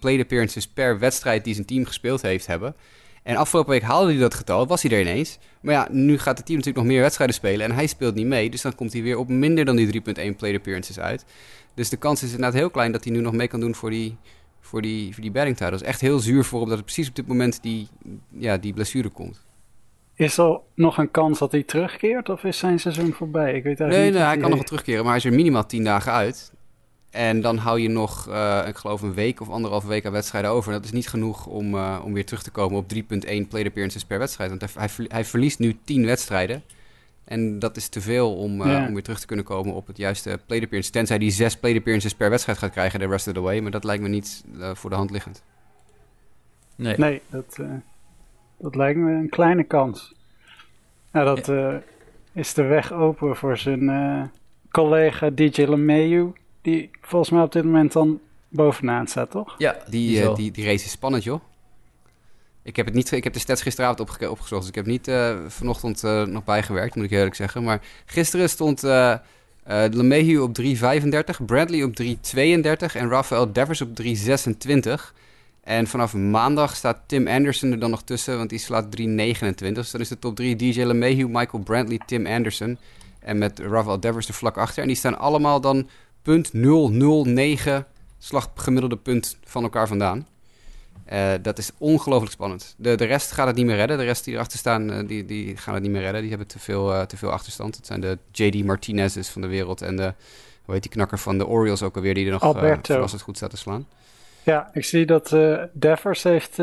plate 0.00 0.20
appearances 0.20 0.68
per 0.68 0.98
wedstrijd 0.98 1.44
die 1.44 1.54
zijn 1.54 1.66
team 1.66 1.84
gespeeld 1.84 2.22
heeft 2.22 2.46
hebben. 2.46 2.74
En 3.22 3.36
afgelopen 3.36 3.70
week 3.70 3.82
haalde 3.82 4.10
hij 4.10 4.20
dat 4.20 4.34
getal, 4.34 4.66
was 4.66 4.82
hij 4.82 4.90
er 4.90 5.00
ineens. 5.00 5.38
Maar 5.60 5.74
ja, 5.74 5.88
nu 5.90 6.18
gaat 6.18 6.36
het 6.36 6.46
team 6.46 6.58
natuurlijk 6.58 6.84
nog 6.84 6.94
meer 6.94 7.02
wedstrijden 7.02 7.36
spelen 7.36 7.66
en 7.66 7.74
hij 7.74 7.86
speelt 7.86 8.14
niet 8.14 8.26
mee. 8.26 8.50
Dus 8.50 8.62
dan 8.62 8.74
komt 8.74 8.92
hij 8.92 9.02
weer 9.02 9.18
op 9.18 9.28
minder 9.28 9.64
dan 9.64 9.76
die 9.76 10.02
3,1 10.02 10.02
plate 10.02 10.54
appearances 10.54 11.00
uit. 11.00 11.24
Dus 11.74 11.88
de 11.88 11.96
kans 11.96 12.22
is 12.22 12.30
inderdaad 12.30 12.54
heel 12.54 12.70
klein 12.70 12.92
dat 12.92 13.04
hij 13.04 13.12
nu 13.12 13.20
nog 13.20 13.32
mee 13.32 13.48
kan 13.48 13.60
doen 13.60 13.74
voor 13.74 13.90
die, 13.90 14.16
voor 14.60 14.82
die, 14.82 15.12
voor 15.12 15.22
die 15.22 15.32
batting 15.32 15.56
title. 15.56 15.72
Dat 15.72 15.80
is 15.80 15.86
echt 15.86 16.00
heel 16.00 16.18
zuur 16.18 16.44
voor 16.44 16.60
hem 16.60 16.68
dat 16.68 16.76
het 16.76 16.86
precies 16.86 17.08
op 17.08 17.14
dit 17.14 17.26
moment 17.26 17.62
die, 17.62 17.88
ja, 18.28 18.56
die 18.56 18.72
blessure 18.72 19.08
komt. 19.08 19.44
Is 20.14 20.38
er 20.38 20.60
nog 20.74 20.98
een 20.98 21.10
kans 21.10 21.38
dat 21.38 21.52
hij 21.52 21.62
terugkeert 21.62 22.28
of 22.28 22.44
is 22.44 22.58
zijn 22.58 22.80
seizoen 22.80 23.12
voorbij? 23.12 23.54
Ik 23.54 23.62
weet 23.62 23.80
eigenlijk 23.80 23.92
nee, 23.92 24.04
niet. 24.04 24.14
Nee, 24.14 24.22
hij 24.22 24.36
kan 24.36 24.48
nog 24.48 24.58
wel 24.58 24.68
terugkeren, 24.68 25.00
maar 25.00 25.12
hij 25.12 25.16
is 25.16 25.24
er 25.24 25.32
minimaal 25.32 25.66
10 25.66 25.84
dagen 25.84 26.12
uit. 26.12 26.52
En 27.12 27.40
dan 27.40 27.56
hou 27.56 27.80
je 27.80 27.88
nog, 27.88 28.28
uh, 28.28 28.64
ik 28.66 28.76
geloof, 28.76 29.02
een 29.02 29.14
week 29.14 29.40
of 29.40 29.48
anderhalve 29.48 29.88
week 29.88 30.06
aan 30.06 30.12
wedstrijden 30.12 30.50
over. 30.50 30.72
Dat 30.72 30.84
is 30.84 30.92
niet 30.92 31.08
genoeg 31.08 31.46
om, 31.46 31.74
uh, 31.74 32.00
om 32.04 32.12
weer 32.12 32.24
terug 32.24 32.42
te 32.42 32.50
komen 32.50 32.78
op 32.78 32.92
3,1 32.94 33.02
play 33.48 33.64
appearances 33.64 34.04
per 34.04 34.18
wedstrijd. 34.18 34.50
Want 34.50 34.74
hij, 34.74 35.06
hij, 35.08 35.24
verliest 35.24 35.58
nu 35.58 35.78
10 35.84 36.06
wedstrijden. 36.06 36.62
En 37.24 37.58
dat 37.58 37.76
is 37.76 37.88
te 37.88 38.00
veel 38.00 38.36
om, 38.36 38.60
uh, 38.60 38.66
ja. 38.66 38.86
om 38.86 38.92
weer 38.92 39.02
terug 39.02 39.20
te 39.20 39.26
kunnen 39.26 39.44
komen 39.44 39.74
op 39.74 39.86
het 39.86 39.96
juiste 39.96 40.38
play 40.46 40.60
appearance. 40.62 40.90
Tenzij 40.90 41.16
hij 41.16 41.30
6 41.30 41.56
play 41.56 41.76
appearances 41.76 42.14
per 42.14 42.30
wedstrijd 42.30 42.58
gaat 42.58 42.70
krijgen 42.70 42.98
de 42.98 43.06
rest 43.06 43.26
of 43.26 43.34
the 43.34 43.40
way. 43.40 43.60
Maar 43.60 43.70
dat 43.70 43.84
lijkt 43.84 44.02
me 44.02 44.08
niet 44.08 44.44
voor 44.72 44.90
de 44.90 44.96
hand 44.96 45.10
liggend. 45.10 45.42
Nee, 46.76 46.96
nee 46.96 47.22
dat, 47.30 47.58
dat 48.58 48.74
lijkt 48.74 48.98
me 48.98 49.12
een 49.12 49.28
kleine 49.28 49.64
kans. 49.64 50.14
Nou, 51.10 51.26
dat 51.26 51.78
is 52.32 52.54
de 52.54 52.62
weg 52.62 52.92
open 52.92 53.36
voor 53.36 53.58
zijn 53.58 54.30
collega 54.70 55.30
DJ 55.30 55.62
LeMayu 55.62 56.32
die 56.62 56.90
volgens 57.00 57.30
mij 57.30 57.42
op 57.42 57.52
dit 57.52 57.64
moment 57.64 57.92
dan 57.92 58.20
bovenaan 58.48 59.06
staat, 59.06 59.30
toch? 59.30 59.54
Ja, 59.58 59.76
die, 59.88 60.08
die, 60.08 60.22
uh, 60.22 60.34
die, 60.34 60.50
die, 60.50 60.64
race 60.64 60.84
is 60.84 60.90
spannend, 60.90 61.24
joh. 61.24 61.40
Ik 62.62 62.76
heb, 62.76 62.86
het 62.86 62.94
niet, 62.94 63.10
ik 63.10 63.24
heb 63.24 63.32
de 63.32 63.38
stats 63.38 63.62
gisteravond 63.62 64.00
opge 64.00 64.30
opgezocht, 64.30 64.60
dus 64.60 64.70
ik 64.70 64.74
heb 64.74 64.86
niet 64.86 65.08
uh, 65.08 65.36
vanochtend 65.46 66.02
uh, 66.04 66.22
nog 66.22 66.44
bijgewerkt, 66.44 66.94
moet 66.94 67.04
ik 67.04 67.10
eerlijk 67.10 67.34
zeggen. 67.34 67.62
Maar 67.62 67.80
gisteren 68.06 68.48
stond 68.48 68.84
uh, 68.84 69.14
LeMahieu 69.64 70.38
op 70.38 70.60
3,35, 70.60 71.44
Bradley 71.46 71.82
op 71.82 72.02
3,32 72.02 72.12
en 72.94 73.08
Rafael 73.08 73.52
Devers 73.52 73.80
op 73.80 73.88
3,26. 74.02 74.92
En 75.62 75.86
vanaf 75.86 76.14
maandag 76.14 76.76
staat 76.76 76.98
Tim 77.06 77.28
Anderson 77.28 77.72
er 77.72 77.78
dan 77.78 77.90
nog 77.90 78.02
tussen, 78.02 78.36
want 78.36 78.50
die 78.50 78.58
slaat 78.58 78.84
3,29. 78.84 78.92
Dus 79.56 79.90
dan 79.90 80.00
is 80.00 80.08
de 80.08 80.18
top 80.18 80.36
3 80.36 80.56
DJ 80.56 80.82
LeMahieu, 80.82 81.28
Michael 81.28 81.62
Brantley, 81.62 82.00
Tim 82.06 82.26
Anderson. 82.26 82.78
En 83.18 83.38
met 83.38 83.58
Rafael 83.58 84.00
Devers 84.00 84.28
er 84.28 84.34
vlak 84.34 84.56
achter. 84.56 84.82
En 84.82 84.88
die 84.88 84.96
staan 84.96 85.18
allemaal 85.18 85.60
dan 85.60 85.88
0,009 86.22 87.86
slaggemiddelde 88.18 88.96
punt 88.96 89.36
van 89.44 89.62
elkaar 89.62 89.88
vandaan. 89.88 90.26
Uh, 91.12 91.32
dat 91.42 91.58
is 91.58 91.70
ongelooflijk 91.78 92.32
spannend. 92.32 92.74
De, 92.78 92.94
de 92.94 93.04
rest 93.04 93.32
gaat 93.32 93.46
het 93.46 93.56
niet 93.56 93.66
meer 93.66 93.76
redden. 93.76 93.98
De 93.98 94.04
rest 94.04 94.24
die 94.24 94.34
erachter 94.34 94.58
staan, 94.58 94.90
uh, 94.90 95.08
die, 95.08 95.24
die 95.24 95.56
gaan 95.56 95.74
het 95.74 95.82
niet 95.82 95.92
meer 95.92 96.00
redden. 96.00 96.20
Die 96.20 96.30
hebben 96.30 96.48
te 96.48 96.58
veel, 96.58 96.92
uh, 96.92 97.02
te 97.02 97.16
veel 97.16 97.30
achterstand. 97.30 97.76
Het 97.76 97.86
zijn 97.86 98.00
de 98.00 98.18
J.D. 98.32 98.64
Martinez's 98.64 99.28
van 99.28 99.42
de 99.42 99.48
wereld 99.48 99.82
en 99.82 99.96
de, 99.96 100.14
hoe 100.64 100.74
heet 100.74 100.82
die 100.82 100.92
knakker 100.92 101.18
van 101.18 101.38
de 101.38 101.46
Orioles 101.46 101.82
ook 101.82 101.96
alweer, 101.96 102.14
die 102.14 102.26
er 102.26 102.32
nog 102.32 102.56
verrassend 102.82 103.22
goed 103.22 103.36
staat 103.36 103.50
te 103.50 103.56
slaan. 103.56 103.86
Ja, 104.42 104.70
ik 104.72 104.84
zie 104.84 105.06
dat 105.06 105.36
Devers 105.72 106.22
heeft 106.22 106.56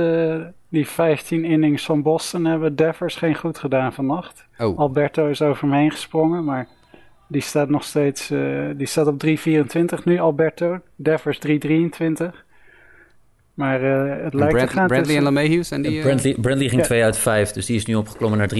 die 0.69 0.88
15 0.88 1.45
innings 1.45 1.86
van 1.86 2.02
Boston 2.02 2.45
hebben 2.45 2.76
Devers 2.76 3.15
geen 3.15 3.36
goed 3.36 3.60
gedaan 3.60 3.93
vannacht. 3.93 4.45
Oh. 4.58 4.80
Alberto 4.80 5.28
is 5.28 5.41
over 5.41 5.62
hem 5.62 5.74
heen 5.74 5.91
gesprongen, 5.91 6.43
maar 6.43 6.67
die 7.30 7.42
staat 7.42 7.70
nog 7.70 7.84
steeds, 7.84 8.32
uh, 8.32 8.70
die 8.76 8.88
staat 8.88 9.08
op 9.08 9.26
3,24 9.26 10.04
nu, 10.04 10.20
Alberto. 10.20 10.80
Devers 10.96 11.39
3,23. 11.48 11.52
Maar 13.54 13.84
uh, 13.84 14.24
het 14.24 14.34
lijkt 14.34 14.54
Brand, 14.54 14.70
te 14.70 14.76
gaan 14.76 14.88
Bradley 14.88 15.15
en 15.15 15.24
LeMahieu 15.24 15.63
en 15.70 15.82
die... 15.82 15.98
Uh... 15.98 16.04
Brandley, 16.04 16.36
Brandley 16.42 16.70
ging 16.70 16.84
2 16.84 17.00
ja. 17.00 17.06
uit 17.06 17.18
5, 17.18 17.52
dus 17.52 17.65
die 17.65 17.76
is 17.76 17.86
nu 17.86 17.96
opgeklommen 17.96 18.39
naar 18.39 18.50
3,33. 18.56 18.60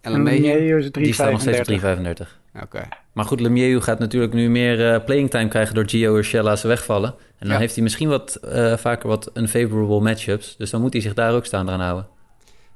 En 0.00 0.12
LeMahieu 0.12 0.78
is 0.78 0.84
3,35. 0.84 0.90
Die 0.90 1.12
staat 1.12 1.30
nog 1.30 1.40
steeds 1.40 1.58
op 1.58 1.80
3,35. 1.80 2.10
Oké. 2.54 2.64
Okay. 2.64 2.88
Maar 3.12 3.24
goed, 3.24 3.40
LeMahieu 3.40 3.80
gaat 3.80 3.98
natuurlijk 3.98 4.32
nu 4.32 4.50
meer 4.50 4.94
uh, 4.94 5.04
playing 5.04 5.30
time 5.30 5.48
krijgen 5.48 5.74
door 5.74 5.88
Gio 5.88 6.16
Urshela's 6.16 6.62
wegvallen. 6.62 7.08
En 7.10 7.46
dan 7.46 7.48
ja. 7.50 7.58
heeft 7.58 7.74
hij 7.74 7.82
misschien 7.82 8.08
wat, 8.08 8.40
uh, 8.44 8.76
vaker 8.76 9.08
wat 9.08 9.30
unfavorable 9.34 10.00
matchups. 10.00 10.56
Dus 10.56 10.70
dan 10.70 10.80
moet 10.80 10.92
hij 10.92 11.02
zich 11.02 11.14
daar 11.14 11.34
ook 11.34 11.46
staan 11.46 11.70
aan 11.70 11.80
houden. 11.80 12.06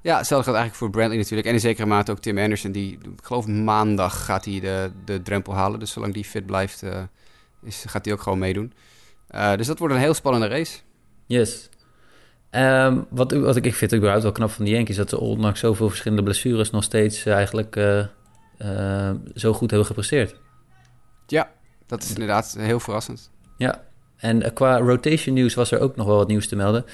Ja, 0.04 0.16
hetzelfde 0.16 0.50
gaat 0.50 0.60
eigenlijk 0.60 0.74
voor 0.74 0.90
Brantley 0.90 1.16
natuurlijk. 1.18 1.48
En 1.48 1.54
in 1.54 1.60
zekere 1.60 1.86
mate 1.86 2.10
ook 2.10 2.18
Tim 2.18 2.38
Anderson. 2.38 2.72
Die, 2.72 2.92
ik 2.92 3.24
geloof 3.24 3.46
maandag 3.46 4.24
gaat 4.24 4.44
hij 4.44 4.60
de, 4.60 4.90
de 5.04 5.22
drempel 5.22 5.54
halen. 5.54 5.80
Dus 5.80 5.90
zolang 5.90 6.14
die 6.14 6.24
fit 6.24 6.46
blijft, 6.46 6.82
uh, 6.82 7.02
is, 7.62 7.84
gaat 7.86 8.04
hij 8.04 8.14
ook 8.14 8.20
gewoon 8.20 8.38
meedoen. 8.38 8.72
Uh, 9.30 9.56
dus 9.56 9.66
dat 9.66 9.78
wordt 9.78 9.94
een 9.94 10.00
heel 10.00 10.14
spannende 10.14 10.46
race. 10.46 10.78
Yes. 11.26 11.68
Um, 12.50 13.06
wat, 13.10 13.32
wat 13.32 13.56
ik, 13.56 13.64
ik 13.64 13.74
vind 13.74 13.94
überhaupt 13.94 14.22
wel 14.22 14.32
knap 14.32 14.50
van 14.50 14.64
de 14.64 14.70
Yankees... 14.70 14.96
dat 14.96 15.08
ze 15.08 15.20
ondanks 15.20 15.60
zoveel 15.60 15.88
verschillende 15.88 16.22
blessures... 16.22 16.70
nog 16.70 16.84
steeds 16.84 17.26
eigenlijk 17.26 17.76
uh, 17.76 19.10
zo 19.34 19.52
goed 19.52 19.70
hebben 19.70 19.86
gepresteerd. 19.86 20.36
Ja, 21.26 21.50
dat 21.86 22.02
is 22.02 22.08
inderdaad 22.08 22.56
heel 22.58 22.80
verrassend. 22.80 23.30
Ja, 23.56 23.84
en 24.24 24.52
qua 24.52 24.78
rotation 24.78 25.34
nieuws 25.34 25.54
was 25.54 25.70
er 25.70 25.80
ook 25.80 25.96
nog 25.96 26.06
wel 26.06 26.16
wat 26.16 26.28
nieuws 26.28 26.48
te 26.48 26.56
melden. 26.56 26.84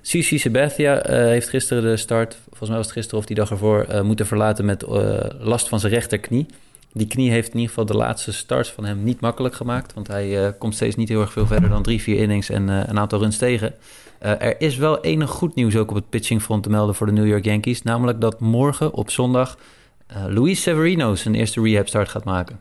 Cici 0.00 0.38
Sabathia 0.38 1.10
uh, 1.10 1.16
heeft 1.16 1.48
gisteren 1.48 1.82
de 1.82 1.96
start, 1.96 2.38
volgens 2.46 2.68
mij 2.68 2.78
was 2.78 2.86
het 2.86 2.94
gisteren 2.94 3.18
of 3.18 3.26
die 3.26 3.36
dag 3.36 3.50
ervoor, 3.50 3.86
uh, 3.90 4.00
moeten 4.00 4.26
verlaten 4.26 4.64
met 4.64 4.82
uh, 4.82 5.18
last 5.38 5.68
van 5.68 5.80
zijn 5.80 5.92
rechterknie. 5.92 6.46
Die 6.92 7.06
knie 7.06 7.30
heeft 7.30 7.48
in 7.48 7.54
ieder 7.54 7.68
geval 7.68 7.86
de 7.86 7.96
laatste 7.96 8.32
starts 8.32 8.70
van 8.70 8.84
hem 8.84 9.02
niet 9.02 9.20
makkelijk 9.20 9.54
gemaakt. 9.54 9.94
Want 9.94 10.06
hij 10.06 10.54
komt 10.58 10.74
steeds 10.74 10.96
niet 10.96 11.08
heel 11.08 11.20
erg 11.20 11.32
veel 11.32 11.46
verder 11.46 11.68
dan 11.68 11.82
drie, 11.82 12.02
vier 12.02 12.18
innings 12.18 12.50
en 12.50 12.68
een 12.68 12.98
aantal 12.98 13.18
runs 13.18 13.38
tegen. 13.38 13.74
er 14.18 14.60
is 14.60 14.76
wel 14.76 15.00
enig 15.00 15.30
goed 15.30 15.54
nieuws 15.54 15.76
ook 15.76 15.90
op 15.90 15.96
het 15.96 16.08
pitchingfront 16.08 16.62
te 16.62 16.70
melden 16.70 16.94
voor 16.94 17.06
de 17.06 17.12
New 17.12 17.26
York 17.26 17.44
Yankees. 17.44 17.82
Namelijk 17.82 18.20
dat 18.20 18.40
morgen 18.40 18.92
op 18.92 19.10
zondag 19.10 19.58
Luis 20.28 20.62
Severino 20.62 21.14
zijn 21.14 21.34
eerste 21.34 21.62
rehab 21.62 21.88
start 21.88 22.08
gaat 22.08 22.24
maken. 22.24 22.60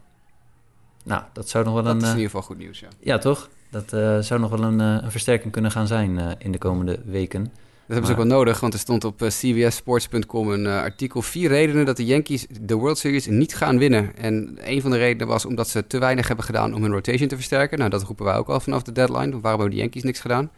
Nou, 1.03 1.23
dat 1.33 1.49
zou 1.49 1.63
nog 1.65 1.73
wel 1.73 1.83
dat 1.83 1.93
een... 1.93 1.99
Dat 1.99 2.07
is 2.07 2.13
in 2.13 2.19
ieder 2.19 2.31
geval 2.31 2.47
goed 2.47 2.57
nieuws, 2.57 2.79
ja. 2.79 2.87
Ja, 2.99 3.17
toch? 3.17 3.49
Dat 3.69 3.93
uh, 3.93 4.19
zou 4.19 4.39
nog 4.39 4.49
wel 4.49 4.63
een, 4.63 4.80
uh, 4.80 5.03
een, 5.03 5.12
versterking 5.12 5.51
kunnen 5.51 5.71
gaan 5.71 5.88
zijn 5.88 6.17
uh, 6.17 6.32
in 6.38 6.51
de 6.51 6.58
komende 6.58 6.99
weken. 7.06 7.43
Dat 7.43 7.95
hebben 7.95 8.06
ze 8.06 8.12
ook 8.12 8.27
wel 8.27 8.38
nodig, 8.38 8.60
want 8.60 8.73
er 8.73 8.80
stond 8.80 9.03
op 9.03 9.17
cbssports.com 9.17 10.49
een 10.51 10.67
artikel... 10.67 11.21
vier 11.21 11.49
redenen 11.49 11.86
dat 11.86 11.97
de 11.97 12.06
Yankees 12.06 12.45
de 12.62 12.75
World 12.75 12.97
Series 12.97 13.27
niet 13.27 13.56
gaan 13.56 13.77
winnen. 13.77 14.15
En 14.15 14.58
een 14.62 14.82
van 14.82 14.91
de 14.91 14.97
redenen 14.97 15.27
was 15.27 15.45
omdat 15.45 15.67
ze 15.67 15.88
te 15.88 15.99
weinig 15.99 16.27
hebben 16.27 16.45
gedaan 16.45 16.73
om 16.73 16.82
hun 16.82 16.91
rotation 16.91 17.27
te 17.27 17.36
versterken. 17.36 17.77
Nou, 17.77 17.89
dat 17.89 18.03
roepen 18.03 18.25
wij 18.25 18.36
ook 18.36 18.47
al 18.47 18.60
vanaf 18.60 18.84
de 18.84 18.91
deadline. 18.91 19.39
Waarom 19.39 19.62
hebben 19.62 19.69
de 19.69 19.75
Yankees 19.75 20.03
niks 20.03 20.19
gedaan? 20.19 20.51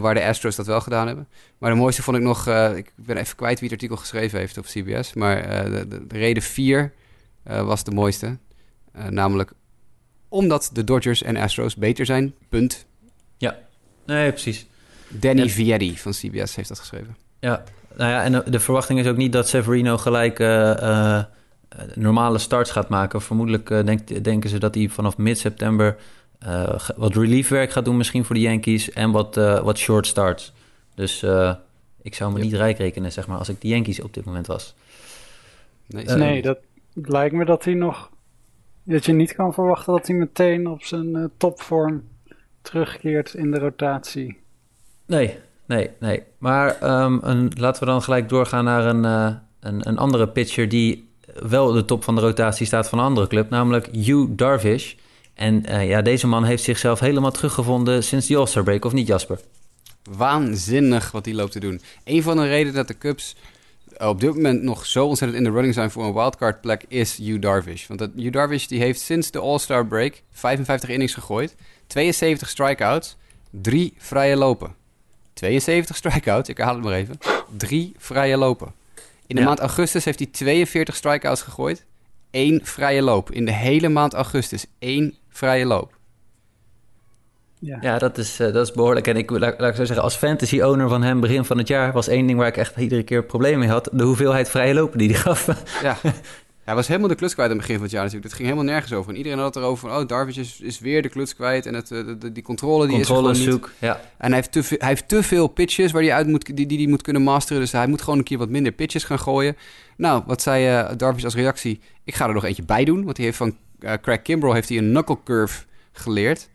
waar 0.00 0.14
de 0.14 0.24
Astros 0.24 0.56
dat 0.56 0.66
wel 0.66 0.80
gedaan 0.80 1.06
hebben. 1.06 1.28
Maar 1.58 1.70
de 1.70 1.76
mooiste 1.76 2.02
vond 2.02 2.16
ik 2.16 2.22
nog... 2.22 2.46
ik 2.76 2.92
ben 2.96 3.16
even 3.16 3.36
kwijt 3.36 3.60
wie 3.60 3.68
het 3.68 3.78
artikel 3.78 3.96
geschreven 3.96 4.38
heeft 4.38 4.58
op 4.58 4.64
CBS. 4.64 5.14
Maar 5.14 5.42
de, 5.70 5.88
de, 5.88 6.06
de, 6.06 6.18
reden 6.18 6.42
vier 6.42 6.92
was 7.42 7.84
de 7.84 7.90
mooiste. 7.90 8.38
namelijk 9.10 9.52
omdat 10.28 10.70
de 10.72 10.84
Dodgers 10.84 11.22
en 11.22 11.36
Astros 11.36 11.76
beter 11.76 12.06
zijn. 12.06 12.34
Punt. 12.48 12.86
Ja, 13.36 13.58
nee, 14.06 14.30
precies. 14.30 14.66
Danny 15.08 15.42
en... 15.42 15.50
Vieri 15.50 15.98
van 15.98 16.12
CBS 16.12 16.56
heeft 16.56 16.68
dat 16.68 16.78
geschreven. 16.78 17.16
Ja, 17.40 17.64
nou 17.96 18.10
ja, 18.10 18.22
en 18.22 18.50
de 18.50 18.60
verwachting 18.60 18.98
is 18.98 19.06
ook 19.06 19.16
niet 19.16 19.32
dat 19.32 19.48
Severino 19.48 19.98
gelijk 19.98 20.38
uh, 20.38 20.48
uh, 20.48 21.22
normale 21.94 22.38
starts 22.38 22.70
gaat 22.70 22.88
maken. 22.88 23.22
Vermoedelijk 23.22 23.70
uh, 23.70 23.84
denk, 23.84 24.24
denken 24.24 24.50
ze 24.50 24.58
dat 24.58 24.74
hij 24.74 24.88
vanaf 24.88 25.16
mid-september 25.16 25.96
wat 26.96 27.14
reliefwerk 27.14 27.70
gaat 27.70 27.84
doen 27.84 27.96
misschien 27.96 28.24
voor 28.24 28.34
de 28.34 28.40
Yankees 28.40 28.90
en 28.90 29.10
wat, 29.10 29.34
wat 29.34 29.78
short 29.78 30.06
starts. 30.06 30.52
Dus 30.94 31.22
ik 32.02 32.14
zou 32.14 32.32
me 32.32 32.38
ja. 32.38 32.44
niet 32.44 32.54
rijk 32.54 32.78
rekenen, 32.78 33.12
zeg 33.12 33.26
maar, 33.26 33.38
als 33.38 33.48
ik 33.48 33.60
de 33.60 33.68
Yankees 33.68 34.00
op 34.00 34.14
dit 34.14 34.24
moment 34.24 34.46
was. 34.46 34.74
Nee, 35.86 36.04
nee 36.04 36.42
dat 36.42 36.58
lijkt 36.94 37.34
me 37.34 37.44
dat 37.44 37.64
hij 37.64 37.74
nog 37.74 38.10
dat 38.92 39.04
je 39.04 39.12
niet 39.12 39.34
kan 39.34 39.52
verwachten 39.52 39.92
dat 39.92 40.06
hij 40.06 40.16
meteen 40.16 40.68
op 40.68 40.82
zijn 40.82 41.16
uh, 41.16 41.24
topvorm 41.36 42.02
terugkeert 42.62 43.34
in 43.34 43.50
de 43.50 43.58
rotatie. 43.58 44.38
Nee, 45.06 45.38
nee, 45.66 45.90
nee. 45.98 46.22
Maar 46.38 47.02
um, 47.02 47.20
een, 47.22 47.52
laten 47.56 47.80
we 47.80 47.90
dan 47.90 48.02
gelijk 48.02 48.28
doorgaan 48.28 48.64
naar 48.64 48.84
een, 48.84 49.04
uh, 49.04 49.36
een, 49.60 49.88
een, 49.88 49.98
andere 49.98 50.28
pitcher 50.28 50.68
die 50.68 51.08
wel 51.48 51.72
de 51.72 51.84
top 51.84 52.04
van 52.04 52.14
de 52.14 52.20
rotatie 52.20 52.66
staat 52.66 52.88
van 52.88 52.98
een 52.98 53.04
andere 53.04 53.26
club, 53.26 53.50
namelijk 53.50 53.86
Hugh 53.86 54.26
Darvish. 54.28 54.94
En 55.34 55.64
uh, 55.70 55.88
ja, 55.88 56.02
deze 56.02 56.26
man 56.26 56.44
heeft 56.44 56.62
zichzelf 56.62 57.00
helemaal 57.00 57.30
teruggevonden 57.30 58.04
sinds 58.04 58.26
die 58.26 58.36
All-Star 58.36 58.62
break, 58.62 58.84
of 58.84 58.92
niet 58.92 59.06
Jasper? 59.06 59.38
waanzinnig 60.16 61.10
wat 61.10 61.24
hij 61.24 61.34
loopt 61.34 61.52
te 61.52 61.60
doen. 61.60 61.80
Een 62.04 62.22
van 62.22 62.36
de 62.36 62.46
redenen 62.46 62.74
dat 62.74 62.88
de 62.88 62.98
Cubs 62.98 63.36
op 63.98 64.20
dit 64.20 64.34
moment 64.34 64.62
nog 64.62 64.86
zo 64.86 65.06
ontzettend 65.06 65.38
in 65.38 65.44
de 65.44 65.54
running 65.54 65.74
zijn 65.74 65.90
voor 65.90 66.04
een 66.04 66.12
wildcard 66.12 66.60
plek 66.60 66.84
is 66.88 67.16
Hugh 67.16 67.40
Darvish. 67.40 67.86
Want 67.86 68.00
dat, 68.00 68.10
Hugh 68.16 68.32
Darvish 68.32 68.66
die 68.66 68.80
heeft 68.80 69.00
sinds 69.00 69.30
de 69.30 69.38
All-Star 69.38 69.86
break 69.86 70.22
55 70.32 70.88
innings 70.88 71.14
gegooid, 71.14 71.54
72 71.86 72.48
strikeouts, 72.48 73.16
3 73.50 73.94
vrije 73.98 74.36
lopen. 74.36 74.74
72 75.32 75.96
strikeouts, 75.96 76.48
ik 76.48 76.56
herhaal 76.56 76.74
het 76.74 76.84
maar 76.84 76.92
even. 76.92 77.18
3 77.56 77.94
vrije 77.98 78.36
lopen. 78.36 78.72
In 79.26 79.34
de 79.36 79.40
Ja. 79.40 79.46
maand 79.46 79.58
augustus 79.58 80.04
heeft 80.04 80.18
hij 80.18 80.28
42 80.30 80.96
strikeouts 80.96 81.42
gegooid, 81.42 81.84
1 82.30 82.60
vrije 82.64 83.02
loop. 83.02 83.30
In 83.30 83.44
de 83.44 83.52
hele 83.52 83.88
maand 83.88 84.14
augustus 84.14 84.66
1 84.78 85.14
vrije 85.28 85.64
loop. 85.66 85.97
Ja. 87.60 87.78
Ja, 87.80 87.98
dat 87.98 88.18
is, 88.18 88.40
eh, 88.40 88.52
dat 88.52 88.66
is 88.66 88.72
behoorlijk. 88.72 89.06
En 89.06 89.16
ik, 89.16 89.30
laat, 89.30 89.40
laat 89.60 89.70
ik 89.70 89.76
zo 89.76 89.84
zeggen, 89.84 90.04
als 90.04 90.16
fantasy 90.16 90.60
owner 90.60 90.88
van 90.88 91.02
hem 91.02 91.20
begin 91.20 91.44
van 91.44 91.58
het 91.58 91.68
jaar... 91.68 91.92
was 91.92 92.08
één 92.08 92.26
ding 92.26 92.38
waar 92.38 92.48
ik 92.48 92.56
echt 92.56 92.76
iedere 92.76 93.02
keer 93.02 93.24
problemen 93.24 93.58
mee 93.58 93.68
had. 93.68 93.88
De 93.92 94.04
hoeveelheid 94.04 94.50
vrije 94.50 94.74
lopen 94.74 94.98
die 94.98 95.08
hij 95.10 95.18
gaf. 95.18 95.46
Ja. 95.82 95.96
Hij 96.64 96.76
was 96.76 96.86
helemaal 96.86 97.08
de 97.08 97.14
kluts 97.14 97.34
kwijt 97.34 97.50
aan 97.50 97.56
het 97.56 97.66
begin 97.66 97.76
van 97.80 97.84
het 97.88 97.94
jaar 97.94 98.04
natuurlijk. 98.04 98.30
Het 98.32 98.40
ging 98.40 98.48
helemaal 98.54 98.72
nergens 98.72 98.92
over. 98.98 99.10
En 99.10 99.16
iedereen 99.16 99.38
had 99.38 99.54
het 99.54 99.62
erover 99.64 99.88
van... 99.88 99.98
oh, 100.00 100.06
Darvish 100.06 100.36
is, 100.36 100.60
is 100.60 100.78
weer 100.78 101.02
de 101.02 101.08
kluts 101.08 101.34
kwijt. 101.34 101.66
En 101.66 101.74
het, 101.74 101.90
eh, 101.90 102.06
de, 102.06 102.18
de- 102.18 102.32
die 102.32 102.42
controle 102.42 102.86
die 102.86 102.98
is 102.98 103.06
Controle 103.06 103.34
gewoon 103.34 103.46
niet. 103.52 103.52
zoek. 103.54 103.70
Ja, 103.78 104.00
En 104.18 104.26
hij 104.26 104.34
heeft, 104.34 104.52
te 104.52 104.62
veel, 104.62 104.76
hij 104.80 104.88
heeft 104.88 105.08
te 105.08 105.22
veel 105.22 105.46
pitches 105.46 105.92
waar 105.92 106.02
hij 106.02 106.12
uit 106.12 106.26
moet, 106.26 106.56
die, 106.56 106.66
die 106.66 106.78
hij 106.78 106.86
moet 106.86 107.02
kunnen 107.02 107.22
masteren. 107.22 107.60
Dus 107.62 107.72
hij 107.72 107.86
moet 107.86 108.02
gewoon 108.02 108.18
een 108.18 108.24
keer 108.24 108.38
wat 108.38 108.48
minder 108.48 108.72
pitches 108.72 109.04
gaan 109.04 109.18
gooien. 109.18 109.56
Nou, 109.96 110.22
wat 110.26 110.42
zei 110.42 110.66
eh 110.66 110.90
Darvish 110.96 111.24
als 111.24 111.34
reactie? 111.34 111.80
Ik 112.04 112.14
ga 112.14 112.26
er 112.28 112.34
nog 112.34 112.44
eentje 112.44 112.62
bij 112.62 112.84
doen. 112.84 113.04
Want 113.04 113.16
hij 113.16 113.26
heeft 113.26 113.38
van 113.38 113.56
eh, 113.80 113.92
Craig 114.02 114.22
Kimbrell 114.22 114.52
heeft 114.54 114.68
hij 114.68 114.78
een 114.78 114.90
knuckle 114.90 115.18
curve 115.24 115.64
geleerd. 115.92 116.48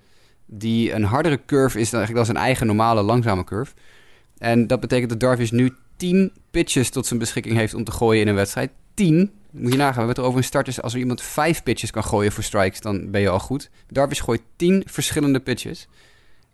Die 0.46 0.94
een 0.94 1.04
hardere 1.04 1.40
curve 1.46 1.80
is 1.80 1.90
dan 1.90 2.00
eigenlijk 2.00 2.26
dan 2.26 2.36
zijn 2.36 2.46
eigen 2.46 2.68
normale 2.68 3.02
langzame 3.02 3.44
curve. 3.44 3.74
En 4.38 4.68
dat 4.68 4.80
betekent 4.80 5.10
dat 5.10 5.20
Darvish 5.20 5.52
nu 5.52 5.74
10 5.98 6.32
pitches 6.52 6.90
tot 6.90 7.06
zijn 7.06 7.20
beschikking 7.20 7.56
heeft 7.56 7.74
om 7.74 7.84
te 7.84 7.92
gooien 7.92 8.22
in 8.22 8.28
een 8.28 8.36
wedstrijd. 8.36 8.72
10. 8.94 9.32
Moet 9.52 9.72
je 9.72 9.78
nagaan, 9.78 9.92
we 9.92 9.98
hebben 9.98 10.08
het 10.08 10.18
erover 10.18 10.38
in 10.40 10.44
starters. 10.46 10.82
Als 10.82 10.94
er 10.94 11.00
iemand 11.00 11.22
5 11.22 11.64
pitches 11.64 11.92
kan 11.92 12.04
gooien 12.04 12.32
voor 12.32 12.44
strikes, 12.44 12.82
dan 12.82 13.12
ben 13.12 13.22
je 13.22 13.30
al 13.30 13.40
goed. 13.40 13.70
Darvish 13.88 14.22
gooit 14.22 14.42
10 14.56 14.84
verschillende 14.86 15.40
pitches. 15.40 15.88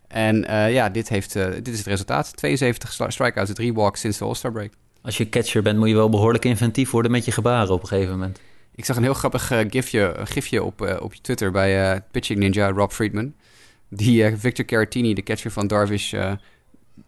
En 0.08 0.46
eh, 0.48 0.74
ja, 0.74 0.90
dit, 0.90 1.10
heeft, 1.10 1.36
eh, 1.36 1.52
dit 1.52 1.68
is 1.68 1.78
het 1.78 1.88
resultaat. 1.88 2.36
72 2.38 2.92
stri- 2.92 3.12
strikeouts, 3.12 3.54
3 3.54 3.74
walks 3.74 4.00
sinds 4.00 4.18
de 4.18 4.26
All-Star 4.26 4.52
break. 4.52 4.72
als 5.02 5.18
je 5.18 5.30
catcher 5.30 5.62
bent 5.62 5.78
moet 5.78 5.88
je 5.90 5.96
wel 5.96 6.10
behoorlijk 6.10 6.46
inventief 6.46 6.92
worden 6.92 7.12
met 7.12 7.26
je 7.26 7.32
gebaren 7.32 7.74
op 7.74 7.82
een 7.82 7.88
gegeven 7.88 8.12
moment. 8.12 8.40
Ik 8.76 8.86
zag 8.86 8.96
een 8.96 9.04
heel 9.04 9.14
grappig 9.14 9.52
eh, 9.52 9.60
gifje, 9.70 10.16
gifje 10.24 10.64
op, 10.64 10.98
op 11.02 11.14
je 11.14 11.22
Twitter 11.22 11.52
bij 11.52 12.02
Pitching 12.12 12.40
Ninja, 12.40 12.70
Rob 12.72 12.92
Friedman. 12.92 13.34
Die 13.90 14.24
eh, 14.24 14.34
Victor 14.38 14.66
Caratini, 14.66 15.14
de 15.14 15.24
catcher 15.24 15.52
van 15.52 15.68
Darvish, 15.68 16.14
eh, 16.14 16.32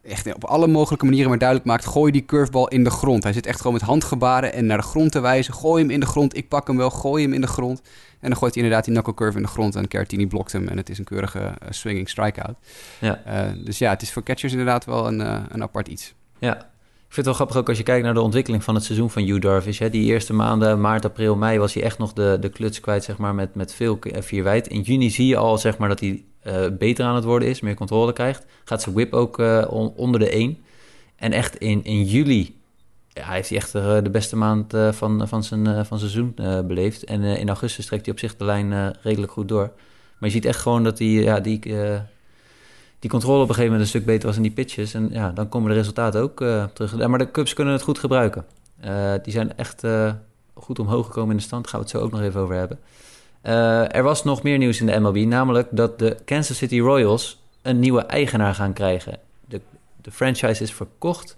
echt 0.03 0.33
op 0.35 0.43
alle 0.43 0.67
mogelijke 0.67 1.05
manieren 1.05 1.29
maar 1.29 1.37
duidelijk 1.37 1.69
maakt. 1.69 1.85
Gooi 1.85 2.11
die 2.11 2.25
curveball 2.25 2.67
in 2.67 2.83
de 2.83 2.89
grond. 2.89 3.23
Hij 3.23 3.33
zit 3.33 3.45
echt 3.45 3.57
gewoon 3.57 3.73
met 3.73 3.81
handgebaren 3.81 4.53
en 4.53 4.65
naar 4.65 4.77
de 4.77 4.83
grond 4.83 5.11
te 5.11 5.19
wijzen. 5.19 5.53
Gooi 5.53 5.81
hem 5.81 5.91
in 5.91 5.99
de 5.99 6.05
grond, 6.05 6.37
ik 6.37 6.47
pak 6.47 6.67
hem 6.67 6.77
wel, 6.77 6.89
gooi 6.89 7.23
hem 7.23 7.33
in 7.33 7.41
de 7.41 7.47
grond. 7.47 7.81
En 8.19 8.29
dan 8.29 8.37
gooit 8.37 8.53
hij 8.53 8.63
inderdaad 8.63 8.85
die 8.85 8.93
knuckle 8.93 9.13
curve 9.13 9.37
in 9.37 9.43
de 9.43 9.49
grond 9.49 9.75
en 9.75 9.87
Caratini 9.87 10.27
blokt 10.27 10.51
hem. 10.51 10.67
En 10.67 10.77
het 10.77 10.89
is 10.89 10.97
een 10.97 11.05
keurige 11.05 11.39
eh, 11.39 11.53
swinging 11.69 12.09
strikeout. 12.09 12.55
Ja. 12.99 13.21
Dus 13.63 13.77
ja, 13.77 13.89
het 13.89 14.01
is 14.01 14.11
voor 14.11 14.23
catchers 14.23 14.51
inderdaad 14.51 14.85
wel 14.85 15.07
een, 15.07 15.19
een 15.53 15.61
apart 15.61 15.87
iets. 15.87 16.13
Ja, 16.39 16.55
ik 17.11 17.17
vind 17.17 17.27
het 17.27 17.37
wel 17.37 17.45
grappig 17.45 17.57
ook 17.57 17.69
als 17.69 17.77
je 17.77 17.83
kijkt 17.83 18.05
naar 18.05 18.13
de 18.13 18.21
ontwikkeling 18.21 18.63
van 18.63 18.75
het 18.75 18.83
seizoen 18.83 19.09
van 19.09 19.23
Hugh 19.23 19.41
Darvish. 19.41 19.79
Hè. 19.79 19.89
Die 19.89 20.05
eerste 20.05 20.33
maanden, 20.33 20.81
maart, 20.81 21.05
april, 21.05 21.35
mei, 21.35 21.59
was 21.59 21.73
hij 21.73 21.83
echt 21.83 21.97
nog 21.97 22.13
de, 22.13 22.37
de 22.39 22.49
kluts 22.49 22.79
kwijt, 22.79 23.03
zeg 23.03 23.17
maar, 23.17 23.35
met, 23.35 23.55
met 23.55 23.73
veel 23.73 23.99
vier 24.19 24.43
wijd. 24.43 24.67
In 24.67 24.81
juni 24.81 25.09
zie 25.09 25.27
je 25.27 25.37
al, 25.37 25.57
zeg 25.57 25.77
maar, 25.77 25.89
dat 25.89 25.99
hij 25.99 26.23
eh, 26.41 26.65
beter 26.77 27.05
aan 27.05 27.15
het 27.15 27.23
worden 27.23 27.47
is, 27.47 27.61
meer 27.61 27.75
controle 27.75 28.13
krijgt. 28.13 28.45
Gaat 28.63 28.81
zijn 28.81 28.95
whip 28.95 29.13
ook 29.13 29.39
eh, 29.39 29.65
on- 29.69 29.93
onder 29.95 30.19
de 30.19 30.29
1. 30.29 30.57
En 31.15 31.31
echt 31.31 31.55
in, 31.55 31.83
in 31.83 32.03
juli 32.03 32.59
ja, 33.09 33.27
heeft 33.31 33.49
hij 33.49 33.57
echt 33.57 33.75
eh, 33.75 33.97
de 34.03 34.09
beste 34.09 34.35
maand 34.35 34.73
van, 34.91 35.27
van 35.27 35.43
zijn 35.43 35.85
van 35.85 35.99
seizoen 35.99 36.35
beleefd. 36.67 37.03
En 37.03 37.23
in 37.23 37.47
augustus 37.47 37.85
trekt 37.85 38.05
hij 38.05 38.13
op 38.13 38.19
zich 38.19 38.35
de 38.37 38.45
lijn 38.45 38.95
redelijk 39.01 39.31
goed 39.31 39.47
door. 39.47 39.71
Maar 40.17 40.29
je 40.29 40.35
ziet 40.35 40.45
echt 40.45 40.59
gewoon 40.59 40.83
dat 40.83 40.99
hij 40.99 41.07
ja, 41.07 41.39
die, 41.39 41.59
die 42.99 43.09
controle 43.09 43.41
op 43.41 43.49
een 43.49 43.55
gegeven 43.55 43.63
moment 43.71 43.81
een 43.81 43.87
stuk 43.87 44.05
beter 44.05 44.27
was 44.27 44.35
in 44.35 44.41
die 44.41 44.51
pitches. 44.51 44.93
En 44.93 45.09
ja, 45.11 45.31
dan 45.31 45.49
komen 45.49 45.69
de 45.69 45.75
resultaten 45.75 46.21
ook 46.21 46.37
terug. 46.73 47.07
Maar 47.07 47.19
de 47.19 47.31
Cubs 47.31 47.53
kunnen 47.53 47.73
het 47.73 47.81
goed 47.83 47.99
gebruiken. 47.99 48.45
Die 49.23 49.33
zijn 49.33 49.57
echt 49.57 49.83
goed 50.53 50.79
omhoog 50.79 51.05
gekomen 51.05 51.31
in 51.31 51.37
de 51.37 51.43
stand. 51.43 51.63
Daar 51.63 51.71
gaan 51.71 51.81
we 51.81 51.85
het 51.87 51.95
zo 51.97 52.03
ook 52.03 52.11
nog 52.11 52.21
even 52.21 52.41
over 52.41 52.55
hebben. 52.55 52.79
Eh, 53.41 53.95
er 53.95 54.03
was 54.03 54.23
nog 54.23 54.43
meer 54.43 54.57
nieuws 54.57 54.79
in 54.79 54.85
de 54.85 54.99
MLB. 54.99 55.17
Namelijk 55.17 55.67
dat 55.71 55.99
de 55.99 56.17
Kansas 56.25 56.57
City 56.57 56.79
Royals 56.79 57.43
een 57.61 57.79
nieuwe 57.79 58.01
eigenaar 58.01 58.53
gaan 58.53 58.73
krijgen. 58.73 59.19
De, 59.47 59.61
de 60.01 60.11
franchise 60.11 60.63
is 60.63 60.73
verkocht. 60.73 61.37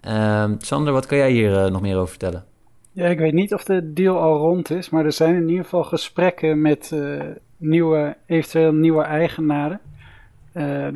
Ehm, 0.00 0.54
Sander, 0.58 0.92
wat 0.92 1.06
kan 1.06 1.18
jij 1.18 1.30
hier 1.30 1.64
eh, 1.64 1.70
nog 1.70 1.80
meer 1.80 1.96
over 1.96 2.08
vertellen? 2.08 2.44
Ja, 2.92 3.06
ik 3.06 3.18
weet 3.18 3.32
niet 3.32 3.54
of 3.54 3.64
de 3.64 3.92
deal 3.92 4.18
al 4.18 4.38
rond 4.38 4.70
is, 4.70 4.90
maar 4.90 5.04
er 5.04 5.12
zijn 5.12 5.34
in 5.34 5.48
ieder 5.48 5.64
geval 5.64 5.84
gesprekken 5.84 6.60
met 6.60 6.92
eh, 6.92 7.22
nieuwe, 7.56 8.16
eventueel 8.26 8.72
nieuwe 8.72 9.02
eigenaren. 9.02 9.80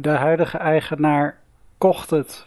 De 0.01 0.09
huidige 0.09 0.59
eigenaar 0.59 1.39
kocht 1.79 2.11
het, 2.11 2.45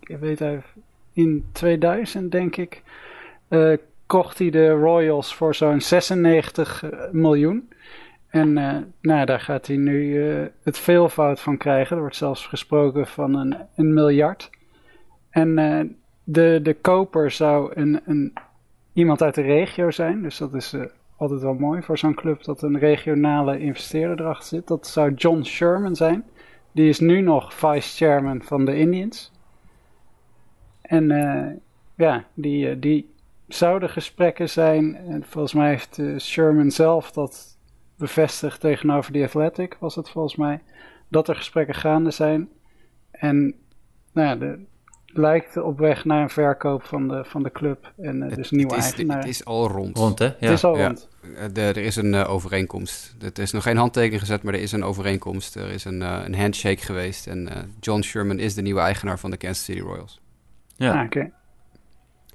ik 0.00 0.16
weet 0.20 0.40
even, 0.40 0.64
in 1.12 1.44
2000 1.52 2.32
denk 2.32 2.56
ik, 2.56 2.82
kocht 4.12 4.38
hij 4.38 4.50
de 4.50 4.70
Royals 4.70 5.34
voor 5.34 5.54
zo'n 5.54 5.80
96 5.80 6.84
miljoen. 7.12 7.68
En 8.28 8.58
eh, 8.58 8.76
nou, 9.00 9.26
daar 9.26 9.40
gaat 9.40 9.66
hij 9.66 9.76
nu 9.76 10.28
eh, 10.30 10.46
het 10.62 10.78
veelvoud 10.78 11.40
van 11.40 11.56
krijgen. 11.56 11.94
Er 11.96 12.02
wordt 12.02 12.16
zelfs 12.16 12.46
gesproken 12.46 13.06
van 13.06 13.34
een, 13.34 13.56
een 13.74 13.94
miljard. 13.94 14.50
En 15.30 15.58
eh, 15.58 15.80
de, 16.24 16.60
de 16.62 16.74
koper 16.74 17.30
zou 17.30 17.72
een, 17.74 18.00
een, 18.06 18.32
iemand 18.92 19.22
uit 19.22 19.34
de 19.34 19.42
regio 19.42 19.90
zijn. 19.90 20.22
Dus 20.22 20.38
dat 20.38 20.54
is 20.54 20.72
eh, 20.72 20.82
altijd 21.16 21.40
wel 21.40 21.54
mooi 21.54 21.82
voor 21.82 21.98
zo'n 21.98 22.14
club 22.14 22.44
dat 22.44 22.62
een 22.62 22.78
regionale 22.78 23.58
investeerder 23.58 24.20
erachter 24.20 24.48
zit. 24.48 24.66
Dat 24.66 24.86
zou 24.86 25.14
John 25.14 25.42
Sherman 25.42 25.96
zijn. 25.96 26.24
Die 26.72 26.88
is 26.88 27.00
nu 27.00 27.20
nog 27.20 27.54
vice-chairman 27.54 28.42
van 28.42 28.64
de 28.64 28.76
Indians. 28.76 29.32
En 30.82 31.10
eh, 31.10 31.56
ja, 31.94 32.24
die, 32.34 32.68
eh, 32.68 32.76
die 32.80 33.11
zouden 33.54 33.88
gesprekken 33.90 34.48
zijn. 34.50 34.96
En 34.96 35.24
volgens 35.28 35.52
mij 35.54 35.68
heeft 35.68 35.98
eh, 35.98 36.18
Sherman 36.18 36.70
zelf 36.70 37.10
dat 37.12 37.56
bevestigd 37.96 38.60
tegenover 38.60 39.12
The 39.12 39.22
Athletic, 39.24 39.76
was 39.80 39.94
het 39.94 40.10
volgens 40.10 40.36
mij. 40.36 40.60
Dat 41.08 41.28
er 41.28 41.36
gesprekken 41.36 41.74
gaande 41.74 42.10
zijn. 42.10 42.48
En 43.10 43.54
nou 44.12 44.28
ja, 44.28 44.36
de, 44.36 44.64
lijkt 45.06 45.56
op 45.56 45.78
weg 45.78 46.04
naar 46.04 46.22
een 46.22 46.30
verkoop 46.30 46.82
van 46.82 47.08
de, 47.08 47.24
van 47.24 47.42
de 47.42 47.52
club. 47.52 47.92
En 47.98 48.22
eh, 48.22 48.36
dus 48.36 48.50
nieuwe 48.50 48.74
het, 48.74 48.82
is, 48.82 48.90
eigenaar. 48.90 49.18
het 49.18 49.28
is 49.28 49.44
al 49.44 49.68
rond. 49.68 49.96
Rond, 49.98 50.18
hè? 50.18 50.24
Ja. 50.24 50.32
Het 50.38 50.50
is 50.50 50.64
al 50.64 50.76
Ja. 50.78 50.86
rond. 50.86 51.08
Eh, 51.36 51.44
de- 51.52 51.60
er 51.60 51.76
is 51.76 51.96
een 51.96 52.14
overeenkomst. 52.14 53.16
Er 53.34 53.38
is 53.42 53.52
nog 53.52 53.62
geen 53.62 53.76
handtekening 53.76 54.20
gezet, 54.20 54.42
maar 54.42 54.54
er 54.54 54.60
is 54.60 54.72
een 54.72 54.84
overeenkomst. 54.84 55.56
Er 55.56 55.70
is 55.70 55.84
een, 55.84 56.00
een 56.00 56.34
handshake 56.34 56.82
geweest. 56.82 57.26
En 57.26 57.48
John 57.80 58.00
Sherman 58.02 58.38
is 58.38 58.54
de 58.54 58.62
nieuwe 58.62 58.80
eigenaar 58.80 59.18
van 59.18 59.30
de 59.30 59.36
Kansas 59.36 59.64
City 59.64 59.80
Royals. 59.80 60.20
Ja. 60.76 60.98
Ah, 60.98 61.04
oké. 61.04 61.30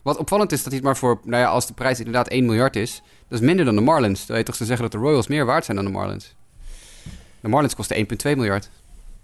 Wat 0.01 0.17
opvallend 0.17 0.51
is 0.51 0.57
dat 0.57 0.67
hij 0.67 0.75
het 0.75 0.83
maar 0.85 0.97
voor... 0.97 1.19
Nou 1.23 1.41
ja, 1.41 1.49
als 1.49 1.67
de 1.67 1.73
prijs 1.73 1.97
inderdaad 1.97 2.27
1 2.27 2.45
miljard 2.45 2.75
is... 2.75 3.01
Dat 3.27 3.39
is 3.39 3.45
minder 3.45 3.65
dan 3.65 3.75
de 3.75 3.81
Marlins. 3.81 4.19
Dan 4.25 4.35
weet 4.35 4.45
je 4.45 4.51
toch 4.51 4.55
te 4.55 4.65
zeggen 4.65 4.83
dat 4.83 4.91
de 4.91 5.07
Royals 5.07 5.27
meer 5.27 5.45
waard 5.45 5.65
zijn 5.65 5.77
dan 5.77 5.85
de 5.85 5.91
Marlins. 5.91 6.35
De 7.39 7.47
Marlins 7.47 7.75
kosten 7.75 7.97
1,2 7.97 8.05
miljard. 8.23 8.69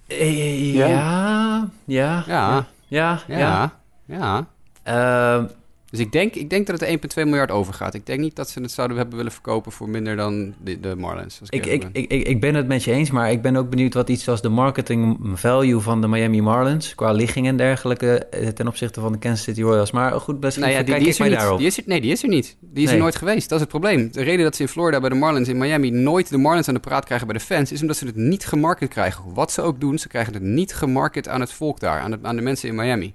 Eh, 0.08 0.74
Ja. 0.76 0.88
ja, 0.88 1.70
ja, 1.86 2.24
Ja. 2.28 2.66
ja, 2.88 3.20
ja. 3.28 3.38
Ja, 3.38 3.72
ja. 4.06 4.48
Ehm, 4.84 5.46
Dus 5.94 6.02
ik 6.02 6.12
denk, 6.12 6.36
ik 6.36 6.50
denk 6.50 6.68
dat 6.68 6.80
het 6.80 6.90
1,2 7.18 7.24
miljard 7.24 7.52
overgaat. 7.52 7.94
Ik 7.94 8.06
denk 8.06 8.20
niet 8.20 8.36
dat 8.36 8.50
ze 8.50 8.62
het 8.62 8.72
zouden 8.72 8.98
hebben 8.98 9.18
willen 9.18 9.32
verkopen 9.32 9.72
voor 9.72 9.90
minder 9.90 10.16
dan 10.16 10.54
de, 10.64 10.80
de 10.80 10.96
Marlins. 10.96 11.40
Als 11.40 11.50
ik, 11.50 11.66
ik, 11.66 11.80
ben. 11.80 11.90
ik, 11.94 12.12
ik, 12.12 12.28
ik 12.28 12.40
ben 12.40 12.56
het 12.56 12.68
met 12.68 12.84
je 12.84 12.92
eens, 12.92 13.12
maar 13.12 13.32
ik 13.32 13.42
ben 13.42 13.56
ook 13.56 13.70
benieuwd 13.70 13.94
wat 13.94 14.10
iets 14.10 14.28
als 14.28 14.42
de 14.42 14.50
marketing 14.50 15.18
value 15.34 15.80
van 15.80 16.02
de 16.02 16.08
Miami 16.08 16.42
Marlins, 16.42 16.96
qua 16.96 17.12
ligging 17.12 17.48
en 17.48 17.58
dergelijke, 17.58 18.26
eh, 18.26 18.48
ten 18.48 18.68
opzichte 18.68 19.00
van 19.02 19.12
de 19.12 19.18
Kansas 19.18 19.44
City 19.44 19.62
Royals. 19.62 19.92
Maar 19.92 20.12
goed, 20.12 20.40
misschien 20.40 20.64
Nou 20.64 20.76
ja, 20.76 20.84
die, 20.84 20.94
kijk 20.94 21.00
die 21.00 21.08
ik 21.08 21.14
is 21.14 21.20
er 21.20 21.30
niet. 21.30 21.40
daarop. 21.40 21.58
Die 21.58 21.68
is 21.68 21.78
er, 21.78 21.84
nee, 21.86 22.02
die 22.02 22.12
is 22.12 22.24
er 22.24 22.30
niet. 22.30 22.58
Die 22.60 22.84
is 22.84 22.92
er 22.92 22.98
nooit 22.98 23.16
geweest. 23.16 23.50
Dat 23.50 23.58
is 23.58 23.64
het 23.64 23.70
probleem. 23.70 24.12
De 24.12 24.24
reden 24.24 24.44
dat 24.44 24.56
ze 24.56 24.62
in 24.62 24.68
Florida 24.68 25.00
bij 25.00 25.10
de 25.10 25.16
Marlins 25.16 25.48
in 25.48 25.58
Miami 25.58 25.92
nooit 25.92 26.30
de 26.30 26.38
Marlins 26.38 26.68
aan 26.68 26.74
de 26.74 26.80
praat 26.80 27.06
krijgen 27.06 27.28
bij 27.28 27.38
de 27.38 27.44
fans, 27.44 27.72
is 27.72 27.82
omdat 27.82 27.98
ze 27.98 28.06
het 28.06 28.16
niet 28.16 28.46
gemarket 28.46 28.90
krijgen. 28.90 29.24
Wat 29.34 29.52
ze 29.52 29.62
ook 29.62 29.80
doen, 29.80 29.98
ze 29.98 30.08
krijgen 30.08 30.34
het 30.34 30.44
niet 30.44 30.74
gemarket 30.74 31.28
aan 31.28 31.42
het 31.42 31.52
volk 31.52 31.80
daar, 31.80 32.00
aan, 32.00 32.12
het, 32.12 32.24
aan 32.24 32.36
de 32.36 32.42
mensen 32.42 32.70
in 32.70 32.76
Miami. 32.76 33.14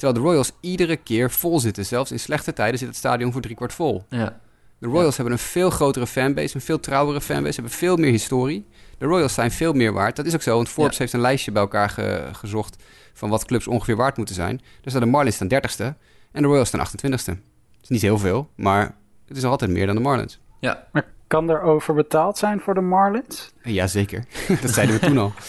Terwijl 0.00 0.12
de 0.12 0.28
Royals 0.28 0.52
iedere 0.60 0.96
keer 0.96 1.30
vol 1.30 1.60
zitten. 1.60 1.86
Zelfs 1.86 2.10
in 2.10 2.20
slechte 2.20 2.52
tijden 2.52 2.78
zit 2.78 2.88
het 2.88 2.96
stadion 2.96 3.32
voor 3.32 3.40
driekwart 3.40 3.72
vol. 3.72 4.04
Ja. 4.08 4.40
De 4.78 4.86
Royals 4.86 5.16
hebben 5.16 5.34
een 5.34 5.38
veel 5.40 5.70
grotere 5.70 6.06
fanbase, 6.06 6.54
een 6.54 6.60
veel 6.60 6.80
trouwere 6.80 7.20
fanbase, 7.20 7.54
hebben 7.54 7.72
veel 7.72 7.96
meer 7.96 8.10
historie. 8.10 8.66
De 8.98 9.06
Royals 9.06 9.34
zijn 9.34 9.50
veel 9.50 9.72
meer 9.72 9.92
waard. 9.92 10.16
Dat 10.16 10.26
is 10.26 10.34
ook 10.34 10.42
zo, 10.42 10.54
want 10.54 10.68
Forbes 10.68 10.92
Ja. 10.96 10.98
heeft 11.02 11.12
een 11.12 11.20
lijstje 11.20 11.52
bij 11.52 11.62
elkaar 11.62 11.90
ge- 11.90 12.28
gezocht 12.32 12.82
van 13.12 13.28
wat 13.30 13.44
clubs 13.44 13.66
ongeveer 13.66 13.96
waard 13.96 14.16
moeten 14.16 14.34
zijn. 14.34 14.56
Daar 14.56 14.66
staan 14.90 15.00
de 15.00 15.06
Marlins 15.06 15.34
staan 15.34 15.48
30ste 15.48 15.84
en 16.32 16.42
de 16.42 16.48
Royals 16.48 16.68
staan 16.68 16.80
28ste. 16.80 17.30
Het 17.72 17.82
is 17.82 17.88
niet 17.88 18.02
heel 18.02 18.18
veel, 18.18 18.50
maar 18.56 18.94
het 19.28 19.36
is 19.36 19.44
altijd 19.44 19.70
meer 19.70 19.86
dan 19.86 19.94
de 19.94 20.02
Marlins. 20.02 20.40
Ja. 20.60 20.86
kan 21.26 21.50
er 21.50 21.62
overbetaald 21.62 22.38
zijn 22.38 22.60
voor 22.60 22.74
de 22.74 22.80
Marlins? 22.80 23.52
Jazeker, 23.62 24.24
dat 24.62 24.70
zeiden 24.70 25.00
we 25.00 25.06
toen 25.06 25.18
al. 25.18 25.32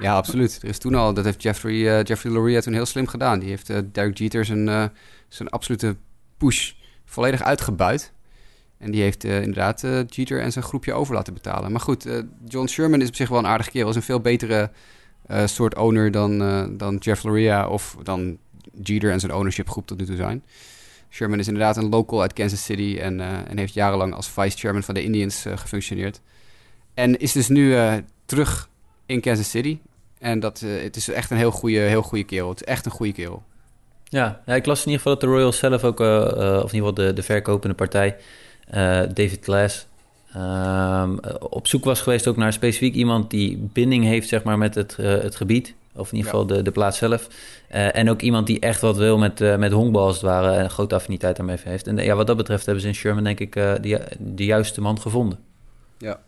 Ja, 0.00 0.14
absoluut. 0.14 0.58
Er 0.62 0.68
is 0.68 0.78
toen 0.78 0.94
al, 0.94 1.14
dat 1.14 1.24
heeft 1.24 1.42
Jeffrey, 1.42 1.74
uh, 1.74 2.02
Jeffrey 2.02 2.32
Loria 2.32 2.60
toen 2.60 2.72
heel 2.72 2.86
slim 2.86 3.06
gedaan. 3.06 3.38
Die 3.38 3.48
heeft 3.48 3.70
uh, 3.70 3.78
Derek 3.92 4.18
Jeter 4.18 4.44
zijn, 4.44 4.66
uh, 4.66 4.84
zijn 5.28 5.48
absolute 5.48 5.96
push 6.36 6.72
volledig 7.04 7.42
uitgebuit. 7.42 8.12
En 8.78 8.90
die 8.90 9.02
heeft 9.02 9.24
inderdaad 9.24 9.80
Jeter 10.06 10.40
en 10.40 10.52
zijn 10.52 10.64
groepje 10.64 10.92
over 10.92 11.14
laten 11.14 11.34
betalen. 11.34 11.72
Maar 11.72 11.80
goed, 11.80 12.06
John 12.44 12.66
Sherman 12.66 13.00
is 13.00 13.08
op 13.08 13.14
zich 13.14 13.28
wel 13.28 13.38
een 13.38 13.46
aardige 13.46 13.70
kerel. 13.70 13.88
Is 13.88 13.96
een 13.96 14.02
veel 14.02 14.20
betere 14.20 14.70
soort 15.44 15.74
owner 15.74 16.10
dan, 16.10 16.38
dan 16.76 16.96
Jeff 16.96 17.22
Loria 17.22 17.68
of 17.68 17.96
dan 18.02 18.38
Jeter 18.82 19.10
en 19.10 19.20
zijn 19.20 19.34
ownership 19.34 19.68
groep 19.68 19.86
tot 19.86 19.98
nu 19.98 20.04
toe 20.04 20.16
zijn. 20.16 20.44
Sherman 21.10 21.38
is 21.38 21.46
inderdaad 21.46 21.76
een 21.76 21.88
local 21.88 22.20
uit 22.20 22.32
Kansas 22.32 22.64
City 22.64 22.98
en, 23.00 23.20
en 23.48 23.58
heeft 23.58 23.74
jarenlang 23.74 24.14
als 24.14 24.28
vice-chairman 24.28 24.82
van 24.82 24.94
de 24.94 25.02
Indians 25.02 25.44
gefunctioneerd. 25.54 26.20
En 26.94 27.18
is 27.18 27.32
dus 27.32 27.48
nu 27.48 27.76
terug 28.24 28.68
in 29.06 29.20
Kansas 29.20 29.50
City. 29.50 29.78
En 30.18 30.40
dat, 30.40 30.60
uh, 30.64 30.82
het 30.82 30.96
is 30.96 31.08
echt 31.08 31.30
een 31.30 31.36
heel 31.36 31.50
goede, 31.50 31.78
heel 31.78 32.02
goede 32.02 32.24
kerel. 32.24 32.48
Het 32.48 32.60
is 32.60 32.66
echt 32.66 32.86
een 32.86 32.92
goede 32.92 33.12
kerel. 33.12 33.42
Ja, 34.04 34.40
ja, 34.46 34.54
ik 34.54 34.66
las 34.66 34.78
in 34.78 34.84
ieder 34.84 34.98
geval 35.00 35.12
dat 35.12 35.20
de 35.20 35.36
Royals 35.36 35.58
zelf 35.58 35.84
ook, 35.84 36.00
uh, 36.00 36.06
uh, 36.06 36.20
of 36.62 36.72
in 36.72 36.74
ieder 36.74 36.88
geval 36.88 36.94
de, 36.94 37.12
de 37.12 37.22
verkopende 37.22 37.74
partij, 37.74 38.16
David 39.14 39.38
Glass, 39.42 39.86
ehm, 40.32 41.16
op 41.38 41.66
zoek 41.66 41.84
was 41.84 42.00
geweest 42.00 42.26
ook 42.26 42.36
naar 42.36 42.52
specifiek 42.52 42.94
iemand 42.94 43.30
die 43.30 43.68
binding 43.72 44.04
heeft 44.04 44.28
zeg 44.28 44.42
maar, 44.42 44.58
met 44.58 44.74
het, 44.74 44.96
het 44.96 45.36
gebied. 45.36 45.74
Of 45.94 46.10
in 46.10 46.16
ieder 46.16 46.30
geval 46.30 46.46
de, 46.46 46.62
de 46.62 46.70
plaats 46.70 46.98
zelf. 46.98 47.28
en 47.68 48.10
ook 48.10 48.20
iemand 48.22 48.46
die 48.46 48.60
echt 48.60 48.80
wat 48.80 48.96
wil 48.96 49.18
met, 49.18 49.38
met 49.58 49.72
honkbal 49.72 50.06
als 50.06 50.14
het 50.14 50.24
ware. 50.24 50.56
En 50.56 50.64
een 50.64 50.70
grote 50.70 50.94
affiniteit 50.94 51.36
daarmee 51.36 51.56
heeft. 51.62 51.86
En 51.86 51.96
ja, 51.96 52.14
wat 52.14 52.26
dat 52.26 52.36
betreft 52.36 52.64
hebben 52.64 52.82
ze 52.82 52.88
in 52.88 52.94
Sherman 52.94 53.24
denk 53.24 53.40
ik 53.40 53.52
de, 53.52 54.00
de 54.18 54.44
juiste 54.44 54.80
man 54.80 55.00
gevonden. 55.00 55.38
Ja, 55.98 56.20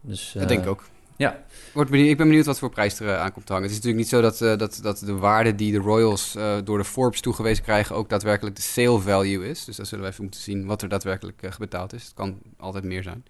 dus, 0.00 0.32
dat 0.38 0.48
denk 0.48 0.62
ik 0.62 0.68
ook. 0.68 0.84
Ja. 1.18 1.44
Word 1.72 1.90
benieuwd, 1.90 2.10
ik 2.10 2.16
ben 2.16 2.26
benieuwd 2.26 2.46
wat 2.46 2.58
voor 2.58 2.70
prijs 2.70 3.00
er 3.00 3.06
uh, 3.06 3.20
aan 3.20 3.32
komt 3.32 3.46
te 3.46 3.52
hangen. 3.52 3.68
Het 3.68 3.78
is 3.78 3.84
natuurlijk 3.84 4.04
niet 4.04 4.14
zo 4.14 4.20
dat, 4.20 4.40
uh, 4.40 4.56
dat, 4.56 4.78
dat 4.82 4.98
de 4.98 5.16
waarde 5.16 5.54
die 5.54 5.72
de 5.72 5.78
Royals 5.78 6.36
uh, 6.36 6.56
door 6.64 6.78
de 6.78 6.84
Forbes 6.84 7.20
toegewezen 7.20 7.64
krijgen 7.64 7.96
ook 7.96 8.08
daadwerkelijk 8.08 8.56
de 8.56 8.62
sale 8.62 8.98
value 8.98 9.48
is. 9.48 9.64
Dus 9.64 9.76
daar 9.76 9.86
zullen 9.86 10.04
we 10.04 10.10
even 10.10 10.22
moeten 10.22 10.40
zien 10.40 10.66
wat 10.66 10.82
er 10.82 10.88
daadwerkelijk 10.88 11.56
betaald 11.58 11.92
is. 11.92 12.04
Het 12.04 12.14
kan 12.14 12.38
altijd 12.58 12.84
meer 12.84 13.02
zijn. 13.02 13.24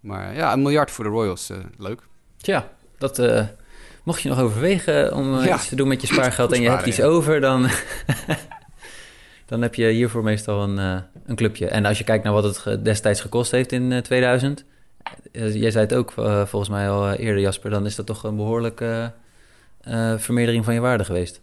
Maar 0.00 0.34
ja, 0.34 0.52
een 0.52 0.62
miljard 0.62 0.90
voor 0.90 1.04
de 1.04 1.10
Royals, 1.10 1.50
leuk. 1.78 2.00
Tja, 2.36 2.68
dat 2.98 3.22
mocht 4.02 4.22
je 4.22 4.28
nog 4.28 4.40
overwegen 4.40 5.14
om 5.14 5.42
ja. 5.42 5.54
iets 5.54 5.68
te 5.68 5.76
doen 5.76 5.88
met 5.88 6.00
je 6.00 6.06
spaargeld 6.06 6.52
en 6.52 6.62
je 6.62 6.70
hebt 6.70 6.86
iets 6.86 7.02
over, 7.02 7.40
dan, 7.40 7.68
dan 9.46 9.62
heb 9.62 9.74
je 9.74 9.88
hiervoor 9.88 10.22
meestal 10.22 10.62
een, 10.62 11.04
een 11.26 11.36
clubje. 11.36 11.68
En 11.68 11.84
als 11.84 11.98
je 11.98 12.04
kijkt 12.04 12.24
naar 12.24 12.32
wat 12.32 12.64
het 12.64 12.84
destijds 12.84 13.20
gekost 13.20 13.50
heeft 13.50 13.72
in 13.72 14.02
2000 14.02 14.60
eh, 14.60 14.66
jij 15.32 15.70
zei 15.70 15.84
het 15.84 15.94
ook 15.94 16.12
uh, 16.18 16.46
volgens 16.46 16.70
mij 16.70 16.90
al 16.90 17.08
eh, 17.08 17.24
eerder, 17.24 17.40
Jasper, 17.40 17.70
dan 17.70 17.86
is 17.86 17.94
dat 17.94 18.06
toch 18.06 18.24
een 18.24 18.36
behoorlijke 18.36 19.12
uh, 19.88 20.18
vermeerdering 20.18 20.64
van 20.64 20.74
je 20.74 20.80
waarde 20.80 21.04
geweest. 21.04 21.40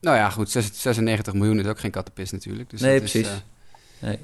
Nou 0.00 0.16
ja, 0.16 0.30
goed, 0.30 0.50
96 0.50 1.34
miljoen 1.34 1.60
is 1.60 1.66
ook 1.66 1.78
geen 1.78 1.90
kattenpis 1.90 2.30
natuurlijk. 2.30 2.70
Dus 2.70 2.80
nee, 2.80 2.98
precies. 2.98 3.28
Is, 3.28 3.44
nee. 3.98 4.18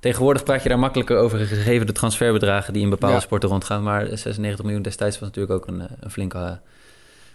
Tegenwoordig 0.00 0.42
praat 0.42 0.62
je 0.62 0.68
daar 0.68 0.78
makkelijker 0.78 1.16
over, 1.16 1.38
gegeven 1.38 1.86
de 1.86 1.92
transferbedragen 1.92 2.72
die 2.72 2.82
in 2.82 2.90
bepaalde 2.90 3.16
ja. 3.16 3.20
sporten 3.22 3.48
rondgaan. 3.48 3.82
Maar 3.82 4.06
96 4.06 4.64
miljoen 4.64 4.82
destijds 4.82 5.18
was 5.18 5.28
natuurlijk 5.28 5.54
ook 5.54 5.66
een, 5.66 5.88
een 6.00 6.10
flinke, 6.10 6.60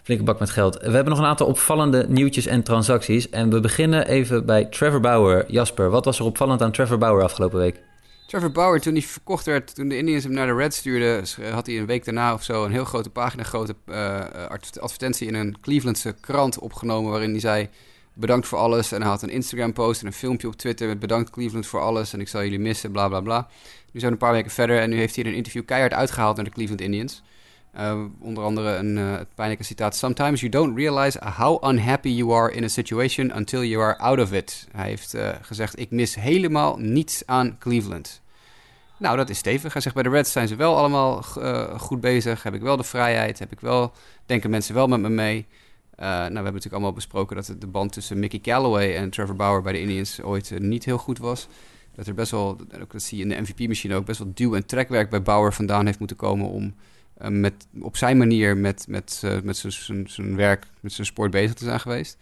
flinke 0.04 0.24
bak 0.24 0.40
met 0.40 0.50
geld. 0.50 0.78
We 0.78 0.92
hebben 0.92 1.10
nog 1.10 1.20
een 1.20 1.26
aantal 1.26 1.48
opvallende 1.48 2.06
nieuwtjes 2.08 2.46
en 2.46 2.64
transacties. 2.64 3.30
En 3.30 3.50
we 3.50 3.60
beginnen 3.60 4.08
even 4.08 4.46
bij 4.46 4.66
Trevor 4.66 5.00
Bauer. 5.00 5.52
Jasper, 5.52 5.90
wat 5.90 6.06
was 6.06 6.20
er 6.20 6.26
opvallend 6.26 6.62
aan 6.62 6.72
Trevor 6.72 6.98
Bauer 6.98 7.24
afgelopen 7.24 7.60
week? 7.60 7.82
Trevor 8.26 8.52
Bauer, 8.52 8.82
toen 8.82 8.94
hij 8.94 9.02
verkocht 9.02 9.46
werd, 9.46 9.76
toen 9.76 9.88
de 9.88 9.98
Indians 9.98 10.24
hem 10.24 10.34
naar 10.34 10.48
de 10.48 10.54
Reds 10.54 10.78
stuurden, 10.78 11.26
had 11.52 11.66
hij 11.66 11.78
een 11.78 11.86
week 11.86 12.06
daarna 12.06 12.34
of 12.34 12.44
zo 12.44 12.66
een 12.66 12.72
heel 12.72 12.86
grote 12.86 13.10
pagina, 13.10 13.44
grote 13.44 13.76
uh, 13.86 14.20
advertentie 14.80 15.28
in 15.28 15.34
een 15.34 15.60
Clevelandse 15.62 16.16
krant 16.20 16.60
opgenomen, 16.60 17.12
waarin 17.12 17.32
hij 17.32 17.40
zei: 17.40 17.70
Bedankt 18.14 18.48
voor 18.48 18.58
alles. 18.58 18.92
En 18.92 19.02
hij 19.02 19.10
had 19.10 19.22
een 19.22 19.30
Instagram-post 19.30 20.02
en 20.02 20.08
een 20.08 20.14
filmpje 20.14 20.48
op 20.48 20.56
Twitter 20.56 20.88
met 20.88 21.00
bedankt 21.00 21.30
Cleveland 21.30 21.68
voor 21.68 21.82
alles 21.82 22.14
en 22.14 22.20
ik 22.20 22.28
zal 22.28 22.44
jullie 22.44 22.60
missen, 22.60 22.92
bla 22.92 23.08
bla 23.08 23.22
bla. 23.22 23.48
Nu 23.92 24.00
zijn 24.00 24.12
we 24.12 24.18
een 24.18 24.26
paar 24.26 24.34
weken 24.34 24.52
verder 24.52 24.80
en 24.80 24.90
nu 24.90 24.98
heeft 24.98 25.16
hij 25.16 25.26
een 25.26 25.34
interview 25.34 25.66
keihard 25.66 25.94
uitgehaald 25.94 26.36
naar 26.36 26.46
de 26.46 26.52
Cleveland 26.52 26.82
Indians. 26.82 27.24
Uh, 27.80 28.04
onder 28.20 28.44
andere 28.44 28.76
een 28.76 28.98
uh, 28.98 29.20
pijnlijke 29.36 29.64
citaat. 29.64 29.96
Sometimes 29.96 30.40
you 30.40 30.52
don't 30.52 30.78
realize 30.78 31.20
how 31.24 31.70
unhappy 31.70 32.10
you 32.10 32.34
are 32.34 32.52
in 32.54 32.64
a 32.64 32.68
situation 32.68 33.36
until 33.36 33.64
you 33.64 33.84
are 33.84 33.98
out 33.98 34.20
of 34.20 34.32
it. 34.32 34.68
Hij 34.72 34.88
heeft 34.88 35.16
uh, 35.16 35.30
gezegd, 35.42 35.80
ik 35.80 35.92
mis 35.92 36.16
helemaal 36.16 36.78
niets 36.78 37.24
aan 37.26 37.58
Cleveland. 37.60 38.22
Nou, 38.98 39.18
dat 39.18 39.30
is 39.30 39.38
stevig. 39.38 39.74
Hij 39.74 39.82
zegt, 39.82 39.96
bij 39.96 40.04
de 40.04 40.10
Reds 40.10 40.32
zijn 40.32 40.48
ze 40.48 40.56
wel 40.56 40.78
allemaal 40.78 41.22
goed 41.78 42.02
bezig. 42.02 42.44
Heb 42.44 42.54
ik 42.54 42.62
wel 42.62 42.78
de 42.78 42.84
vrijheid? 42.84 43.40
Heb 43.40 43.52
ik 43.52 43.60
wel, 43.60 43.94
denken 44.26 44.50
mensen 44.50 44.76
wel 44.76 44.88
met 44.88 45.00
me 45.00 45.10
mee? 45.10 45.46
nou, 45.96 46.10
we 46.10 46.24
hebben 46.24 46.44
natuurlijk 46.44 46.74
allemaal 46.74 46.94
besproken 46.94 47.36
dat 47.36 47.56
de 47.60 47.68
band 47.68 47.92
tussen 47.92 48.20
Mickey 48.20 48.40
Callaway 48.40 48.96
en 48.96 49.10
Trevor 49.10 49.36
Bauer 49.36 49.62
bij 49.62 49.74
de 49.74 49.80
Indians 49.80 50.22
ooit 50.22 50.60
niet 50.60 50.86
heel 50.86 50.98
goed 50.98 51.18
was. 51.18 51.48
Dat 51.96 52.08
er 52.08 52.14
best 52.14 52.32
wel, 52.32 52.58
dat 52.88 53.02
zie 53.02 53.18
je 53.18 53.24
in 53.24 53.30
de 53.30 53.42
MVP-machine 53.42 53.96
ook, 53.96 54.06
best 54.06 54.20
wel 54.20 54.32
duw- 54.34 54.56
en 54.56 54.66
trekwerk 54.66 55.10
bij 55.10 55.22
Bauer 55.22 55.54
vandaan 55.54 55.86
heeft 55.86 56.00
moeten 56.00 56.18
komen 56.18 56.50
om 56.50 56.76
met, 57.30 57.54
op 57.82 57.98
zijn 57.98 58.18
manier 58.18 58.58
met, 58.58 58.86
met, 58.88 59.22
uh, 59.26 59.42
met 59.44 59.66
zijn 60.06 60.36
werk, 60.36 60.66
met 60.80 60.94
zijn 60.94 61.08
sport 61.08 61.32
bezig 61.32 61.54
te 61.54 61.64
zijn 61.64 61.80
geweest. 61.80 62.18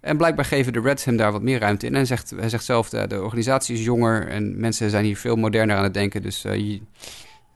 En 0.00 0.16
blijkbaar 0.16 0.44
geven 0.44 0.72
de 0.72 0.80
Reds 0.80 1.04
hem 1.04 1.16
daar 1.16 1.32
wat 1.32 1.42
meer 1.42 1.58
ruimte 1.58 1.86
in. 1.86 1.94
En 1.94 2.06
zegt, 2.06 2.30
hij 2.30 2.48
zegt 2.48 2.64
zelf, 2.64 2.88
de, 2.88 3.06
de 3.06 3.22
organisatie 3.22 3.76
is 3.76 3.84
jonger 3.84 4.28
en 4.28 4.60
mensen 4.60 4.90
zijn 4.90 5.04
hier 5.04 5.16
veel 5.16 5.36
moderner 5.36 5.76
aan 5.76 5.82
het 5.84 5.94
denken. 5.94 6.22
Dus 6.22 6.42
je, 6.42 6.80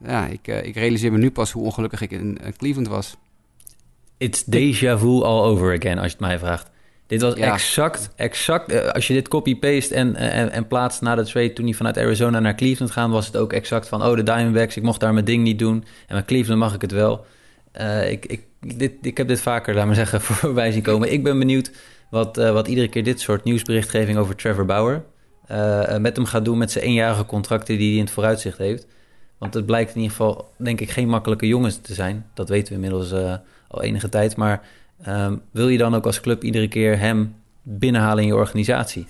ja, 0.05 0.27
ik, 0.27 0.47
ik 0.47 0.75
realiseer 0.75 1.13
me 1.13 1.19
nu 1.19 1.31
pas 1.31 1.53
hoe 1.53 1.65
ongelukkig 1.65 2.01
ik 2.01 2.11
in 2.11 2.39
Cleveland 2.57 2.89
was. 2.89 3.17
It's 4.19 4.45
déjà 4.45 4.99
vu 4.99 5.23
all 5.23 5.43
over 5.43 5.77
again, 5.77 5.99
als 5.99 6.07
je 6.07 6.13
het 6.13 6.21
mij 6.21 6.39
vraagt. 6.39 6.71
Dit 7.09 7.23
was 7.23 7.35
exact, 7.35 8.11
exact. 8.17 8.73
Uh, 8.73 8.89
als 8.89 9.07
je 9.07 9.15
dit 9.15 9.29
copy-paste 9.29 9.95
en, 9.95 10.17
en, 10.17 10.51
en 10.51 10.67
plaatst 10.67 11.01
na 11.01 11.15
de 11.15 11.25
trade 11.25 11.53
toen 11.53 11.65
hij 11.65 11.75
vanuit 11.75 11.99
Arizona 11.99 12.41
naar 12.41 12.55
Cleveland 12.55 12.91
gaan, 12.91 13.11
was 13.11 13.27
het 13.27 13.37
ook 13.37 13.53
exact 13.53 13.89
van: 13.89 14.05
oh, 14.05 14.17
de 14.17 14.23
Diamondbacks, 14.23 14.77
ik 14.77 14.83
mocht 14.83 15.01
daar 15.01 15.13
mijn 15.13 15.25
ding 15.25 15.43
niet 15.43 15.59
doen. 15.59 15.85
En 16.07 16.15
met 16.15 16.25
Cleveland 16.25 16.61
mag 16.61 16.75
ik 16.75 16.81
het 16.81 16.93
wel. 16.93 17.27
Uh, 17.81 18.11
ik, 18.11 18.27
ik, 18.27 18.43
dit, 18.61 18.93
ik 19.03 19.17
heb 19.17 19.29
dit 19.29 19.41
vaker, 19.41 19.75
laat 19.75 19.87
maar 19.87 19.95
zeggen, 19.95 20.21
voorbij 20.41 20.73
zien 20.73 20.83
komen. 20.83 21.13
Ik 21.13 21.23
ben 21.23 21.39
benieuwd 21.39 21.73
wat, 22.11 22.39
uh, 22.39 22.53
wat 22.53 22.69
iedere 22.69 22.89
keer 22.89 23.05
dit 23.05 23.21
soort 23.21 23.45
nieuwsberichtgeving 23.45 24.19
over 24.19 24.37
Trevor 24.37 24.65
Bauer 24.65 25.05
met 25.99 26.17
hem 26.17 26.25
gaat 26.25 26.45
doen 26.45 26.59
met 26.59 26.71
zijn 26.71 26.85
eenjarige 26.85 27.27
contracten 27.27 27.79
die 27.79 27.89
hij 27.89 27.99
in 27.99 28.05
het 28.05 28.13
vooruitzicht 28.13 28.59
heeft. 28.59 28.87
Want 29.39 29.55
het 29.55 29.67
blijkt 29.67 29.91
in 29.91 30.01
ieder 30.01 30.11
geval, 30.11 30.53
denk 30.57 30.81
ik, 30.81 30.91
geen 30.91 31.09
makkelijke 31.09 31.47
jongens 31.47 31.81
te 31.81 31.95
zijn. 31.95 32.27
Dat 32.35 32.49
weten 32.49 32.69
we 32.69 32.75
inmiddels 32.75 33.13
al 33.69 33.83
enige 33.83 34.09
tijd. 34.09 34.37
Maar 34.37 34.63
Um, 35.07 35.43
wil 35.51 35.69
je 35.69 35.79
dan 35.79 35.95
ook 35.95 36.07
als 36.07 36.21
club 36.21 36.43
iedere 36.43 36.69
keer 36.69 36.99
hem 36.99 37.35
binnenhalen 37.63 38.23
in 38.23 38.29
je 38.29 38.35
organisatie? 38.35 39.07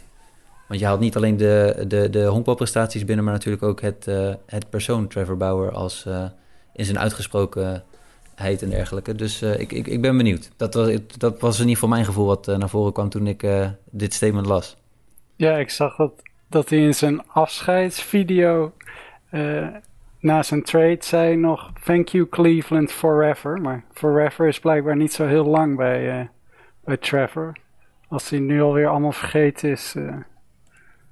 Want 0.66 0.80
je 0.80 0.86
haalt 0.86 1.00
niet 1.00 1.16
alleen 1.16 1.36
de, 1.36 1.84
de, 1.88 2.10
de 2.10 2.24
honkbalprestaties 2.24 3.04
binnen, 3.04 3.24
maar 3.24 3.34
natuurlijk 3.34 3.62
ook 3.62 3.80
het, 3.80 4.06
uh, 4.08 4.34
het 4.46 4.70
persoon 4.70 5.08
Trevor 5.08 5.36
Bauer 5.36 5.72
als 5.72 6.04
uh, 6.08 6.24
in 6.72 6.84
zijn 6.84 6.98
uitgesprokenheid 6.98 8.62
en 8.62 8.70
dergelijke. 8.70 9.14
Dus 9.14 9.42
uh, 9.42 9.60
ik, 9.60 9.72
ik, 9.72 9.86
ik 9.86 10.00
ben 10.00 10.16
benieuwd. 10.16 10.50
Dat 10.56 10.74
was, 10.74 10.90
dat 11.18 11.40
was 11.40 11.54
in 11.54 11.60
ieder 11.60 11.74
geval 11.74 11.88
mijn 11.88 12.04
gevoel 12.04 12.26
wat 12.26 12.46
naar 12.46 12.68
voren 12.68 12.92
kwam 12.92 13.08
toen 13.08 13.26
ik 13.26 13.46
dit 13.90 14.14
statement 14.14 14.46
las. 14.46 14.76
Ja, 15.36 15.56
ik 15.56 15.70
zag 15.70 15.96
dat, 15.96 16.12
dat 16.48 16.68
hij 16.68 16.78
in 16.78 16.94
zijn 16.94 17.26
afscheidsvideo 17.26 18.72
na 20.20 20.42
zijn 20.42 20.62
trade 20.62 20.98
zei 21.00 21.36
nog 21.36 21.72
thank 21.84 22.08
you 22.08 22.28
Cleveland 22.28 22.92
forever. 22.92 23.60
Maar 23.60 23.84
forever 23.92 24.46
is 24.46 24.60
blijkbaar 24.60 24.96
niet 24.96 25.12
zo 25.12 25.26
heel 25.26 25.44
lang 25.44 25.76
bij, 25.76 26.20
uh, 26.20 26.26
bij 26.84 26.96
Trevor. 26.96 27.56
Als 28.08 28.30
hij 28.30 28.38
nu 28.38 28.62
alweer 28.62 28.88
allemaal 28.88 29.12
vergeten 29.12 29.70
is 29.70 29.94
uh, 29.96 30.16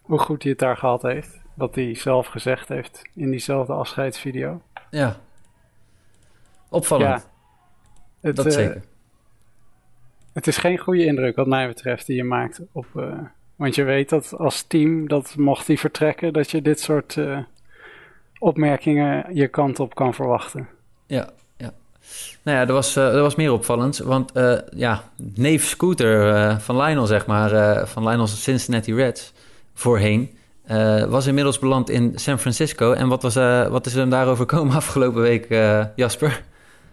hoe 0.00 0.18
goed 0.18 0.42
hij 0.42 0.50
het 0.50 0.60
daar 0.60 0.76
gehad 0.76 1.02
heeft. 1.02 1.44
Wat 1.54 1.74
hij 1.74 1.94
zelf 1.94 2.26
gezegd 2.26 2.68
heeft 2.68 3.10
in 3.14 3.30
diezelfde 3.30 3.72
afscheidsvideo. 3.72 4.62
Ja. 4.90 5.16
Opvallend. 6.68 7.22
Ja, 7.22 7.30
het, 8.20 8.36
dat 8.36 8.46
uh, 8.46 8.52
zeker. 8.52 8.84
Het 10.32 10.46
is 10.46 10.56
geen 10.56 10.78
goede 10.78 11.04
indruk 11.04 11.36
wat 11.36 11.46
mij 11.46 11.66
betreft 11.66 12.06
die 12.06 12.16
je 12.16 12.24
maakt 12.24 12.60
op... 12.72 12.86
want 13.56 13.74
je 13.74 13.82
weet 13.82 14.08
dat 14.08 14.34
als 14.38 14.62
team, 14.62 15.08
dat 15.08 15.36
mocht 15.36 15.66
hij 15.66 15.76
vertrekken, 15.76 16.32
dat 16.32 16.50
je 16.50 16.62
dit 16.62 16.80
soort 16.80 17.18
opmerkingen 18.38 19.34
je 19.34 19.48
kant 19.48 19.80
op 19.80 19.94
kan 19.94 20.14
verwachten. 20.14 20.68
Ja, 21.06 21.30
ja. 21.56 21.72
Nou 22.42 22.58
ja, 22.58 22.66
er 22.66 22.72
was, 22.72 22.96
uh, 22.96 23.14
er 23.14 23.22
was 23.22 23.34
meer 23.34 23.52
opvallend. 23.52 23.98
Want 23.98 24.36
uh, 24.36 24.58
ja, 24.74 25.10
neef 25.16 25.66
Scooter 25.66 26.34
uh, 26.34 26.58
van 26.58 26.76
Lionel, 26.76 27.06
zeg 27.06 27.26
maar, 27.26 27.86
van 27.86 28.08
Lionel's 28.08 28.42
Cincinnati 28.42 28.94
Reds 28.94 29.32
voorheen, 29.74 30.38
was 31.08 31.26
inmiddels 31.26 31.58
beland 31.58 31.90
in 31.90 32.12
San 32.14 32.38
Francisco. 32.38 32.92
En 32.92 33.08
wat, 33.08 33.22
was, 33.22 33.34
wat 33.70 33.86
is 33.86 33.92
er 33.92 34.00
hem 34.00 34.10
daarover 34.10 34.46
komen 34.46 34.76
afgelopen 34.82 35.22
week, 35.22 35.48
Jasper? 35.96 36.44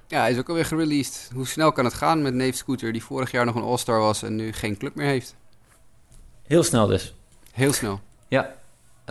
Ja, 0.07 0.19
hij 0.19 0.31
is 0.31 0.37
ook 0.37 0.49
alweer 0.49 0.65
gereleased. 0.65 1.29
Hoe 1.33 1.47
snel 1.47 1.71
kan 1.71 1.85
het 1.85 1.93
gaan 1.93 2.21
met 2.21 2.33
neef 2.33 2.55
Scooter, 2.55 2.91
die 2.91 3.03
vorig 3.03 3.31
jaar 3.31 3.45
nog 3.45 3.55
een 3.55 3.63
All-Star 3.63 3.99
was 3.99 4.23
en 4.23 4.35
nu 4.35 4.51
geen 4.51 4.77
club 4.77 4.95
meer 4.95 5.07
heeft? 5.07 5.35
Heel 6.47 6.63
snel 6.63 6.87
dus. 6.87 7.13
Heel 7.51 7.73
snel. 7.73 7.99
Ja, 8.27 8.55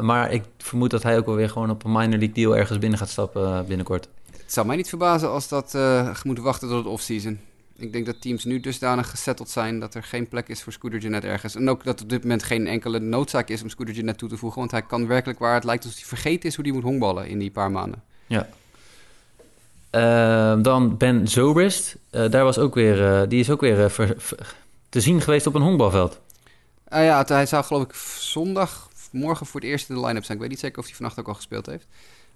Maar 0.00 0.32
ik 0.32 0.42
vermoed 0.58 0.90
dat 0.90 1.02
hij 1.02 1.18
ook 1.18 1.26
wel 1.26 1.34
weer 1.34 1.50
gewoon 1.50 1.70
op 1.70 1.84
een 1.84 1.92
minor 1.92 2.18
league 2.18 2.32
deal 2.32 2.56
ergens 2.56 2.78
binnen 2.78 2.98
gaat 2.98 3.08
stappen 3.08 3.44
eh, 3.44 3.60
binnenkort. 3.60 4.08
Het 4.30 4.52
zou 4.52 4.66
mij 4.66 4.76
niet 4.76 4.88
verbazen 4.88 5.30
als 5.30 5.48
dat 5.48 5.72
uh, 5.76 6.16
moeten 6.22 6.44
wachten 6.44 6.68
tot 6.68 6.76
het 6.76 6.86
offseason. 6.86 7.40
Ik 7.76 7.92
denk 7.92 8.06
dat 8.06 8.20
teams 8.20 8.44
nu 8.44 8.60
dusdanig 8.60 9.10
gesetteld 9.10 9.50
zijn 9.50 9.80
dat 9.80 9.94
er 9.94 10.02
geen 10.02 10.28
plek 10.28 10.48
is 10.48 10.62
voor 10.62 10.72
Scooter 10.72 10.98
Jeanette 10.98 11.26
ergens. 11.26 11.54
En 11.54 11.70
ook 11.70 11.84
dat 11.84 12.02
op 12.02 12.08
dit 12.08 12.22
moment 12.22 12.42
geen 12.42 12.66
enkele 12.66 12.98
noodzaak 12.98 13.48
is 13.48 13.62
om 13.62 13.68
Scooter 13.68 13.94
Jeanette 13.94 14.18
toe 14.18 14.28
te 14.28 14.36
voegen. 14.36 14.58
Want 14.58 14.70
hij 14.70 14.82
kan 14.82 15.06
werkelijk 15.06 15.38
waar 15.38 15.54
het 15.54 15.64
lijkt 15.64 15.84
alsof 15.84 15.98
hij 15.98 16.08
vergeten 16.08 16.48
is 16.48 16.54
hoe 16.54 16.64
hij 16.64 16.74
moet 16.74 16.82
honkballen 16.82 17.28
in 17.28 17.38
die 17.38 17.50
paar 17.50 17.70
maanden. 17.70 18.02
Ja. 18.26 18.48
Uh, 19.90 20.62
dan 20.62 20.96
Ben 20.96 21.28
Zobrist. 21.28 21.96
Uh, 22.10 22.30
daar 22.30 22.44
was 22.44 22.58
ook 22.58 22.74
weer, 22.74 23.00
uh, 23.00 23.28
die 23.28 23.40
is 23.40 23.50
ook 23.50 23.60
weer 23.60 23.90
ver, 23.90 24.14
ver, 24.16 24.54
te 24.88 25.00
zien 25.00 25.20
geweest 25.20 25.46
op 25.46 25.54
een 25.54 25.62
honkbalveld. 25.62 26.20
Ja, 26.88 27.24
hij 27.26 27.46
zou 27.46 27.64
geloof 27.64 27.82
ik 27.82 27.94
zondag, 28.18 28.88
morgen 29.12 29.46
voor 29.46 29.60
het 29.60 29.68
eerst 29.68 29.88
in 29.88 29.94
de 29.94 30.00
line-up 30.00 30.24
zijn. 30.24 30.36
Ik 30.36 30.42
weet 30.42 30.52
niet 30.52 30.60
zeker 30.60 30.78
of 30.78 30.86
hij 30.86 30.94
vannacht 30.94 31.18
ook 31.18 31.28
al 31.28 31.34
gespeeld 31.34 31.66
heeft. 31.66 31.86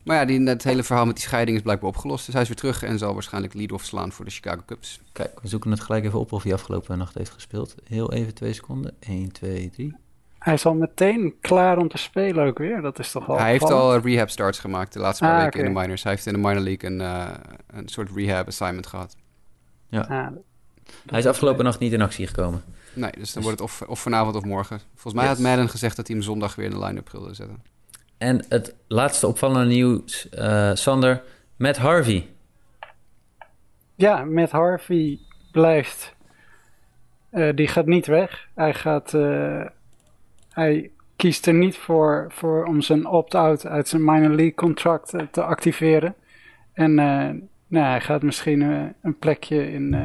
Maar 0.07 0.17
ja, 0.17 0.25
die, 0.25 0.49
het 0.49 0.65
hele 0.65 0.83
verhaal 0.83 1.07
met 1.07 1.15
die 1.15 1.25
scheiding 1.25 1.57
is 1.57 1.63
blijkbaar 1.63 1.89
opgelost. 1.89 2.25
Dus 2.25 2.35
hij 2.35 2.43
is 2.43 2.49
weer 2.49 2.57
terug 2.57 2.83
en 2.83 2.99
zal 2.99 3.13
waarschijnlijk 3.13 3.55
lead-off 3.55 3.85
slaan 3.85 4.13
voor 4.13 4.25
de 4.25 4.31
Chicago 4.31 4.63
Cubs. 4.67 5.01
Kijk, 5.13 5.41
we 5.41 5.49
zoeken 5.49 5.71
het 5.71 5.81
gelijk 5.81 6.05
even 6.05 6.19
op 6.19 6.33
of 6.33 6.43
hij 6.43 6.53
afgelopen 6.53 6.99
nacht 6.99 7.15
heeft 7.15 7.31
gespeeld. 7.31 7.75
Heel 7.85 8.13
even 8.13 8.35
twee 8.35 8.53
seconden. 8.53 8.95
1, 9.01 9.33
2, 9.33 9.71
3. 9.71 9.97
Hij 10.39 10.55
is 10.55 10.67
al 10.67 10.75
meteen 10.75 11.35
klaar 11.41 11.79
om 11.79 11.89
te 11.89 11.99
spelen 11.99 12.47
ook 12.47 12.59
weer. 12.59 12.81
Dat 12.81 12.99
is 12.99 13.11
toch 13.11 13.27
wel 13.27 13.39
Hij 13.39 13.51
heeft 13.51 13.71
al 13.71 13.99
rehab 13.99 14.31
starts 14.31 14.59
gemaakt 14.59 14.93
de 14.93 14.99
laatste 14.99 15.25
paar 15.25 15.33
ah, 15.33 15.43
weken 15.43 15.59
okay. 15.59 15.69
in 15.69 15.75
de 15.75 15.81
minors. 15.81 16.03
Hij 16.03 16.13
heeft 16.13 16.27
in 16.27 16.33
de 16.33 16.39
minor 16.39 16.63
league 16.63 16.91
een, 16.91 17.01
uh, 17.01 17.31
een 17.67 17.89
soort 17.89 18.11
rehab 18.15 18.47
assignment 18.47 18.87
gehad. 18.87 19.17
Ja. 19.89 20.01
Ah, 20.01 20.27
hij 21.07 21.19
is 21.19 21.27
afgelopen 21.27 21.65
nacht 21.65 21.79
niet 21.79 21.93
in 21.93 22.03
actie 22.03 22.27
gekomen. 22.27 22.63
Nee, 22.97 23.11
dus 23.19 23.33
dan 23.33 23.43
wordt 23.43 23.59
het 23.59 23.69
of, 23.69 23.83
of 23.83 24.01
vanavond 24.01 24.37
of 24.37 24.45
morgen. 24.45 24.81
Volgens 24.95 25.15
mij 25.15 25.25
yes. 25.25 25.33
had 25.33 25.43
Madden 25.43 25.69
gezegd 25.69 25.97
dat 25.97 26.07
hij 26.07 26.17
hem 26.17 26.25
zondag 26.25 26.55
weer 26.55 26.65
in 26.65 26.71
de 26.71 26.85
line-up 26.85 27.11
wilde 27.11 27.35
zetten. 27.35 27.63
En 28.19 28.45
het 28.49 28.75
laatste 28.89 29.27
opvallende 29.27 29.75
nieuws, 29.75 30.29
uh, 30.39 30.71
Sander, 30.75 31.23
met 31.57 31.77
Harvey. 31.77 32.29
Ja, 33.95 34.25
met 34.25 34.51
Harvey 34.51 35.19
blijft. 35.53 36.15
Uh, 37.33 37.55
die 37.55 37.69
gaat 37.69 37.87
niet 37.87 38.07
weg. 38.07 38.49
Hij 38.55 38.75
gaat. 38.75 39.13
Uh, 39.13 39.65
hij 40.51 40.91
kiest 41.17 41.47
er 41.47 41.55
niet 41.55 41.77
voor, 41.77 42.27
voor 42.29 42.65
om 42.65 42.81
zijn 42.81 43.07
opt-out 43.07 43.67
uit 43.67 43.89
zijn 43.89 44.05
minor 44.05 44.29
league 44.29 44.55
contract 44.55 45.15
te 45.31 45.43
activeren. 45.43 46.15
En 46.73 46.95
nou, 46.95 47.87
hij 47.87 48.01
gaat 48.01 48.23
misschien 48.23 48.61
een 49.03 49.19
plekje 49.19 49.73
in, 49.73 49.97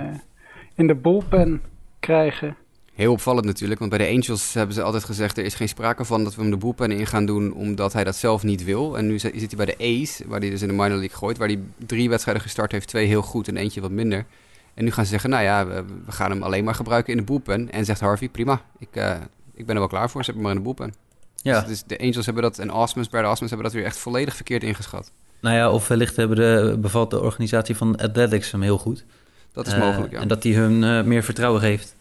in 0.75 0.87
de 0.87 0.95
bullpen 0.95 1.61
krijgen. 1.99 2.57
Heel 3.01 3.11
opvallend 3.11 3.45
natuurlijk, 3.45 3.79
want 3.79 3.91
bij 3.91 4.07
de 4.07 4.13
Angels 4.13 4.53
hebben 4.53 4.75
ze 4.75 4.81
altijd 4.81 5.03
gezegd... 5.03 5.37
er 5.37 5.45
is 5.45 5.55
geen 5.55 5.67
sprake 5.67 6.05
van 6.05 6.23
dat 6.23 6.35
we 6.35 6.41
hem 6.41 6.51
de 6.51 6.57
boelpen 6.57 6.91
in 6.91 7.07
gaan 7.07 7.25
doen... 7.25 7.53
omdat 7.53 7.93
hij 7.93 8.03
dat 8.03 8.15
zelf 8.15 8.43
niet 8.43 8.63
wil. 8.63 8.97
En 8.97 9.07
nu 9.07 9.19
zit 9.19 9.33
hij 9.33 9.65
bij 9.65 9.65
de 9.65 10.01
A's, 10.03 10.21
waar 10.25 10.39
hij 10.39 10.49
dus 10.49 10.61
in 10.61 10.67
de 10.67 10.73
minor 10.73 10.97
league 10.97 11.17
gooit... 11.17 11.37
waar 11.37 11.47
hij 11.47 11.59
drie 11.85 12.09
wedstrijden 12.09 12.43
gestart 12.43 12.71
heeft, 12.71 12.87
twee 12.87 13.07
heel 13.07 13.21
goed 13.21 13.47
en 13.47 13.57
eentje 13.57 13.81
wat 13.81 13.91
minder. 13.91 14.25
En 14.73 14.83
nu 14.83 14.91
gaan 14.91 15.03
ze 15.03 15.09
zeggen, 15.09 15.29
nou 15.29 15.43
ja, 15.43 15.67
we, 15.67 15.83
we 16.05 16.11
gaan 16.11 16.31
hem 16.31 16.43
alleen 16.43 16.63
maar 16.63 16.75
gebruiken 16.75 17.11
in 17.11 17.19
de 17.19 17.25
boelpen. 17.25 17.71
En 17.71 17.85
zegt 17.85 17.99
Harvey, 17.99 18.29
prima, 18.29 18.61
ik, 18.79 18.87
uh, 18.93 19.15
ik 19.53 19.65
ben 19.65 19.75
er 19.75 19.81
wel 19.81 19.89
klaar 19.89 20.09
voor, 20.09 20.23
zet 20.23 20.33
hem 20.33 20.43
maar 20.43 20.51
in 20.51 20.57
de 20.57 20.63
boelpen. 20.63 20.93
Ja. 21.35 21.61
Dus 21.61 21.83
de 21.83 21.99
Angels 21.99 22.25
hebben 22.25 22.43
dat, 22.43 22.59
en 22.59 22.73
Osmos, 22.73 23.09
bij 23.09 23.21
de 23.21 23.27
Osmos 23.27 23.49
hebben 23.49 23.67
dat 23.67 23.75
weer 23.75 23.85
echt 23.85 23.97
volledig 23.97 24.35
verkeerd 24.35 24.63
ingeschat. 24.63 25.11
Nou 25.41 25.55
ja, 25.55 25.71
of 25.71 25.87
wellicht 25.87 26.15
hebben 26.15 26.37
de, 26.37 26.77
bevalt 26.79 27.09
de 27.09 27.21
organisatie 27.21 27.75
van 27.75 27.95
Athletics 27.95 28.51
hem 28.51 28.61
heel 28.61 28.77
goed. 28.77 29.05
Dat 29.51 29.67
is 29.67 29.73
uh, 29.73 29.79
mogelijk, 29.79 30.11
ja. 30.11 30.19
En 30.19 30.27
dat 30.27 30.43
hij 30.43 30.51
hun 30.51 30.83
uh, 30.83 31.03
meer 31.03 31.23
vertrouwen 31.23 31.61
geeft 31.61 31.95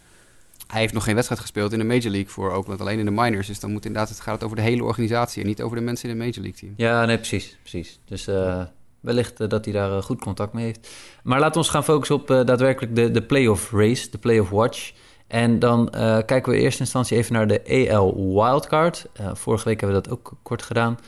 hij 0.71 0.81
heeft 0.81 0.95
nog 0.95 1.05
geen 1.05 1.15
wedstrijd 1.15 1.41
gespeeld 1.41 1.73
in 1.73 1.79
de 1.79 1.85
Major 1.85 2.11
League 2.11 2.29
voor 2.29 2.53
Oakland, 2.53 2.81
alleen 2.81 2.99
in 2.99 3.05
de 3.05 3.11
minors. 3.11 3.47
Dus 3.47 3.61
dan 3.61 3.73
moet 3.73 3.85
inderdaad, 3.85 4.09
het 4.09 4.21
gaat 4.21 4.45
over 4.45 4.57
de 4.57 4.63
hele 4.63 4.85
organisatie 4.85 5.43
en 5.43 5.49
niet 5.49 5.63
over 5.63 5.77
de 5.77 5.83
mensen 5.83 6.09
in 6.09 6.19
de 6.19 6.25
Major 6.25 6.43
League 6.43 6.61
team. 6.61 6.73
Ja, 6.77 7.05
nee, 7.05 7.17
precies. 7.17 7.57
precies. 7.61 8.01
Dus 8.05 8.29
uh, 8.29 8.63
wellicht 9.01 9.41
uh, 9.41 9.49
dat 9.49 9.65
hij 9.65 9.75
daar 9.75 9.91
uh, 9.91 10.03
goed 10.03 10.21
contact 10.21 10.53
mee 10.53 10.65
heeft. 10.65 10.89
Maar 11.23 11.39
laten 11.39 11.53
we 11.53 11.59
ons 11.59 11.69
gaan 11.69 11.85
focussen 11.85 12.17
op 12.17 12.27
daadwerkelijk 12.27 12.97
de, 12.97 13.11
de 13.11 13.23
playoff 13.23 13.71
race, 13.71 14.11
de 14.11 14.19
playoff 14.19 14.51
watch. 14.51 14.93
En 15.27 15.59
dan 15.59 15.89
kijken 16.27 16.53
we 16.53 16.59
in 16.59 16.65
eerste 16.65 16.81
instantie 16.81 17.17
even 17.17 17.33
naar 17.33 17.47
de 17.47 17.89
AL 17.91 18.35
Wildcard. 18.35 19.07
vorige 19.33 19.69
week 19.69 19.81
hebben 19.81 20.03
we 20.03 20.09
dat 20.09 20.19
ook 20.19 20.33
kort 20.43 20.63
gedaan. 20.63 20.99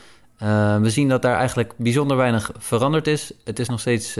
we 0.81 0.89
zien 0.89 1.09
dat 1.09 1.21
daar 1.21 1.37
eigenlijk 1.37 1.73
bijzonder 1.77 2.17
weinig 2.17 2.51
veranderd 2.57 3.07
is. 3.07 3.31
Het 3.43 3.59
is 3.59 3.69
nog 3.69 3.79
steeds 3.79 4.13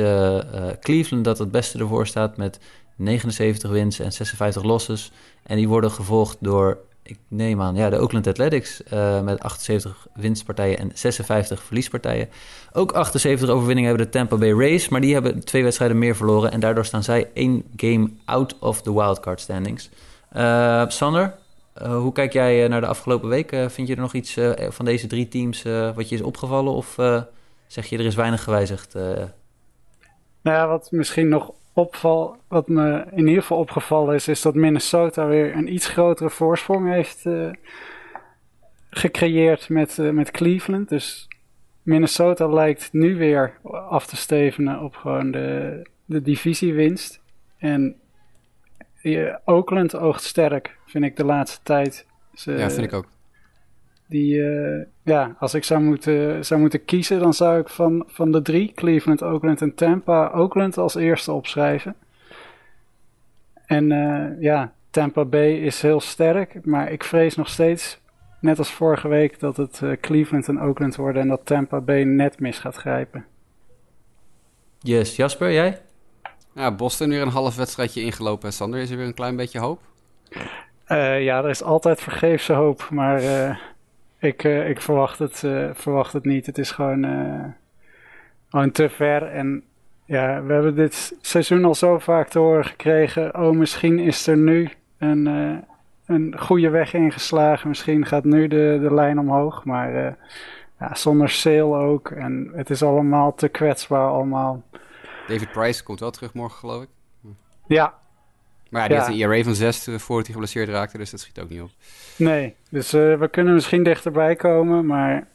Cleveland 0.80 1.24
dat 1.24 1.38
het 1.38 1.52
beste 1.52 1.80
ervoor 1.80 2.08
staat 2.08 2.38
met 2.38 2.60
79 2.96 3.70
wins 3.70 4.00
en 4.00 4.12
56 4.12 4.64
losses. 4.64 5.12
En 5.44 5.58
die 5.58 5.68
worden 5.68 5.92
gevolgd 5.92 6.38
door, 6.40 6.78
ik 7.04 7.18
neem 7.28 7.62
aan, 7.62 7.76
ja, 7.76 7.90
de 7.90 8.00
Oakland 8.00 8.28
Athletics 8.28 8.82
uh, 8.94 9.22
met 9.22 9.40
78 9.40 10.08
winstpartijen 10.14 10.78
en 10.78 10.92
56 10.94 11.64
verliespartijen. 11.64 12.30
Ook 12.72 12.92
78 12.92 13.50
overwinningen 13.50 13.90
hebben 13.90 14.06
de 14.06 14.18
Tampa 14.18 14.36
Bay 14.36 14.54
Rays, 14.54 14.90
maar 14.90 15.02
die 15.02 15.14
hebben 15.14 15.46
twee 15.46 15.64
wedstrijden 15.64 15.98
meer 15.98 16.16
verloren. 16.16 16.52
En 16.52 16.60
daardoor 16.60 16.86
staan 16.86 17.04
zij 17.04 17.30
één 17.34 17.64
game 17.76 18.10
out 18.26 18.60
of 18.60 18.82
the 18.82 18.94
wildcard 18.94 19.40
standings. 19.40 19.90
Uh, 20.36 20.88
Sander, 20.88 21.36
uh, 21.82 21.96
hoe 21.96 22.12
kijk 22.12 22.34
jij 22.34 22.68
naar 22.68 22.82
de 22.82 22.88
afgelopen 22.88 23.30
week? 23.30 23.50
vind 23.68 23.88
je 23.88 23.96
er 23.96 24.02
nog 24.02 24.14
iets 24.14 24.38
van 24.70 24.86
deze 24.86 25.08
drie 25.08 25.28
teams 25.28 25.64
wat 25.96 26.10
je 26.10 26.16
is 26.16 26.22
opgevallen? 26.22 26.74
Of 26.74 26.96
zeg 27.68 27.86
je 27.86 27.98
er 27.98 28.06
is 28.06 28.16
weinig 28.16 28.44
gewijzigd? 28.44 28.94
Nou 30.44 30.58
ja, 30.58 30.68
wat 30.68 30.92
misschien 30.92 31.28
nog 31.28 31.52
opval, 31.74 32.38
wat 32.48 32.68
me 32.68 33.06
in 33.12 33.28
ieder 33.28 33.42
geval 33.42 33.58
opgevallen 33.58 34.16
is, 34.16 34.28
is 34.28 34.42
dat 34.42 34.56
Minnesota 34.56 35.28
weer 35.28 35.56
een 35.56 35.74
iets 35.74 35.88
grotere 35.88 36.30
voorsprong 36.30 36.90
heeft 36.90 37.26
uh, 37.26 37.52
gecreëerd 38.90 39.70
met, 39.70 39.98
uh, 39.98 40.10
met 40.10 40.32
Cleveland. 40.32 40.90
Dus 40.90 41.28
Minnesota 41.82 42.48
lijkt 42.48 42.90
nu 42.92 43.16
weer 43.16 43.58
af 43.90 44.06
te 44.06 44.16
stevenen 44.16 44.80
op 44.80 44.96
gewoon 44.96 45.32
de, 45.32 45.82
de 46.06 46.22
divisiewinst. 46.22 47.22
En 47.58 47.96
uh, 49.02 49.36
Oakland 49.46 49.96
oogt 49.96 50.24
sterk, 50.24 50.78
vind 50.86 51.04
ik 51.04 51.16
de 51.16 51.26
laatste 51.26 51.60
tijd. 51.64 52.06
Ze, 52.34 52.52
ja, 52.52 52.70
vind 52.70 52.86
ik 52.86 52.94
ook. 52.94 53.08
Die, 54.14 54.36
uh, 54.36 54.82
ja, 55.04 55.36
als 55.40 55.54
ik 55.54 55.64
zou 55.64 55.82
moeten, 55.82 56.46
zou 56.46 56.60
moeten 56.60 56.86
kiezen, 56.86 57.20
dan 57.20 57.34
zou 57.34 57.60
ik 57.60 57.70
van, 57.70 58.04
van 58.08 58.32
de 58.32 58.42
drie, 58.42 58.72
Cleveland, 58.76 59.22
Oakland 59.24 59.62
en 59.62 59.76
Tampa, 59.76 60.32
Oakland 60.34 60.78
als 60.78 60.96
eerste 60.96 61.32
opschrijven. 61.32 61.96
En 63.66 63.92
uh, 63.92 64.42
ja, 64.42 64.74
Tampa 64.90 65.26
Bay 65.26 65.52
is 65.52 65.82
heel 65.82 66.00
sterk, 66.00 66.66
maar 66.66 66.92
ik 66.92 67.04
vrees 67.04 67.36
nog 67.36 67.50
steeds, 67.50 68.00
net 68.40 68.58
als 68.58 68.72
vorige 68.72 69.08
week, 69.08 69.40
dat 69.40 69.58
het 69.58 69.80
uh, 69.84 69.92
Cleveland 70.02 70.48
en 70.48 70.62
Oakland 70.62 70.96
worden 70.96 71.22
en 71.22 71.28
dat 71.28 71.46
Tampa 71.46 71.82
Bay 71.82 72.04
net 72.04 72.40
mis 72.40 72.60
gaat 72.60 72.76
grijpen. 72.76 73.26
Yes, 74.80 75.16
Jasper, 75.16 75.52
jij? 75.52 75.82
Ja, 76.56 76.76
Boston 76.76 77.10
weer 77.10 77.22
een 77.22 77.28
half 77.28 77.56
wedstrijdje 77.56 78.02
ingelopen. 78.02 78.54
Sander, 78.54 78.80
is 78.80 78.90
er 78.90 78.98
weer 78.98 79.06
een 79.06 79.14
klein 79.14 79.36
beetje 79.36 79.60
hoop? 79.60 79.80
ja, 81.20 81.44
er 81.44 81.50
is 81.50 81.64
altijd 81.64 82.02
vergeefse 82.02 82.54
hoop, 82.54 82.88
maar 82.90 83.22
ik, 84.24 84.44
uh, 84.44 84.70
ik 84.70 84.82
verwacht, 84.82 85.20
het, 85.20 85.44
uh, 85.44 85.70
verwacht 85.74 86.14
het 86.14 86.26
niet. 86.26 86.46
Het 86.46 86.58
is 86.58 86.72
gewoon, 86.72 87.06
uh, 87.06 87.46
gewoon 88.50 88.72
te 88.72 88.90
ver. 88.90 89.24
En 89.24 89.64
ja, 90.06 90.44
we 90.44 90.54
hebben 90.54 90.76
dit 90.76 91.18
seizoen 91.22 91.66
al 91.66 91.76
zo 91.76 92.00
vaak 92.00 92.28
te 92.30 92.40
horen 92.40 92.66
gekregen. 92.66 93.36
Oh, 93.40 93.52
misschien 93.52 94.00
is 94.00 94.28
er 94.28 94.38
nu 94.38 94.70
een, 94.98 95.26
een 96.06 96.40
goede 96.40 96.70
weg 96.70 96.94
ingeslagen. 96.94 97.68
Misschien 97.68 98.06
gaat 98.06 98.24
nu 98.24 98.48
de, 98.48 98.80
de 98.82 98.94
lijn 98.94 99.20
omhoog. 99.20 99.66
Maar 99.66 100.18
ja, 100.80 100.96
zonder 100.96 101.30
sale 101.30 101.78
ook. 101.78 102.10
En 102.10 102.52
het 102.56 102.70
is 102.70 102.84
allemaal 102.84 103.36
te 103.36 103.48
kwetsbaar 103.48 104.08
allemaal. 104.08 104.64
David 105.28 105.52
Price 105.52 105.84
komt 105.84 106.00
wel 106.00 106.12
terug 106.12 106.34
morgen, 106.34 106.60
geloof 106.60 106.84
ik. 106.84 106.90
Ja, 107.68 107.94
maar 108.74 108.82
ja, 108.82 108.88
die 108.88 108.98
had 108.98 109.08
een 109.08 109.32
ERA 109.32 109.44
van 109.44 109.56
6 109.56 109.84
voordat 109.84 110.26
hij 110.26 110.34
geblesseerd 110.34 110.70
raakte, 110.70 110.98
dus 110.98 111.12
dat 111.12 111.20
schiet 111.20 111.40
ook 111.40 111.50
niet 111.50 111.62
op. 111.62 111.70
Nee, 112.18 112.56
dus 112.70 112.94
uh, 112.94 113.20
we 113.20 113.28
kunnen 113.28 113.54
misschien 113.54 113.84
dichterbij 113.84 114.36
komen, 114.36 114.86
maar 114.86 115.28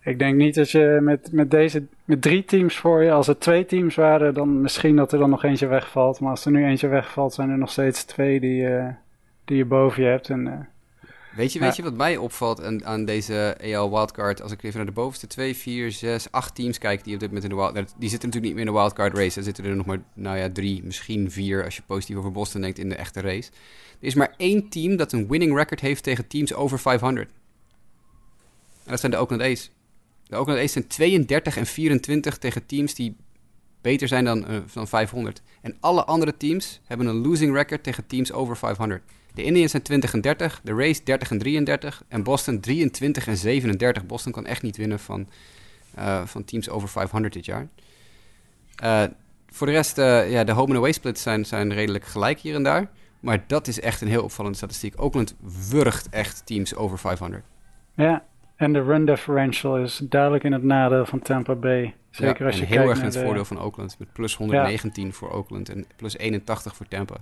ik 0.00 0.18
denk 0.18 0.36
niet 0.36 0.54
dat 0.54 0.70
je 0.70 0.98
met, 1.02 1.28
met 1.32 1.50
deze 1.50 1.84
met 2.04 2.22
drie 2.22 2.44
teams 2.44 2.76
voor 2.76 3.02
je, 3.02 3.12
als 3.12 3.28
er 3.28 3.38
twee 3.38 3.66
teams 3.66 3.94
waren, 3.94 4.34
dan 4.34 4.60
misschien 4.60 4.96
dat 4.96 5.12
er 5.12 5.18
dan 5.18 5.30
nog 5.30 5.44
eentje 5.44 5.66
wegvalt. 5.66 6.20
Maar 6.20 6.30
als 6.30 6.44
er 6.44 6.50
nu 6.50 6.64
eentje 6.64 6.88
wegvalt, 6.88 7.34
zijn 7.34 7.50
er 7.50 7.58
nog 7.58 7.70
steeds 7.70 8.04
twee 8.04 8.40
die, 8.40 8.62
uh, 8.62 8.86
die 9.44 9.56
je 9.56 9.64
boven 9.64 10.02
je 10.02 10.08
hebt. 10.08 10.30
En, 10.30 10.68
Weet 11.36 11.52
je, 11.52 11.58
weet 11.58 11.76
je 11.76 11.82
wat 11.82 11.94
mij 11.96 12.16
opvalt 12.16 12.62
aan, 12.62 12.84
aan 12.84 13.04
deze 13.04 13.56
AL 13.62 13.90
Wildcard? 13.90 14.42
Als 14.42 14.52
ik 14.52 14.62
even 14.62 14.76
naar 14.76 14.86
de 14.86 14.92
bovenste 14.92 15.26
2, 15.26 15.56
4, 15.56 15.92
6, 15.92 16.30
8 16.30 16.54
teams 16.54 16.78
kijk 16.78 17.04
die 17.04 17.14
op 17.14 17.20
dit 17.20 17.28
moment 17.28 17.50
in 17.50 17.56
de 17.56 17.62
Wildcard... 17.62 17.94
Die 17.98 18.08
zitten 18.08 18.28
natuurlijk 18.28 18.44
niet 18.44 18.54
meer 18.54 18.66
in 18.66 18.72
de 18.72 18.78
Wildcard 18.78 19.16
race. 19.16 19.38
Er 19.38 19.44
zitten 19.44 19.64
er 19.64 19.76
nog 19.76 19.86
maar, 19.86 20.02
nou 20.14 20.38
ja, 20.38 20.50
drie, 20.50 20.84
misschien 20.84 21.30
vier... 21.30 21.64
als 21.64 21.76
je 21.76 21.82
positief 21.86 22.16
over 22.16 22.32
Boston 22.32 22.60
denkt 22.60 22.78
in 22.78 22.88
de 22.88 22.94
echte 22.94 23.20
race. 23.20 23.50
Er 24.00 24.06
is 24.06 24.14
maar 24.14 24.34
één 24.36 24.68
team 24.68 24.96
dat 24.96 25.12
een 25.12 25.28
winning 25.28 25.56
record 25.56 25.80
heeft 25.80 26.02
tegen 26.02 26.26
teams 26.26 26.54
over 26.54 26.78
500. 26.78 27.30
En 28.84 28.90
dat 28.90 29.00
zijn 29.00 29.12
de 29.12 29.18
Oakland 29.18 29.42
A's. 29.42 29.70
De 30.26 30.36
Oakland 30.36 30.58
A's 30.58 30.72
zijn 30.72 30.86
32 30.86 31.56
en 31.56 31.66
24 31.66 32.38
tegen 32.38 32.66
teams 32.66 32.94
die 32.94 33.16
beter 33.80 34.08
zijn 34.08 34.24
dan, 34.24 34.50
uh, 34.50 34.58
dan 34.72 34.88
500. 34.88 35.42
En 35.60 35.76
alle 35.80 36.04
andere 36.04 36.36
teams 36.36 36.80
hebben 36.84 37.06
een 37.06 37.26
losing 37.26 37.54
record 37.54 37.82
tegen 37.82 38.06
teams 38.06 38.32
over 38.32 38.56
500. 38.56 39.02
De 39.36 39.42
Indians 39.42 39.70
zijn 39.70 39.82
20 39.82 40.12
en 40.12 40.20
30, 40.20 40.60
de 40.64 40.74
Rays 40.74 41.04
30 41.04 41.30
en 41.30 41.38
33 41.38 42.02
en 42.08 42.22
Boston 42.22 42.60
23 42.60 43.26
en 43.26 43.36
37. 43.36 44.06
Boston 44.06 44.32
kan 44.32 44.46
echt 44.46 44.62
niet 44.62 44.76
winnen 44.76 44.98
van, 44.98 45.28
uh, 45.98 46.24
van 46.24 46.44
teams 46.44 46.68
over 46.68 46.88
500 46.88 47.34
dit 47.34 47.44
jaar. 47.44 47.68
Uh, 48.84 49.02
voor 49.48 49.66
de 49.66 49.72
rest, 49.72 49.98
uh, 49.98 50.30
ja, 50.30 50.44
de 50.44 50.52
home 50.52 50.68
and 50.68 50.76
away 50.76 50.92
splits 50.92 51.22
zijn, 51.22 51.44
zijn 51.44 51.72
redelijk 51.72 52.04
gelijk 52.04 52.38
hier 52.38 52.54
en 52.54 52.62
daar. 52.62 52.90
Maar 53.20 53.44
dat 53.46 53.66
is 53.66 53.80
echt 53.80 54.00
een 54.00 54.08
heel 54.08 54.22
opvallende 54.22 54.56
statistiek. 54.56 55.02
Oakland 55.02 55.34
wurgt 55.70 56.08
echt 56.08 56.46
teams 56.46 56.74
over 56.74 56.98
500. 56.98 57.44
Ja, 57.94 58.24
en 58.56 58.72
de 58.72 58.82
run 58.82 59.04
differential 59.04 59.78
is 59.78 60.00
duidelijk 60.04 60.44
in 60.44 60.52
het 60.52 60.62
nadeel 60.62 61.06
van 61.06 61.18
Tampa 61.18 61.54
Bay. 61.54 61.94
Zeker 62.10 62.40
ja, 62.40 62.46
als 62.46 62.58
je 62.58 62.64
heel 62.64 62.76
kijkt 62.76 62.90
erg 62.90 62.98
in 62.98 63.04
het 63.04 63.14
de... 63.14 63.20
voordeel 63.20 63.44
van 63.44 63.60
Oakland. 63.60 63.98
Met 63.98 64.12
plus 64.12 64.36
119 64.36 65.12
voor 65.12 65.30
Oakland 65.30 65.68
en 65.68 65.86
plus 65.96 66.16
81 66.16 66.76
voor 66.76 66.88
Tampa. 66.88 67.16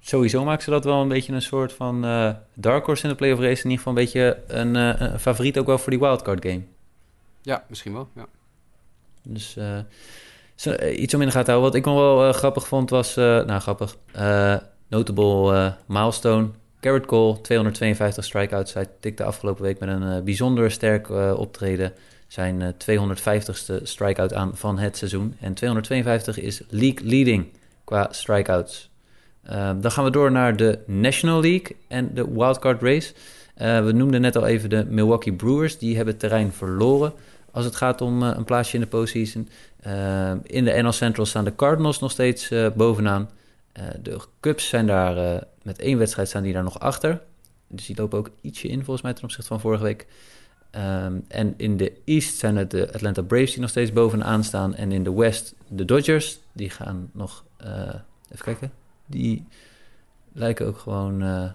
Sowieso 0.00 0.44
maken 0.44 0.62
ze 0.62 0.70
dat 0.70 0.84
wel 0.84 1.00
een 1.00 1.08
beetje 1.08 1.32
een 1.32 1.42
soort 1.42 1.72
van 1.72 2.04
uh, 2.04 2.30
dark 2.54 2.86
horse 2.86 3.02
in 3.02 3.08
de 3.08 3.14
playoff 3.14 3.40
race. 3.40 3.64
In 3.64 3.70
ieder 3.70 3.76
geval 3.76 3.92
een 3.92 4.04
beetje 4.04 4.42
een, 4.46 4.74
uh, 4.74 5.00
een, 5.00 5.20
favoriet 5.20 5.58
ook 5.58 5.66
wel 5.66 5.78
voor 5.78 5.90
die 5.90 6.00
wildcard 6.00 6.44
game. 6.44 6.62
Ja, 7.42 7.64
misschien 7.68 7.92
wel, 7.92 8.08
ja. 8.14 8.26
Dus 9.22 9.56
uh, 9.58 9.78
zo, 10.54 10.74
iets 10.90 11.14
om 11.14 11.20
in 11.20 11.26
de 11.26 11.32
gaten 11.32 11.44
te 11.44 11.50
houden. 11.50 11.70
Wat 11.70 11.74
ik 11.74 11.84
nog 11.84 11.94
wel 11.94 12.32
grappig 12.32 12.68
vond 12.68 12.90
was... 12.90 13.14
nou, 13.14 13.58
grappig. 13.58 13.96
notable 14.88 15.74
milestone. 15.86 16.48
Garrett 16.80 17.06
Cole, 17.06 17.40
252 17.40 18.24
strikeouts. 18.24 18.72
Hij 18.72 18.86
tikte 19.00 19.24
afgelopen 19.24 19.62
week 19.62 19.78
met 19.78 19.88
een 19.88 20.24
bijzonder 20.24 20.70
sterk 20.70 21.10
optreden 21.38 21.92
zijn 22.32 22.74
250ste 22.74 23.82
strikeout 23.82 24.34
aan 24.34 24.56
van 24.56 24.78
het 24.78 24.96
seizoen. 24.96 25.36
En 25.40 25.54
252 25.54 26.38
is 26.38 26.62
league 26.68 27.06
leading 27.06 27.46
qua 27.84 28.08
strikeouts. 28.10 28.89
Uh, 29.48 29.70
dan 29.80 29.90
gaan 29.90 30.04
we 30.04 30.10
door 30.10 30.30
naar 30.30 30.56
de 30.56 30.78
National 30.86 31.40
League 31.40 31.76
en 31.88 32.14
de 32.14 32.32
wildcard 32.32 32.82
race. 32.82 33.12
Uh, 33.58 33.84
we 33.84 33.92
noemden 33.92 34.20
net 34.20 34.36
al 34.36 34.46
even 34.46 34.70
de 34.70 34.86
Milwaukee 34.88 35.32
Brewers. 35.32 35.78
Die 35.78 35.96
hebben 35.96 36.16
terrein 36.16 36.52
verloren 36.52 37.12
als 37.50 37.64
het 37.64 37.76
gaat 37.76 38.00
om 38.00 38.22
uh, 38.22 38.30
een 38.36 38.44
plaatsje 38.44 38.74
in 38.74 38.80
de 38.80 38.86
postseason. 38.86 39.48
in 40.42 40.64
de 40.64 40.82
NL 40.82 40.92
Central 40.92 41.26
staan 41.26 41.44
de 41.44 41.54
Cardinals 41.54 41.98
nog 41.98 42.10
steeds 42.10 42.52
bovenaan. 42.74 43.30
de 44.02 44.20
Cubs 44.40 44.68
zijn 44.68 44.86
daar 44.86 45.44
met 45.62 45.78
één 45.78 45.98
wedstrijd 45.98 46.28
staan 46.28 46.42
die 46.42 46.52
daar 46.52 46.62
nog 46.62 46.80
achter. 46.80 47.20
Dus 47.68 47.86
die 47.86 47.96
lopen 47.96 48.18
ook 48.18 48.30
ietsje 48.40 48.68
in 48.68 48.84
volgens 48.84 49.02
mij 49.02 49.12
ten 49.12 49.24
opzichte 49.24 49.48
van 49.48 49.60
vorige 49.60 49.82
week. 49.82 50.06
Um, 51.04 51.24
en 51.28 51.54
in 51.56 51.76
de 51.76 51.92
East 52.04 52.38
zijn 52.38 52.56
het 52.56 52.70
de 52.70 52.92
Atlanta 52.92 53.22
Braves 53.22 53.50
die 53.50 53.60
nog 53.60 53.70
steeds 53.70 53.92
bovenaan 53.92 54.44
staan. 54.44 54.74
En 54.74 54.92
in 54.92 55.02
de 55.02 55.12
West 55.12 55.54
de 55.68 55.84
Dodgers. 55.84 56.38
Die 56.52 56.70
gaan 56.70 57.10
nog... 57.12 57.44
even 58.30 58.44
kijken 58.44 58.79
die 59.10 59.46
lijken 60.32 60.66
ook 60.66 60.78
gewoon. 60.78 61.22
Uh, 61.22 61.50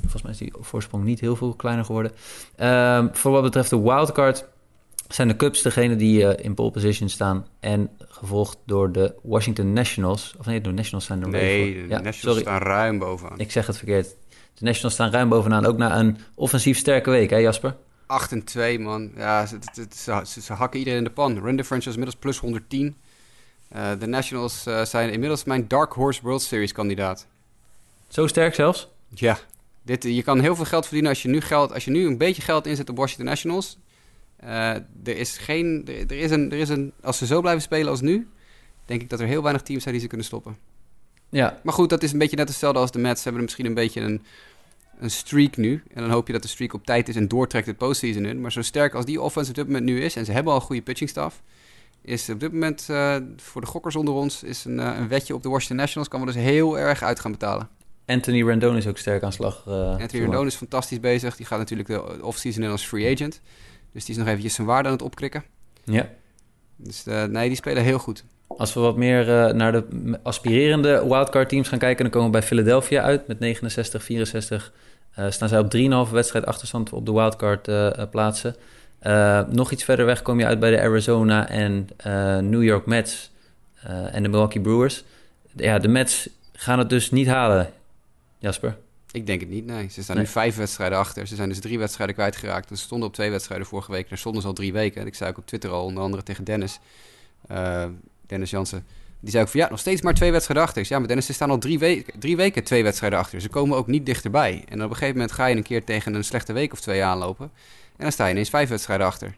volgens 0.00 0.22
mij 0.22 0.32
is 0.32 0.38
die 0.38 0.52
voorsprong 0.60 1.04
niet 1.04 1.20
heel 1.20 1.36
veel 1.36 1.54
kleiner 1.54 1.84
geworden. 1.84 2.12
Um, 2.60 3.10
voor 3.12 3.32
wat 3.32 3.42
betreft 3.42 3.70
de 3.70 3.80
wildcard 3.80 4.44
zijn 5.08 5.28
de 5.28 5.36
Cubs 5.36 5.62
degene 5.62 5.96
die 5.96 6.22
uh, 6.22 6.44
in 6.44 6.54
pole 6.54 6.70
position 6.70 7.08
staan. 7.08 7.46
En 7.60 7.90
gevolgd 7.98 8.58
door 8.66 8.92
de 8.92 9.14
Washington 9.22 9.72
Nationals. 9.72 10.34
Of 10.38 10.46
nee, 10.46 10.60
de 10.60 10.70
Nationals 10.70 11.04
zijn 11.04 11.22
er 11.22 11.28
Nee, 11.28 11.74
de 11.74 11.80
ja, 11.80 12.00
Nationals 12.00 12.18
sorry. 12.20 12.40
staan 12.40 12.58
ruim 12.58 12.98
bovenaan. 12.98 13.38
Ik 13.38 13.50
zeg 13.50 13.66
het 13.66 13.76
verkeerd. 13.76 14.16
De 14.54 14.64
Nationals 14.64 14.94
staan 14.94 15.10
ruim 15.10 15.28
bovenaan. 15.28 15.66
Ook 15.66 15.76
na 15.76 15.98
een 15.98 16.18
offensief 16.34 16.78
sterke 16.78 17.10
week, 17.10 17.30
hè 17.30 17.36
Jasper? 17.36 17.76
8 18.06 18.32
en 18.32 18.44
2, 18.44 18.78
man. 18.78 19.10
Ja, 19.16 19.46
ze, 19.46 19.58
ze, 19.72 20.20
ze, 20.24 20.40
ze 20.40 20.52
hakken 20.52 20.78
iedereen 20.78 20.98
in 20.98 21.04
de 21.04 21.10
pan. 21.10 21.38
Run 21.38 21.58
is 21.58 21.86
inmiddels 21.86 22.16
plus 22.16 22.38
110. 22.38 22.96
Uh, 23.76 23.90
de 23.98 24.06
Nationals 24.06 24.66
uh, 24.66 24.84
zijn 24.84 25.12
inmiddels 25.12 25.44
mijn 25.44 25.68
Dark 25.68 25.92
Horse 25.92 26.20
World 26.22 26.42
Series 26.42 26.72
kandidaat. 26.72 27.26
Zo 28.08 28.26
sterk 28.26 28.54
zelfs? 28.54 28.88
Ja. 29.08 29.38
Dit, 29.82 30.02
je 30.02 30.22
kan 30.22 30.40
heel 30.40 30.56
veel 30.56 30.64
geld 30.64 30.84
verdienen 30.84 31.10
als 31.10 31.22
je 31.22 31.28
nu, 31.28 31.40
geld, 31.40 31.72
als 31.72 31.84
je 31.84 31.90
nu 31.90 32.06
een 32.06 32.18
beetje 32.18 32.42
geld 32.42 32.66
inzet 32.66 32.88
op 32.88 32.96
Washington 32.96 33.26
Nationals. 33.26 33.78
Uh, 34.44 34.70
er 35.04 35.16
is 35.16 35.38
geen. 35.38 35.82
Er, 35.86 35.94
er, 35.94 36.18
is 36.18 36.30
een, 36.30 36.52
er 36.52 36.58
is 36.58 36.68
een. 36.68 36.92
Als 37.02 37.18
ze 37.18 37.26
zo 37.26 37.40
blijven 37.40 37.62
spelen 37.62 37.90
als 37.90 38.00
nu, 38.00 38.28
denk 38.84 39.02
ik 39.02 39.10
dat 39.10 39.20
er 39.20 39.26
heel 39.26 39.42
weinig 39.42 39.62
teams 39.62 39.82
zijn 39.82 39.94
die 39.94 40.02
ze 40.02 40.08
kunnen 40.08 40.26
stoppen. 40.26 40.56
Ja. 41.28 41.60
Maar 41.62 41.74
goed, 41.74 41.90
dat 41.90 42.02
is 42.02 42.12
een 42.12 42.18
beetje 42.18 42.36
net 42.36 42.48
hetzelfde 42.48 42.80
als 42.80 42.90
de 42.90 42.98
Mets. 42.98 43.18
Ze 43.18 43.24
hebben 43.24 43.42
misschien 43.42 43.66
een 43.66 43.74
beetje 43.74 44.00
een, 44.00 44.22
een 44.98 45.10
streak 45.10 45.56
nu. 45.56 45.82
En 45.94 46.02
dan 46.02 46.10
hoop 46.10 46.26
je 46.26 46.32
dat 46.32 46.42
de 46.42 46.48
streak 46.48 46.72
op 46.72 46.84
tijd 46.84 47.08
is 47.08 47.16
en 47.16 47.28
doortrekt 47.28 47.66
het 47.66 47.76
postseason 47.76 48.24
in. 48.24 48.40
Maar 48.40 48.52
zo 48.52 48.62
sterk 48.62 48.94
als 48.94 49.04
die 49.04 49.20
offense 49.20 49.50
op 49.50 49.56
dit 49.56 49.66
moment 49.66 49.84
nu 49.84 50.02
is, 50.02 50.16
en 50.16 50.24
ze 50.24 50.32
hebben 50.32 50.52
al 50.52 50.58
een 50.58 50.64
goede 50.64 50.82
pitching 50.82 51.10
staff 51.10 51.42
is 52.02 52.28
op 52.28 52.40
dit 52.40 52.52
moment 52.52 52.86
uh, 52.90 53.16
voor 53.36 53.60
de 53.60 53.66
gokkers 53.66 53.96
onder 53.96 54.14
ons 54.14 54.42
is 54.42 54.64
een, 54.64 54.78
uh, 54.78 54.96
een 54.98 55.08
wetje 55.08 55.34
op 55.34 55.42
de 55.42 55.48
Washington 55.48 55.76
Nationals. 55.76 56.08
Kan 56.08 56.20
we 56.20 56.26
dus 56.26 56.34
heel 56.34 56.78
erg 56.78 57.02
uit 57.02 57.20
gaan 57.20 57.32
betalen. 57.32 57.68
Anthony 58.06 58.44
Rendon 58.44 58.76
is 58.76 58.86
ook 58.86 58.98
sterk 58.98 59.22
aan 59.22 59.32
slag. 59.32 59.64
Uh, 59.68 59.74
Anthony 59.74 60.22
Rendon 60.22 60.46
is 60.46 60.54
fantastisch 60.54 61.00
bezig. 61.00 61.36
Die 61.36 61.46
gaat 61.46 61.58
natuurlijk 61.58 61.88
de 61.88 62.24
off-season 62.24 62.62
in 62.62 62.70
als 62.70 62.86
free 62.86 63.14
agent. 63.14 63.40
Dus 63.92 64.04
die 64.04 64.14
is 64.14 64.20
nog 64.20 64.28
eventjes 64.28 64.54
zijn 64.54 64.66
waarde 64.66 64.88
aan 64.88 64.94
het 64.94 65.02
opkrikken. 65.02 65.44
Ja. 65.84 66.08
Dus 66.76 67.04
nee, 67.04 67.48
die 67.48 67.56
spelen 67.56 67.82
heel 67.82 67.98
goed. 67.98 68.24
Als 68.46 68.74
we 68.74 68.80
wat 68.80 68.96
meer 68.96 69.54
naar 69.54 69.72
de 69.72 70.18
aspirerende 70.22 71.08
wildcard 71.08 71.48
teams 71.48 71.68
gaan 71.68 71.78
kijken... 71.78 72.02
dan 72.02 72.12
komen 72.12 72.30
we 72.30 72.38
bij 72.38 72.46
Philadelphia 72.46 73.02
uit 73.02 73.26
met 73.26 73.38
69, 73.38 74.02
64. 74.02 74.72
staan 75.28 75.48
zij 75.48 75.58
op 75.58 76.06
3,5 76.08 76.12
wedstrijd 76.12 76.46
achterstand 76.46 76.92
op 76.92 77.06
de 77.06 77.12
wildcard 77.12 77.70
plaatsen. 78.10 78.56
Uh, 79.06 79.40
nog 79.48 79.70
iets 79.70 79.84
verder 79.84 80.06
weg 80.06 80.22
kom 80.22 80.38
je 80.38 80.46
uit 80.46 80.58
bij 80.60 80.70
de 80.70 80.80
Arizona 80.80 81.48
en 81.48 81.88
uh, 82.06 82.38
New 82.38 82.62
York 82.62 82.86
Mets 82.86 83.30
uh, 83.86 84.14
en 84.14 84.22
de 84.22 84.28
Milwaukee 84.28 84.62
Brewers. 84.62 85.04
Ja, 85.56 85.78
de 85.78 85.88
Mets 85.88 86.28
gaan 86.52 86.78
het 86.78 86.88
dus 86.88 87.10
niet 87.10 87.26
halen, 87.26 87.72
Jasper. 88.38 88.76
Ik 89.10 89.26
denk 89.26 89.40
het 89.40 89.48
niet, 89.48 89.66
nee. 89.66 89.88
Ze 89.90 90.02
staan 90.02 90.16
nee. 90.16 90.24
nu 90.24 90.30
vijf 90.30 90.56
wedstrijden 90.56 90.98
achter. 90.98 91.26
Ze 91.26 91.34
zijn 91.34 91.48
dus 91.48 91.60
drie 91.60 91.78
wedstrijden 91.78 92.14
kwijtgeraakt. 92.14 92.68
Ze 92.68 92.76
stonden 92.76 93.08
op 93.08 93.14
twee 93.14 93.30
wedstrijden 93.30 93.66
vorige 93.66 93.90
week. 93.90 94.08
Daar 94.08 94.18
stonden 94.18 94.42
ze 94.42 94.48
al 94.48 94.54
drie 94.54 94.72
weken. 94.72 95.06
Ik 95.06 95.14
zei 95.14 95.30
ook 95.30 95.38
op 95.38 95.46
Twitter 95.46 95.70
al, 95.70 95.84
onder 95.84 96.02
andere 96.02 96.22
tegen 96.22 96.44
Dennis. 96.44 96.78
Dennis 98.26 98.50
Jansen. 98.50 98.84
Die 99.20 99.30
zei 99.30 99.42
ook 99.42 99.50
van 99.50 99.60
ja, 99.60 99.68
nog 99.68 99.78
steeds 99.78 100.02
maar 100.02 100.14
twee 100.14 100.32
wedstrijden 100.32 100.66
achter. 100.66 100.86
Ja, 100.88 100.98
maar 100.98 101.08
Dennis, 101.08 101.26
ze 101.26 101.32
staan 101.32 101.50
al 101.50 101.58
drie, 101.58 101.78
we 101.78 102.04
drie 102.18 102.36
weken 102.36 102.64
twee 102.64 102.82
wedstrijden 102.82 103.18
achter. 103.18 103.40
Ze 103.40 103.48
komen 103.48 103.76
ook 103.76 103.86
niet 103.86 104.06
dichterbij. 104.06 104.64
En 104.68 104.82
op 104.82 104.90
een 104.90 104.96
gegeven 104.96 105.14
moment 105.14 105.32
ga 105.32 105.46
je 105.46 105.56
een 105.56 105.62
keer 105.62 105.84
tegen 105.84 106.14
een 106.14 106.24
slechte 106.24 106.52
week 106.52 106.72
of 106.72 106.80
twee 106.80 107.04
aanlopen. 107.04 107.50
En 107.96 108.02
dan 108.02 108.12
sta 108.12 108.24
je 108.24 108.32
ineens 108.32 108.50
vijf 108.50 108.68
wedstrijden 108.68 109.06
achter. 109.06 109.36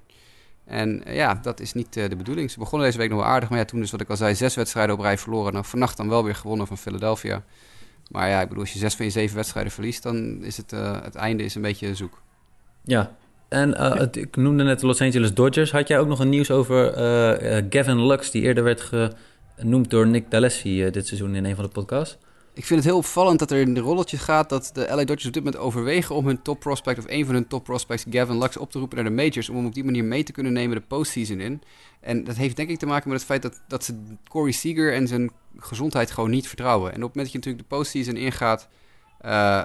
En 0.65 1.03
ja, 1.07 1.35
dat 1.35 1.61
is 1.61 1.73
niet 1.73 1.97
uh, 1.97 2.09
de 2.09 2.17
bedoeling. 2.17 2.51
Ze 2.51 2.59
begonnen 2.59 2.87
deze 2.87 2.99
week 2.99 3.11
nog 3.11 3.19
wel 3.19 3.29
aardig. 3.29 3.49
Maar 3.49 3.59
ja, 3.59 3.65
toen 3.65 3.81
dus 3.81 3.91
wat 3.91 4.01
ik 4.01 4.11
al 4.11 4.17
zei, 4.17 4.35
zes 4.35 4.55
wedstrijden 4.55 4.95
op 4.95 5.01
rij 5.01 5.19
verloren. 5.19 5.53
Nou, 5.53 5.65
vannacht 5.65 5.97
dan 5.97 6.09
wel 6.09 6.25
weer 6.25 6.35
gewonnen 6.35 6.67
van 6.67 6.79
Philadelphia. 6.79 7.45
Maar 8.11 8.29
ja, 8.29 8.41
ik 8.41 8.49
bedoel, 8.49 8.63
als 8.63 8.73
je 8.73 8.79
zes 8.79 8.95
van 8.95 9.05
je 9.05 9.11
zeven 9.11 9.37
wedstrijden 9.37 9.73
verliest... 9.73 10.03
dan 10.03 10.43
is 10.43 10.57
het, 10.57 10.73
uh, 10.73 11.03
het 11.03 11.15
einde 11.15 11.43
is 11.43 11.55
een 11.55 11.63
beetje 11.63 11.95
zoek. 11.95 12.23
Ja, 12.85 13.17
en 13.49 13.71
uh, 13.71 13.95
het, 13.95 14.17
ik 14.17 14.37
noemde 14.37 14.65
net 14.65 14.81
de 14.81 14.87
Los 14.87 15.01
Angeles 15.01 15.35
Dodgers. 15.35 15.73
Had 15.73 15.89
jij 15.89 15.99
ook 15.99 16.09
nog 16.09 16.19
een 16.19 16.29
nieuws 16.29 16.51
over 16.51 16.93
Gavin 17.71 18.07
Lux... 18.07 18.31
die 18.31 18.43
eerder 18.43 18.65
werd 18.65 18.81
genoemd 19.57 19.91
door 19.91 20.07
Nick 20.07 20.31
D'Alessi 20.31 20.91
dit 20.91 21.07
seizoen 21.07 21.35
in 21.35 21.45
een 21.45 21.55
van 21.55 21.65
de 21.65 21.71
podcasts? 21.71 22.19
Ik 22.55 22.65
vind 22.65 22.81
het 22.81 22.89
heel 22.89 22.99
opvallend 22.99 23.39
dat 23.39 23.51
er 23.51 23.61
in 23.61 23.75
de 23.75 23.81
rolletjes 23.81 24.21
gaat 24.21 24.49
dat 24.49 24.71
de 24.73 24.87
LA 24.89 24.97
Dodgers 25.05 25.27
op 25.27 25.33
dit 25.33 25.45
moment 25.45 25.63
overwegen 25.63 26.15
om 26.15 26.27
hun 26.27 26.43
top 26.43 26.61
prospect 26.61 26.99
of 26.99 27.05
een 27.09 27.25
van 27.25 27.35
hun 27.35 27.47
top 27.47 27.65
prospects, 27.65 28.05
Gavin 28.11 28.39
Lux, 28.39 28.57
op 28.57 28.71
te 28.71 28.79
roepen 28.79 28.97
naar 28.97 29.07
de 29.07 29.23
majors. 29.23 29.49
Om 29.49 29.57
hem 29.57 29.67
op 29.67 29.75
die 29.75 29.85
manier 29.85 30.05
mee 30.05 30.23
te 30.23 30.33
kunnen 30.33 30.53
nemen 30.53 30.77
de 30.77 30.83
postseason 30.83 31.41
in. 31.41 31.63
En 32.01 32.25
dat 32.25 32.37
heeft 32.37 32.57
denk 32.57 32.69
ik 32.69 32.79
te 32.79 32.87
maken 32.87 33.09
met 33.09 33.19
het 33.19 33.27
feit 33.27 33.43
dat, 33.43 33.61
dat 33.69 33.85
ze 33.85 34.17
Corey 34.29 34.53
Seager 34.53 34.95
en 34.95 35.09
zijn 35.09 35.31
gezondheid 35.57 36.11
gewoon 36.11 36.31
niet 36.31 36.49
vertrouwen. 36.49 36.93
En 36.93 36.97
op 36.97 37.03
het 37.03 37.15
moment 37.15 37.33
dat 37.33 37.33
je 37.33 37.39
natuurlijk 37.39 37.71
de 37.71 37.77
postseason 37.77 38.17
ingaat, 38.17 38.69
uh, 39.25 39.65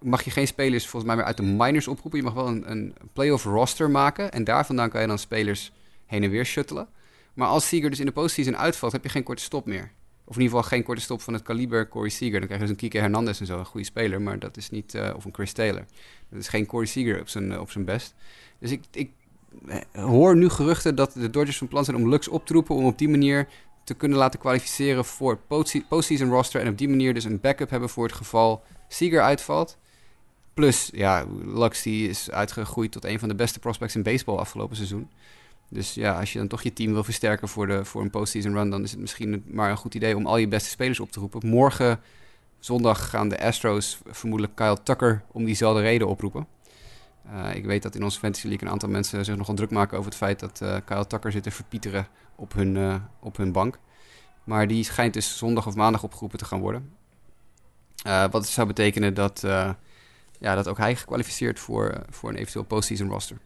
mag 0.00 0.22
je 0.22 0.30
geen 0.30 0.46
spelers 0.46 0.86
volgens 0.86 1.04
mij 1.04 1.16
meer 1.16 1.24
uit 1.24 1.36
de 1.36 1.42
minors 1.42 1.88
oproepen. 1.88 2.18
Je 2.18 2.24
mag 2.24 2.34
wel 2.34 2.46
een, 2.46 2.70
een 2.70 2.94
playoff 3.12 3.44
roster 3.44 3.90
maken. 3.90 4.32
En 4.32 4.44
daar 4.44 4.66
vandaan 4.66 4.90
kan 4.90 5.00
je 5.00 5.06
dan 5.06 5.18
spelers 5.18 5.72
heen 6.06 6.22
en 6.22 6.30
weer 6.30 6.46
shuttelen. 6.46 6.88
Maar 7.34 7.48
als 7.48 7.68
Seager 7.68 7.90
dus 7.90 8.00
in 8.00 8.06
de 8.06 8.12
postseason 8.12 8.56
uitvalt, 8.56 8.92
heb 8.92 9.02
je 9.02 9.08
geen 9.08 9.22
korte 9.22 9.42
stop 9.42 9.66
meer. 9.66 9.92
Of 10.30 10.36
in 10.36 10.42
ieder 10.42 10.56
geval 10.56 10.76
geen 10.76 10.82
korte 10.82 11.00
stop 11.00 11.20
van 11.20 11.34
het 11.34 11.42
kaliber 11.42 11.88
Corey 11.88 12.08
Seager. 12.08 12.38
Dan 12.38 12.48
krijg 12.48 12.60
je 12.60 12.66
dus 12.66 12.76
een 12.76 12.80
Kike 12.80 12.98
Hernandez 12.98 13.40
en 13.40 13.46
zo, 13.46 13.58
een 13.58 13.64
goede 13.64 13.86
speler. 13.86 14.22
Maar 14.22 14.38
dat 14.38 14.56
is 14.56 14.70
niet... 14.70 14.94
Uh, 14.94 15.10
of 15.16 15.24
een 15.24 15.34
Chris 15.34 15.52
Taylor. 15.52 15.84
Dat 16.28 16.40
is 16.40 16.48
geen 16.48 16.66
Corey 16.66 16.86
Seager 16.86 17.20
op 17.20 17.28
zijn, 17.28 17.50
uh, 17.50 17.60
op 17.60 17.70
zijn 17.70 17.84
best. 17.84 18.14
Dus 18.58 18.70
ik, 18.70 18.84
ik 18.92 19.10
hoor 19.92 20.36
nu 20.36 20.48
geruchten 20.48 20.94
dat 20.94 21.12
de 21.12 21.30
Dodgers 21.30 21.58
van 21.58 21.68
plan 21.68 21.84
zijn 21.84 21.96
om 21.96 22.08
Lux 22.08 22.28
op 22.28 22.46
te 22.46 22.52
roepen... 22.52 22.74
om 22.74 22.84
op 22.84 22.98
die 22.98 23.08
manier 23.08 23.48
te 23.84 23.94
kunnen 23.94 24.18
laten 24.18 24.40
kwalificeren 24.40 25.04
voor 25.04 25.38
postseason 25.88 26.30
roster... 26.30 26.60
en 26.60 26.68
op 26.68 26.78
die 26.78 26.88
manier 26.88 27.14
dus 27.14 27.24
een 27.24 27.40
backup 27.40 27.70
hebben 27.70 27.88
voor 27.88 28.04
het 28.04 28.16
geval 28.16 28.62
Seager 28.88 29.22
uitvalt. 29.22 29.78
Plus, 30.54 30.90
ja, 30.92 31.26
Lux 31.44 31.82
die 31.82 32.08
is 32.08 32.30
uitgegroeid 32.30 32.92
tot 32.92 33.04
een 33.04 33.18
van 33.18 33.28
de 33.28 33.34
beste 33.34 33.58
prospects 33.58 33.94
in 33.94 34.02
baseball 34.02 34.36
afgelopen 34.36 34.76
seizoen. 34.76 35.10
Dus 35.72 35.94
ja, 35.94 36.18
als 36.18 36.32
je 36.32 36.38
dan 36.38 36.48
toch 36.48 36.62
je 36.62 36.72
team 36.72 36.92
wil 36.92 37.04
versterken 37.04 37.48
voor, 37.48 37.66
de, 37.66 37.84
voor 37.84 38.02
een 38.02 38.10
postseason 38.10 38.52
run, 38.52 38.70
dan 38.70 38.82
is 38.82 38.90
het 38.90 39.00
misschien 39.00 39.44
maar 39.46 39.70
een 39.70 39.76
goed 39.76 39.94
idee 39.94 40.16
om 40.16 40.26
al 40.26 40.36
je 40.36 40.48
beste 40.48 40.68
spelers 40.68 41.00
op 41.00 41.12
te 41.12 41.20
roepen. 41.20 41.48
Morgen, 41.48 42.00
zondag, 42.58 43.10
gaan 43.10 43.28
de 43.28 43.42
Astros 43.42 44.00
vermoedelijk 44.06 44.56
Kyle 44.56 44.82
Tucker 44.82 45.22
om 45.32 45.44
diezelfde 45.44 45.82
reden 45.82 46.08
oproepen. 46.08 46.46
Uh, 47.32 47.54
ik 47.54 47.64
weet 47.64 47.82
dat 47.82 47.94
in 47.94 48.02
onze 48.02 48.18
Fantasy 48.18 48.46
League 48.46 48.66
een 48.66 48.72
aantal 48.72 48.88
mensen 48.88 49.24
zich 49.24 49.36
nogal 49.36 49.54
druk 49.54 49.70
maken 49.70 49.98
over 49.98 50.10
het 50.10 50.18
feit 50.18 50.40
dat 50.40 50.60
uh, 50.62 50.76
Kyle 50.84 51.06
Tucker 51.06 51.32
zit 51.32 51.42
te 51.42 51.50
verpieteren 51.50 52.08
op 52.34 52.52
hun, 52.52 52.76
uh, 52.76 52.94
op 53.20 53.36
hun 53.36 53.52
bank. 53.52 53.78
Maar 54.44 54.66
die 54.66 54.84
schijnt 54.84 55.14
dus 55.14 55.38
zondag 55.38 55.66
of 55.66 55.74
maandag 55.74 56.02
opgeroepen 56.02 56.38
te 56.38 56.44
gaan 56.44 56.60
worden. 56.60 56.92
Wat 58.30 58.46
zou 58.46 58.66
betekenen 58.66 59.14
dat, 59.14 59.40
ja, 60.38 60.54
dat 60.54 60.68
ook 60.68 60.78
hij 60.78 60.96
gekwalificeerd 60.96 61.58
voor, 61.58 62.02
voor 62.08 62.28
een 62.28 62.36
eventueel 62.36 62.64
postseason 62.64 63.08
roster. 63.08 63.36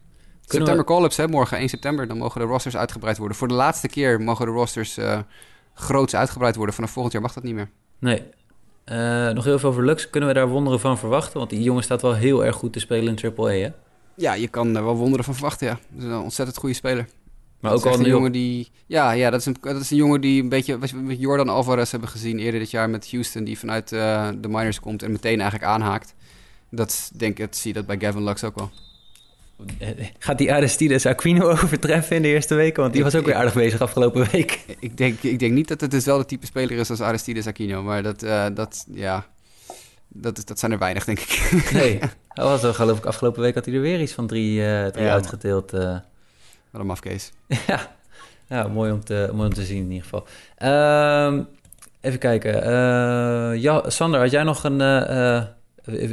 September 0.47 0.84
call-ups, 0.84 1.16
hè, 1.16 1.28
morgen 1.28 1.59
1 1.59 1.68
september. 1.68 2.09
Dan 2.09 2.18
mogen 2.18 2.40
de 2.40 2.47
rosters 2.47 2.76
uitgebreid 2.76 3.18
worden. 3.18 3.36
Voor 3.36 3.49
de 3.49 3.55
laatste 3.55 3.88
keer 3.88 4.20
mogen 4.20 4.47
de 4.47 4.53
rosters 4.53 4.99
uh, 4.99 5.18
groots 5.74 6.14
uitgebreid 6.14 6.57
worden. 6.57 6.74
Vanaf 6.74 6.90
volgend 6.90 7.12
jaar 7.12 7.22
mag 7.22 7.32
dat 7.32 7.42
niet 7.42 7.55
meer. 7.55 7.70
Nee. 7.99 8.22
nog 9.34 9.45
heel 9.45 9.59
veel 9.59 9.68
over 9.68 9.84
Lux. 9.84 10.11
Kunnen 10.11 10.28
we 10.28 10.34
daar 10.34 10.49
wonderen 10.49 10.80
van 10.80 10.99
verwachten? 10.99 11.38
Want 11.38 11.51
die 11.51 11.62
jongen 11.62 11.82
staat 11.82 12.03
wel 12.03 12.14
heel 12.14 12.45
erg 12.45 12.57
goed 12.57 12.72
te 12.72 12.80
spelen 12.80 13.16
in 13.16 13.32
AAA, 13.36 13.51
hè? 13.51 13.68
Ja, 14.16 14.34
je 14.34 14.49
kan 14.49 14.76
er 14.76 14.84
wel 14.84 14.97
wonderen 14.97 15.24
van 15.24 15.34
verwachten, 15.34 15.66
ja. 15.66 15.78
Dat 15.88 16.03
is 16.03 16.09
een 16.09 16.18
ontzettend 16.18 16.59
goede 16.59 16.74
speler. 16.74 17.07
Maar 17.64 17.72
ook 17.72 17.86
al 17.86 17.99
een 17.99 18.05
jongen 18.05 18.32
die. 18.32 18.70
Ja, 18.86 19.11
ja 19.11 19.30
dat, 19.30 19.40
is 19.40 19.47
een, 19.47 19.57
dat 19.61 19.80
is 19.80 19.90
een 19.90 19.97
jongen 19.97 20.20
die 20.20 20.42
een 20.42 20.49
beetje. 20.49 20.78
Wat 20.78 20.90
we 20.90 20.97
met 20.97 21.20
Jordan 21.20 21.49
Alvarez 21.49 21.90
hebben 21.90 22.09
gezien 22.09 22.38
eerder 22.38 22.61
dit 22.61 22.70
jaar 22.70 22.90
met 22.90 23.11
Houston, 23.11 23.45
die 23.45 23.59
vanuit 23.59 23.92
uh, 23.92 24.28
de 24.40 24.49
minors 24.49 24.80
komt 24.80 25.03
en 25.03 25.12
meteen 25.12 25.40
eigenlijk 25.40 25.70
aanhaakt. 25.70 26.14
Dat 26.70 27.11
denk 27.14 27.38
ik, 27.38 27.55
zie 27.55 27.72
je 27.72 27.76
dat 27.76 27.86
bij 27.86 27.99
Gavin 27.99 28.24
Lux 28.24 28.45
ook 28.45 28.57
wel. 28.57 28.70
Gaat 30.18 30.38
die 30.38 30.52
Aristides 30.52 31.07
Aquino 31.07 31.48
overtreffen 31.55 32.16
in 32.16 32.22
de 32.22 32.28
eerste 32.28 32.55
weken? 32.55 32.82
Want 32.82 32.94
die 32.94 33.02
was 33.02 33.14
ook 33.14 33.24
weer 33.24 33.34
aardig 33.34 33.55
bezig 33.55 33.80
afgelopen 33.80 34.30
week. 34.30 34.64
Ik 34.78 34.96
denk, 34.96 35.22
ik 35.22 35.38
denk 35.38 35.52
niet 35.52 35.68
dat 35.68 35.80
het 35.80 35.90
dezelfde 35.90 36.26
type 36.26 36.46
speler 36.46 36.78
is 36.78 36.90
als 36.90 37.00
Aristides 37.00 37.46
Aquino. 37.46 37.82
Maar 37.82 38.02
dat, 38.02 38.22
uh, 38.22 38.46
dat 38.55 38.86
ja, 38.92 39.26
dat, 40.09 40.46
dat 40.46 40.59
zijn 40.59 40.72
er 40.72 40.78
weinig, 40.78 41.05
denk 41.05 41.18
ik. 41.18 41.61
Nee, 41.72 41.98
hij 42.28 42.44
was 42.44 42.62
er, 42.62 42.74
geloof 42.74 42.98
ik 42.98 43.05
afgelopen 43.05 43.42
week 43.42 43.55
had 43.55 43.64
hij 43.64 43.74
er 43.74 43.80
weer 43.80 44.00
iets 44.00 44.12
van 44.12 44.26
drie, 44.26 44.61
uh, 44.61 44.86
drie 44.86 45.05
ja, 45.05 45.12
uitgedeeld. 45.12 45.74
Uh. 45.74 45.80
Wat 46.70 46.80
een 46.80 46.86
mafkees. 46.86 47.32
ja. 47.66 47.96
ja, 48.48 48.68
mooi 48.68 48.92
om 48.92 49.05
te, 49.05 49.30
mooi 49.32 49.48
om 49.48 49.55
te 49.55 49.64
zien 49.64 49.82
in 49.82 49.90
ieder 49.90 50.02
geval. 50.02 50.26
Uh, 50.59 51.40
even 52.00 52.18
kijken. 52.18 52.52
Ja, 53.61 53.90
Sander, 53.90 54.20
had 54.20 54.30
jij 54.30 54.42
nog 54.42 54.64
een... 54.64 54.80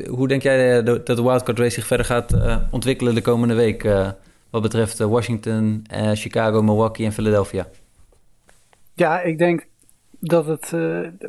Hoe 0.09 0.27
denk 0.27 0.41
jij 0.41 0.83
dat 0.83 1.05
de 1.05 1.23
wildcard 1.23 1.59
race 1.59 1.69
zich 1.69 1.87
verder 1.87 2.05
gaat 2.05 2.33
ontwikkelen 2.71 3.15
de 3.15 3.21
komende 3.21 3.53
week... 3.53 3.83
wat 4.49 4.61
betreft 4.61 4.99
Washington, 4.99 5.83
Chicago, 6.13 6.61
Milwaukee 6.61 7.05
en 7.05 7.11
Philadelphia? 7.11 7.67
Ja, 8.93 9.21
ik 9.21 9.37
denk 9.37 9.67
dat 10.19 10.45
het... 10.45 10.73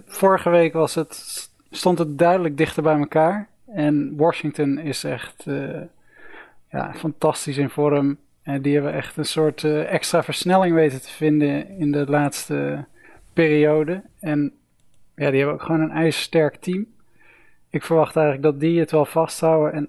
vorige 0.06 0.50
week 0.50 0.72
was 0.72 0.94
het, 0.94 1.50
stond 1.70 1.98
het 1.98 2.18
duidelijk 2.18 2.56
dichter 2.56 2.82
bij 2.82 2.98
elkaar. 2.98 3.48
En 3.74 4.16
Washington 4.16 4.78
is 4.78 5.04
echt 5.04 5.44
ja, 6.70 6.94
fantastisch 6.94 7.56
in 7.56 7.70
vorm. 7.70 8.18
En 8.42 8.62
die 8.62 8.74
hebben 8.74 8.92
echt 8.92 9.16
een 9.16 9.24
soort 9.24 9.64
extra 9.64 10.22
versnelling 10.22 10.74
weten 10.74 11.02
te 11.02 11.10
vinden 11.10 11.78
in 11.78 11.92
de 11.92 12.04
laatste 12.06 12.84
periode. 13.32 14.02
En 14.20 14.52
ja, 15.16 15.30
die 15.30 15.38
hebben 15.38 15.54
ook 15.54 15.62
gewoon 15.62 15.80
een 15.80 15.90
ijzersterk 15.90 16.56
team. 16.56 16.86
Ik 17.72 17.82
verwacht 17.82 18.16
eigenlijk 18.16 18.46
dat 18.46 18.60
die 18.60 18.80
het 18.80 18.90
wel 18.90 19.04
vasthouden. 19.04 19.72
En 19.72 19.88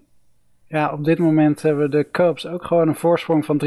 ja, 0.65 0.91
op 0.91 1.03
dit 1.03 1.19
moment 1.19 1.61
hebben 1.61 1.91
de 1.91 2.07
Cubs 2.11 2.47
ook 2.47 2.63
gewoon 2.63 2.87
een 2.87 2.95
voorsprong 2.95 3.45
van 3.45 3.61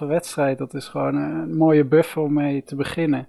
3,5 0.00 0.06
wedstrijd. 0.06 0.58
Dat 0.58 0.74
is 0.74 0.88
gewoon 0.88 1.16
een 1.16 1.56
mooie 1.56 1.84
buffer 1.84 2.22
om 2.22 2.32
mee 2.32 2.62
te 2.62 2.76
beginnen. 2.76 3.26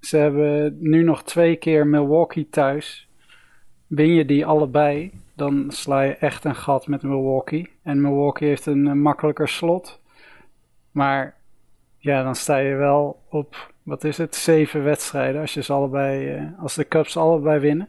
Ze 0.00 0.16
hebben 0.16 0.76
nu 0.80 1.02
nog 1.02 1.22
twee 1.22 1.56
keer 1.56 1.86
Milwaukee 1.86 2.48
thuis. 2.50 3.08
Win 3.86 4.14
je 4.14 4.24
die 4.24 4.46
allebei, 4.46 5.12
dan 5.34 5.64
sla 5.68 6.00
je 6.00 6.16
echt 6.16 6.44
een 6.44 6.56
gat 6.56 6.86
met 6.86 7.02
Milwaukee. 7.02 7.70
En 7.82 8.00
Milwaukee 8.00 8.48
heeft 8.48 8.66
een, 8.66 9.00
makkelijker 9.00 9.48
slot. 9.48 10.00
Maar 10.90 11.34
ja, 11.98 12.22
dan 12.22 12.34
sta 12.34 12.56
je 12.56 12.74
wel 12.74 13.22
op, 13.28 13.72
wat 13.82 14.04
is 14.04 14.18
het, 14.18 14.34
zeven 14.34 14.84
wedstrijden. 14.84 15.40
Als, 15.40 15.54
je 15.54 15.62
ze 15.62 15.72
allebei, 15.72 16.36
uh, 16.36 16.62
als 16.62 16.74
de 16.74 16.88
Cubs 16.88 17.16
allebei 17.16 17.60
winnen. 17.60 17.88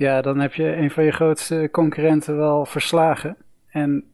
Ja, 0.00 0.20
dan 0.22 0.40
heb 0.40 0.54
je 0.54 0.76
een 0.76 0.90
van 0.90 1.04
je 1.04 1.10
grootste 1.10 1.68
concurrenten 1.72 2.36
wel 2.36 2.66
verslagen. 2.66 3.36
En 3.70 4.04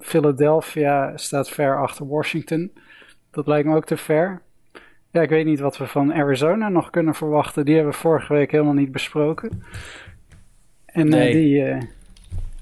Philadelphia 0.00 1.16
staat 1.16 1.50
ver 1.50 1.80
achter 1.80 2.08
Washington. 2.08 2.72
Dat 3.30 3.46
lijkt 3.46 3.68
me 3.68 3.76
ook 3.76 3.86
te 3.86 3.96
ver. 3.96 4.42
Ja, 5.10 5.22
ik 5.22 5.28
weet 5.28 5.44
niet 5.44 5.60
wat 5.60 5.76
we 5.76 5.86
van 5.86 6.12
Arizona 6.12 6.68
nog 6.68 6.90
kunnen 6.90 7.14
verwachten. 7.14 7.64
Die 7.64 7.74
hebben 7.74 7.92
we 7.92 7.98
vorige 7.98 8.32
week 8.32 8.50
helemaal 8.50 8.72
niet 8.72 8.92
besproken. 8.92 9.62
En 10.86 11.06
uh, 11.06 11.12
nee. 11.12 11.32
die 11.32 11.60
uh, 11.60 11.82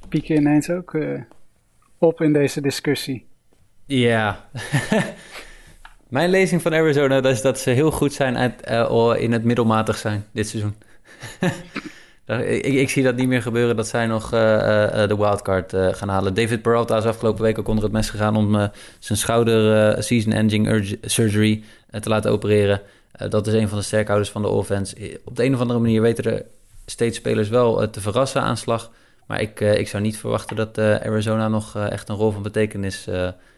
pieken 0.09 0.37
ineens 0.37 0.71
ook 0.71 0.99
op 1.99 2.21
in 2.21 2.33
deze 2.33 2.61
discussie. 2.61 3.27
Ja. 3.85 4.49
Mijn 6.09 6.31
lezing 6.31 6.63
van 6.63 6.75
Arizona 6.75 7.23
is 7.23 7.43
dat 7.43 7.59
ze 7.59 7.71
heel 7.71 7.91
goed 7.91 8.13
zijn 8.13 8.37
uit, 8.37 8.67
in 9.21 9.33
het 9.33 9.45
middelmatig 9.45 9.97
zijn 9.97 10.25
dit 10.33 10.49
seizoen. 10.49 10.75
ik, 12.27 12.91
zie 12.91 13.03
dat 13.03 13.17
niet 13.17 13.29
meer 13.29 13.43
gebeuren 13.43 13.77
dat 13.77 13.89
zij 13.89 14.07
nog 14.07 14.35
uh, 14.35 14.41
uh, 14.41 15.09
de 15.09 15.17
wildcard 15.17 15.73
gaan 15.77 16.09
halen. 16.09 16.35
David 16.35 16.63
Peralta 16.63 16.97
is 16.97 17.05
afgelopen 17.05 17.43
week 17.43 17.59
ook 17.59 17.69
onder 17.69 17.85
het 17.85 17.93
mes 17.93 18.11
gegaan 18.11 18.37
om 18.37 18.71
zijn 18.99 19.19
schouder 19.19 20.03
season-ending 20.03 20.97
surgery 21.03 21.63
te 22.01 22.09
laten 22.09 22.31
opereren. 22.31 22.81
dat 23.29 23.47
is 23.47 23.53
een 23.53 23.69
van 23.69 23.79
de 23.79 23.85
sterkhouders 23.85 24.31
van 24.31 24.43
de 24.43 24.49
offense. 24.49 25.21
Op 25.25 25.37
de 25.37 25.45
een 25.45 25.55
of 25.55 25.61
andere 25.61 25.79
manier 25.79 26.01
weten 26.01 26.25
de 26.25 26.45
steeds 26.87 27.17
spelers 27.17 27.49
wel 27.49 27.91
te 27.91 28.01
verrassen 28.01 28.43
aan 28.43 28.57
slag. 28.57 28.91
Maar 29.27 29.41
ik, 29.41 29.61
ik 29.61 29.89
zou 29.89 30.03
niet 30.03 30.19
verwachten 30.19 30.57
dat 30.57 30.79
Arizona 30.79 31.49
nog 31.49 31.77
echt 31.77 32.09
een 32.09 32.17
rol 32.17 32.31
van 32.31 32.43
betekenis 32.43 33.07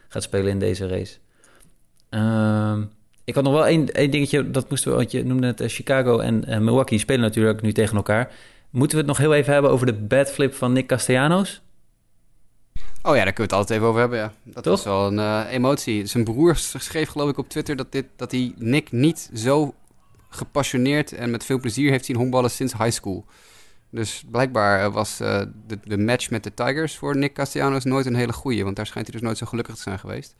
gaat 0.08 0.22
spelen 0.22 0.50
in 0.50 0.58
deze 0.58 0.88
race. 0.88 1.16
Uh, 2.10 2.78
ik 3.24 3.34
had 3.34 3.44
nog 3.44 3.52
wel 3.52 3.66
één, 3.66 3.92
één 3.92 4.10
dingetje, 4.10 4.50
dat 4.50 4.70
moesten 4.70 4.90
we, 4.90 4.96
want 4.96 5.10
je 5.10 5.24
noemde 5.24 5.46
het, 5.46 5.62
Chicago 5.66 6.18
en 6.18 6.64
Milwaukee 6.64 6.98
spelen 6.98 7.20
natuurlijk 7.20 7.62
nu 7.62 7.72
tegen 7.72 7.96
elkaar. 7.96 8.30
Moeten 8.70 8.96
we 8.96 9.02
het 9.02 9.06
nog 9.06 9.18
heel 9.18 9.34
even 9.34 9.52
hebben 9.52 9.70
over 9.70 9.86
de 9.86 9.94
bad 9.94 10.30
flip 10.30 10.54
van 10.54 10.72
Nick 10.72 10.86
Castellanos? 10.86 11.62
Oh 13.02 13.16
ja, 13.16 13.24
daar 13.24 13.32
kunnen 13.32 13.34
we 13.34 13.42
het 13.42 13.52
altijd 13.52 13.70
even 13.70 13.86
over 13.86 14.00
hebben, 14.00 14.18
ja. 14.18 14.32
Dat 14.42 14.62
Toch? 14.62 14.72
was 14.72 14.84
wel 14.84 15.06
een 15.06 15.18
uh, 15.18 15.52
emotie. 15.52 16.06
Zijn 16.06 16.24
broer 16.24 16.56
schreef 16.56 17.08
geloof 17.08 17.30
ik 17.30 17.38
op 17.38 17.48
Twitter 17.48 17.76
dat, 17.76 17.92
dit, 17.92 18.06
dat 18.16 18.30
hij 18.30 18.52
Nick 18.56 18.92
niet 18.92 19.30
zo 19.34 19.74
gepassioneerd 20.28 21.12
en 21.12 21.30
met 21.30 21.44
veel 21.44 21.60
plezier 21.60 21.90
heeft 21.90 22.04
zien 22.04 22.16
honkballen 22.16 22.50
sinds 22.50 22.72
high 22.72 22.90
school. 22.90 23.24
Dus 23.90 24.24
blijkbaar 24.30 24.90
was 24.90 25.20
uh, 25.20 25.42
de, 25.66 25.78
de, 25.84 25.98
match 25.98 26.30
met 26.30 26.44
de 26.44 26.54
Tigers 26.54 26.96
voor 26.96 27.16
Nick 27.16 27.34
Castellanos 27.34 27.84
nooit 27.84 28.06
een 28.06 28.14
hele 28.14 28.32
goede. 28.32 28.64
Want 28.64 28.76
daar 28.76 28.86
schijnt 28.86 29.08
hij 29.08 29.16
dus 29.16 29.26
nooit 29.26 29.38
zo 29.38 29.46
gelukkig 29.46 29.74
te 29.74 29.80
zijn 29.80 29.98
geweest. 29.98 30.34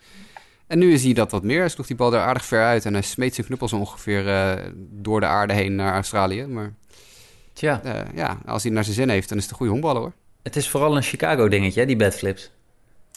En 0.67 0.79
nu 0.79 0.93
is 0.93 1.05
hij 1.05 1.13
dat 1.13 1.31
wat 1.31 1.43
meer. 1.43 1.61
Hij 1.61 1.69
sloeg 1.69 1.87
die 1.87 1.97
bal 1.97 2.11
daar 2.11 2.27
aardig 2.27 2.45
ver 2.45 2.65
uit. 2.65 2.85
En 2.85 2.93
hij 2.93 3.03
smeet 3.03 3.35
zijn 3.35 3.47
knuppels 3.47 3.73
ongeveer 3.73 4.27
uh, 4.27 4.65
door 4.77 5.21
de 5.21 5.27
aarde 5.27 5.53
heen 5.53 5.75
naar 5.75 5.93
Australië. 5.93 6.47
Maar 6.47 6.73
Tja. 7.59 7.81
Uh, 7.85 8.01
ja, 8.15 8.39
als 8.47 8.63
hij 8.63 8.73
naar 8.73 8.85
zijn 8.85 8.97
zin 8.97 9.09
heeft, 9.09 9.29
dan 9.29 9.37
is 9.39 9.43
het 9.43 9.53
een 9.53 9.59
goede 9.59 9.73
honkballer 9.73 10.03
hoor. 10.03 10.13
Het 10.43 10.57
is 10.57 10.69
vooral 10.69 10.97
een 10.97 11.03
Chicago 11.03 11.49
dingetje, 11.49 11.81
hè, 11.81 11.87
die 11.87 11.97
bedflips. 11.97 12.51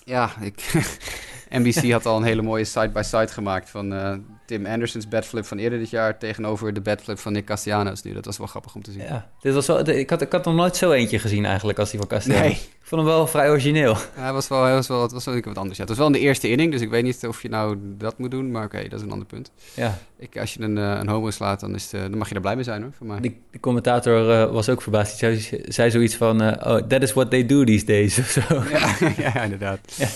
Ja, 0.03 0.31
ik... 0.41 0.73
NBC 1.49 1.91
had 1.91 2.05
al 2.05 2.17
een 2.17 2.23
hele 2.23 2.41
mooie 2.41 2.65
side-by-side 2.65 3.27
gemaakt 3.27 3.69
van 3.69 3.93
uh, 3.93 4.13
Tim 4.51 4.65
Anderson's 4.65 5.07
bedflip 5.07 5.45
van 5.45 5.57
eerder 5.57 5.79
dit 5.79 5.89
jaar 5.89 6.17
tegenover 6.17 6.73
de 6.73 6.81
bedflip 6.81 7.19
van 7.19 7.31
Nick 7.31 7.45
Castellanos 7.45 8.01
nu. 8.01 8.13
Dat 8.13 8.25
was 8.25 8.37
wel 8.37 8.47
grappig 8.47 8.75
om 8.75 8.83
te 8.83 8.91
zien. 8.91 9.01
Ja, 9.01 9.29
dit 9.41 9.53
was 9.53 9.67
wel, 9.67 9.87
ik, 9.89 10.09
had, 10.09 10.21
ik 10.21 10.31
had 10.31 10.45
nog 10.45 10.55
nooit 10.55 10.75
zo 10.75 10.91
eentje 10.91 11.19
gezien 11.19 11.45
eigenlijk 11.45 11.79
als 11.79 11.89
die 11.89 11.99
van 11.99 12.07
Castellanos. 12.07 12.47
Nee. 12.47 12.57
Ik 12.57 12.87
vond 12.87 13.01
hem 13.01 13.11
wel 13.11 13.27
vrij 13.27 13.49
origineel. 13.49 13.93
Ja, 13.93 14.21
hij 14.21 14.33
was 14.33 14.47
wel, 14.47 14.63
hij 14.63 14.73
was 14.73 14.87
wel, 14.87 15.01
het 15.01 15.11
was 15.11 15.25
wel 15.25 15.39
wat 15.41 15.57
anders. 15.57 15.77
Ja, 15.77 15.83
het 15.83 15.89
was 15.89 15.97
wel 15.97 16.07
in 16.07 16.13
de 16.13 16.19
eerste 16.19 16.49
inning, 16.49 16.71
dus 16.71 16.81
ik 16.81 16.89
weet 16.89 17.03
niet 17.03 17.27
of 17.27 17.41
je 17.41 17.49
nou 17.49 17.77
dat 17.97 18.17
moet 18.17 18.31
doen, 18.31 18.51
maar 18.51 18.63
oké, 18.63 18.83
dat 18.83 18.99
is 18.99 19.05
een 19.05 19.11
ander 19.11 19.27
punt. 19.27 19.51
Ja. 19.73 19.97
Ik, 20.17 20.37
als 20.37 20.53
je 20.53 20.61
een, 20.61 20.77
uh, 20.77 20.97
een 20.99 21.07
homo 21.07 21.29
slaat, 21.29 21.59
dan, 21.59 21.75
is 21.75 21.89
de, 21.89 21.97
dan 21.97 22.17
mag 22.17 22.29
je 22.29 22.35
er 22.35 22.41
blij 22.41 22.55
mee 22.55 22.63
zijn 22.63 22.81
hoor, 22.81 22.91
voor 22.97 23.07
mij. 23.07 23.19
De 23.19 23.59
commentator 23.59 24.29
uh, 24.29 24.51
was 24.51 24.69
ook 24.69 24.81
verbaasd. 24.81 25.19
Die 25.19 25.39
zei, 25.39 25.63
zei 25.67 25.91
zoiets 25.91 26.15
van, 26.15 26.41
oh, 26.41 26.77
that 26.77 27.01
is 27.01 27.13
what 27.13 27.29
they 27.29 27.45
do 27.45 27.63
these 27.63 27.85
days, 27.85 28.19
of 28.19 28.29
zo. 28.29 28.41
Ja, 28.69 28.95
ja 29.33 29.43
inderdaad. 29.43 29.79
Ja. 29.95 30.07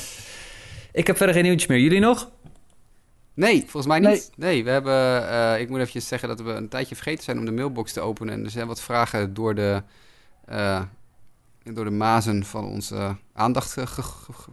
Ik 0.92 1.08
heb 1.08 1.18
verder 1.18 1.36
geen 1.36 1.44
nieuwtjes 1.44 1.70
meer. 1.70 1.80
Jullie 1.80 2.00
nog? 2.00 2.30
Nee, 3.36 3.60
volgens 3.60 3.86
mij 3.86 4.00
niet. 4.00 4.32
Nee, 4.36 4.64
we 4.64 4.70
hebben. 4.70 5.22
Uh, 5.22 5.60
ik 5.60 5.70
moet 5.70 5.80
even 5.80 6.02
zeggen 6.02 6.30
dat 6.30 6.42
we 6.42 6.52
een 6.52 6.70
tijdje 6.70 6.96
vergeten 6.96 7.24
zijn 7.24 7.38
om 7.38 7.46
de 7.46 7.52
mailbox 7.52 7.94
te 7.94 8.02
openen. 8.02 8.34
En 8.34 8.44
er 8.44 8.50
zijn 8.50 8.68
wat 8.68 8.82
vragen 8.82 9.34
door 9.34 9.56
de. 9.56 9.84
Uh, 10.50 10.82
door 11.74 11.86
de 11.86 11.92
mazen 11.92 12.44
van 12.46 12.66
onze 12.66 13.16
aandacht 13.34 13.78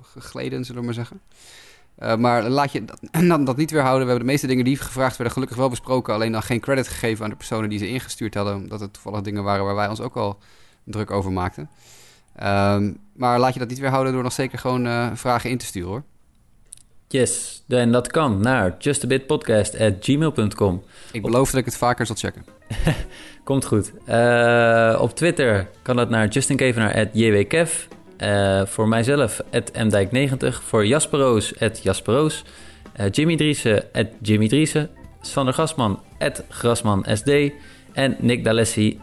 gegleden, 0.03 0.65
zullen 0.65 0.81
we 0.81 0.87
maar 0.87 0.95
zeggen. 0.95 1.21
Uh, 1.99 2.17
maar 2.17 2.49
laat 2.49 2.73
je 2.73 2.85
dat, 3.45 3.57
niet 3.57 3.71
weerhouden. 3.71 4.03
We 4.03 4.11
hebben 4.11 4.27
de 4.27 4.33
meeste 4.33 4.47
dingen 4.47 4.65
die 4.65 4.77
gevraagd 4.77 5.17
werden 5.17 5.33
gelukkig 5.33 5.57
wel 5.57 5.69
besproken. 5.69 6.15
Alleen 6.15 6.33
dan 6.33 6.43
geen 6.43 6.61
credit 6.61 6.89
gegeven 6.89 7.25
aan 7.25 7.31
de 7.31 7.37
personen 7.37 7.69
die 7.69 7.79
ze 7.79 7.89
ingestuurd 7.89 8.35
hadden. 8.35 8.55
Omdat 8.55 8.81
het 8.81 8.93
toevallig 8.93 9.21
dingen 9.21 9.43
waren 9.43 9.65
waar 9.65 9.75
wij 9.75 9.89
ons 9.89 10.01
ook 10.01 10.17
al 10.17 10.39
druk 10.85 11.11
over 11.11 11.33
maakten. 11.33 11.71
Um, 12.43 12.99
maar 13.13 13.39
laat 13.39 13.53
je 13.53 13.59
dat 13.59 13.69
niet 13.69 13.79
weerhouden 13.79 14.13
door 14.13 14.23
nog 14.23 14.33
zeker 14.33 14.59
gewoon 14.59 15.17
vragen 15.17 15.51
in 15.51 15.59
te 15.59 15.67
sturen 15.67 15.91
hoor. 15.91 16.03
Yes, 17.13 17.63
en 17.69 17.93
dat 17.93 18.11
kan 18.11 18.41
naar 18.41 18.75
justabitpodcast.gmail.com. 18.79 20.83
Ik 21.13 21.23
beloof 21.23 21.51
dat 21.51 21.61
ik 21.61 21.65
het 21.65 21.77
vaker 21.77 22.07
zal 22.07 22.17
checken. 22.17 22.45
Komt 23.45 23.65
goed. 23.65 23.93
Uh, 24.09 24.99
op 25.01 25.17
Twitter 25.17 25.69
kan 25.83 25.97
dat 25.97 26.11
naar 26.11 26.29
justinkevenaar.jwkev. 26.29 27.85
Uh, 28.19 28.61
eh, 28.61 28.67
voor 28.67 28.89
mijzelf, 28.89 29.41
mdijk90. 29.73 30.63
Voor 30.67 30.87
Jasperoos, 30.87 31.53
Jasperoos. 31.83 32.45
Uh, 33.01 33.07
Jimmy 33.11 33.37
Driessen, 33.37 33.85
Jimmy 34.23 34.49
Driessen. 34.49 34.91
Sander 35.21 35.55
Grasman, 35.55 36.01
Grasmansd. 36.49 37.31
En 37.93 38.17
Nick 38.19 38.45
D'Alessi, 38.45 39.01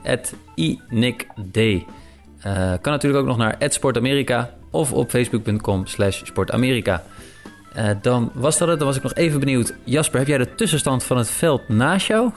iNickD. 0.55 1.57
Uh, 1.57 1.83
kan 2.81 2.93
natuurlijk 2.93 3.21
ook 3.21 3.27
nog 3.27 3.37
naar 3.37 3.55
@sportamerika 3.59 4.53
of 4.71 4.93
op 4.93 5.09
facebook.com 5.09 5.85
slash 5.85 6.21
sportamerika. 6.23 7.03
Uh, 7.77 7.89
dan 8.01 8.31
was 8.33 8.57
dat 8.57 8.67
het. 8.67 8.77
Dan 8.77 8.87
was 8.87 8.97
ik 8.97 9.03
nog 9.03 9.13
even 9.13 9.39
benieuwd. 9.39 9.73
Jasper, 9.83 10.19
heb 10.19 10.27
jij 10.27 10.37
de 10.37 10.55
tussenstand 10.55 11.03
van 11.03 11.17
het 11.17 11.29
veld 11.29 11.69
naast 11.69 12.07
jou? 12.07 12.31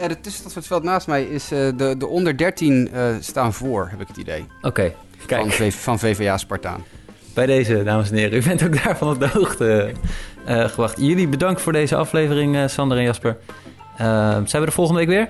Uh, 0.00 0.08
de 0.08 0.20
tussenstand 0.20 0.52
van 0.52 0.62
het 0.62 0.66
veld 0.66 0.82
naast 0.82 1.06
mij 1.06 1.24
is 1.24 1.52
uh, 1.52 1.68
de, 1.76 1.94
de 1.98 2.06
onder 2.06 2.36
13 2.36 2.90
staan 3.20 3.52
voor, 3.52 3.88
heb 3.90 4.00
ik 4.00 4.08
het 4.08 4.16
idee. 4.16 4.46
Oké, 4.56 4.66
okay, 4.66 4.96
kijk. 5.26 5.40
Van, 5.40 5.50
v, 5.50 5.74
van 5.74 5.98
VVA 5.98 6.36
Spartaan. 6.38 6.84
Bij 7.34 7.46
deze, 7.46 7.82
dames 7.82 8.10
en 8.10 8.16
heren. 8.16 8.38
U 8.38 8.42
bent 8.42 8.64
ook 8.64 8.82
daarvan 8.84 9.08
op 9.08 9.18
de 9.20 9.28
hoogte 9.28 9.92
gewacht. 10.46 11.00
Jullie 11.00 11.28
bedankt 11.28 11.60
voor 11.60 11.72
deze 11.72 11.96
aflevering, 11.96 12.70
Sander 12.70 12.98
en 12.98 13.04
Jasper. 13.04 13.36
zijn 13.96 14.62
we 14.62 14.66
er 14.66 14.72
volgende 14.72 15.00
week 15.00 15.08
weer? 15.08 15.28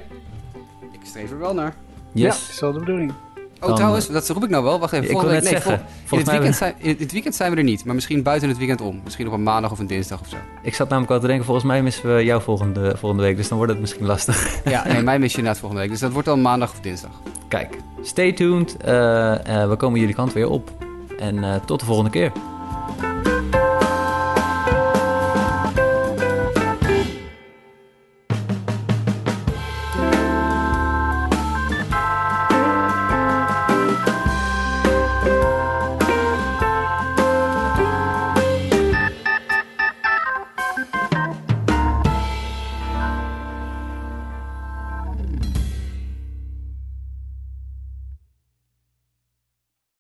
Ik 0.93 1.01
streef 1.03 1.31
er 1.31 1.39
wel 1.39 1.55
naar. 1.55 1.75
Yes. 2.13 2.23
Ja, 2.23 2.29
dat 2.29 2.49
is 2.51 2.61
wel 2.61 2.73
de 2.73 2.79
bedoeling. 2.79 3.13
Oh, 3.61 3.75
trouwens, 3.75 4.09
dat 4.09 4.29
roep 4.29 4.45
ik 4.45 4.51
nou 4.51 4.65
wel. 4.65 4.79
Wacht 4.79 4.93
even. 4.93 5.11
Ik 5.11 5.21
wil 5.21 5.31
net 5.31 5.43
nee. 5.43 5.61
Vol, 5.61 6.19
in, 6.19 6.25
het 6.25 6.31
weekend 6.31 6.57
zijn, 6.57 6.75
in 6.79 6.97
het 6.99 7.13
weekend 7.13 7.35
zijn 7.35 7.51
we 7.51 7.57
er 7.57 7.63
niet, 7.63 7.85
maar 7.85 7.95
misschien 7.95 8.23
buiten 8.23 8.49
het 8.49 8.59
weekend 8.59 8.81
om. 8.81 9.01
Misschien 9.05 9.27
op 9.27 9.33
een 9.33 9.43
maandag 9.43 9.71
of 9.71 9.79
een 9.79 9.87
dinsdag 9.87 10.21
of 10.21 10.29
zo. 10.29 10.37
Ik 10.63 10.75
zat 10.75 10.89
namelijk 10.89 11.13
al 11.13 11.21
te 11.21 11.27
denken, 11.27 11.45
volgens 11.45 11.67
mij 11.67 11.83
missen 11.83 12.17
we 12.17 12.25
jou 12.25 12.43
volgende, 12.43 12.97
volgende 12.97 13.25
week, 13.25 13.37
dus 13.37 13.49
dan 13.49 13.57
wordt 13.57 13.73
het 13.73 13.81
misschien 13.81 14.07
lastig. 14.07 14.65
Ja, 14.65 14.87
nee, 14.89 15.03
mij 15.03 15.19
mis 15.19 15.31
je 15.31 15.37
inderdaad 15.37 15.61
volgende 15.61 15.83
week, 15.83 15.93
dus 15.93 16.01
dat 16.01 16.13
wordt 16.13 16.29
dan 16.29 16.43
maandag 16.43 16.71
of 16.71 16.81
dinsdag. 16.81 17.11
Kijk, 17.49 17.77
stay 18.03 18.33
tuned. 18.33 18.77
Uh, 18.87 18.91
uh, 18.91 19.69
we 19.69 19.75
komen 19.77 20.01
jullie 20.01 20.15
kant 20.15 20.33
weer 20.33 20.49
op. 20.49 20.71
En 21.19 21.37
uh, 21.37 21.55
tot 21.55 21.81
de 21.81 21.87
volgende 21.87 22.11
keer. 22.11 22.33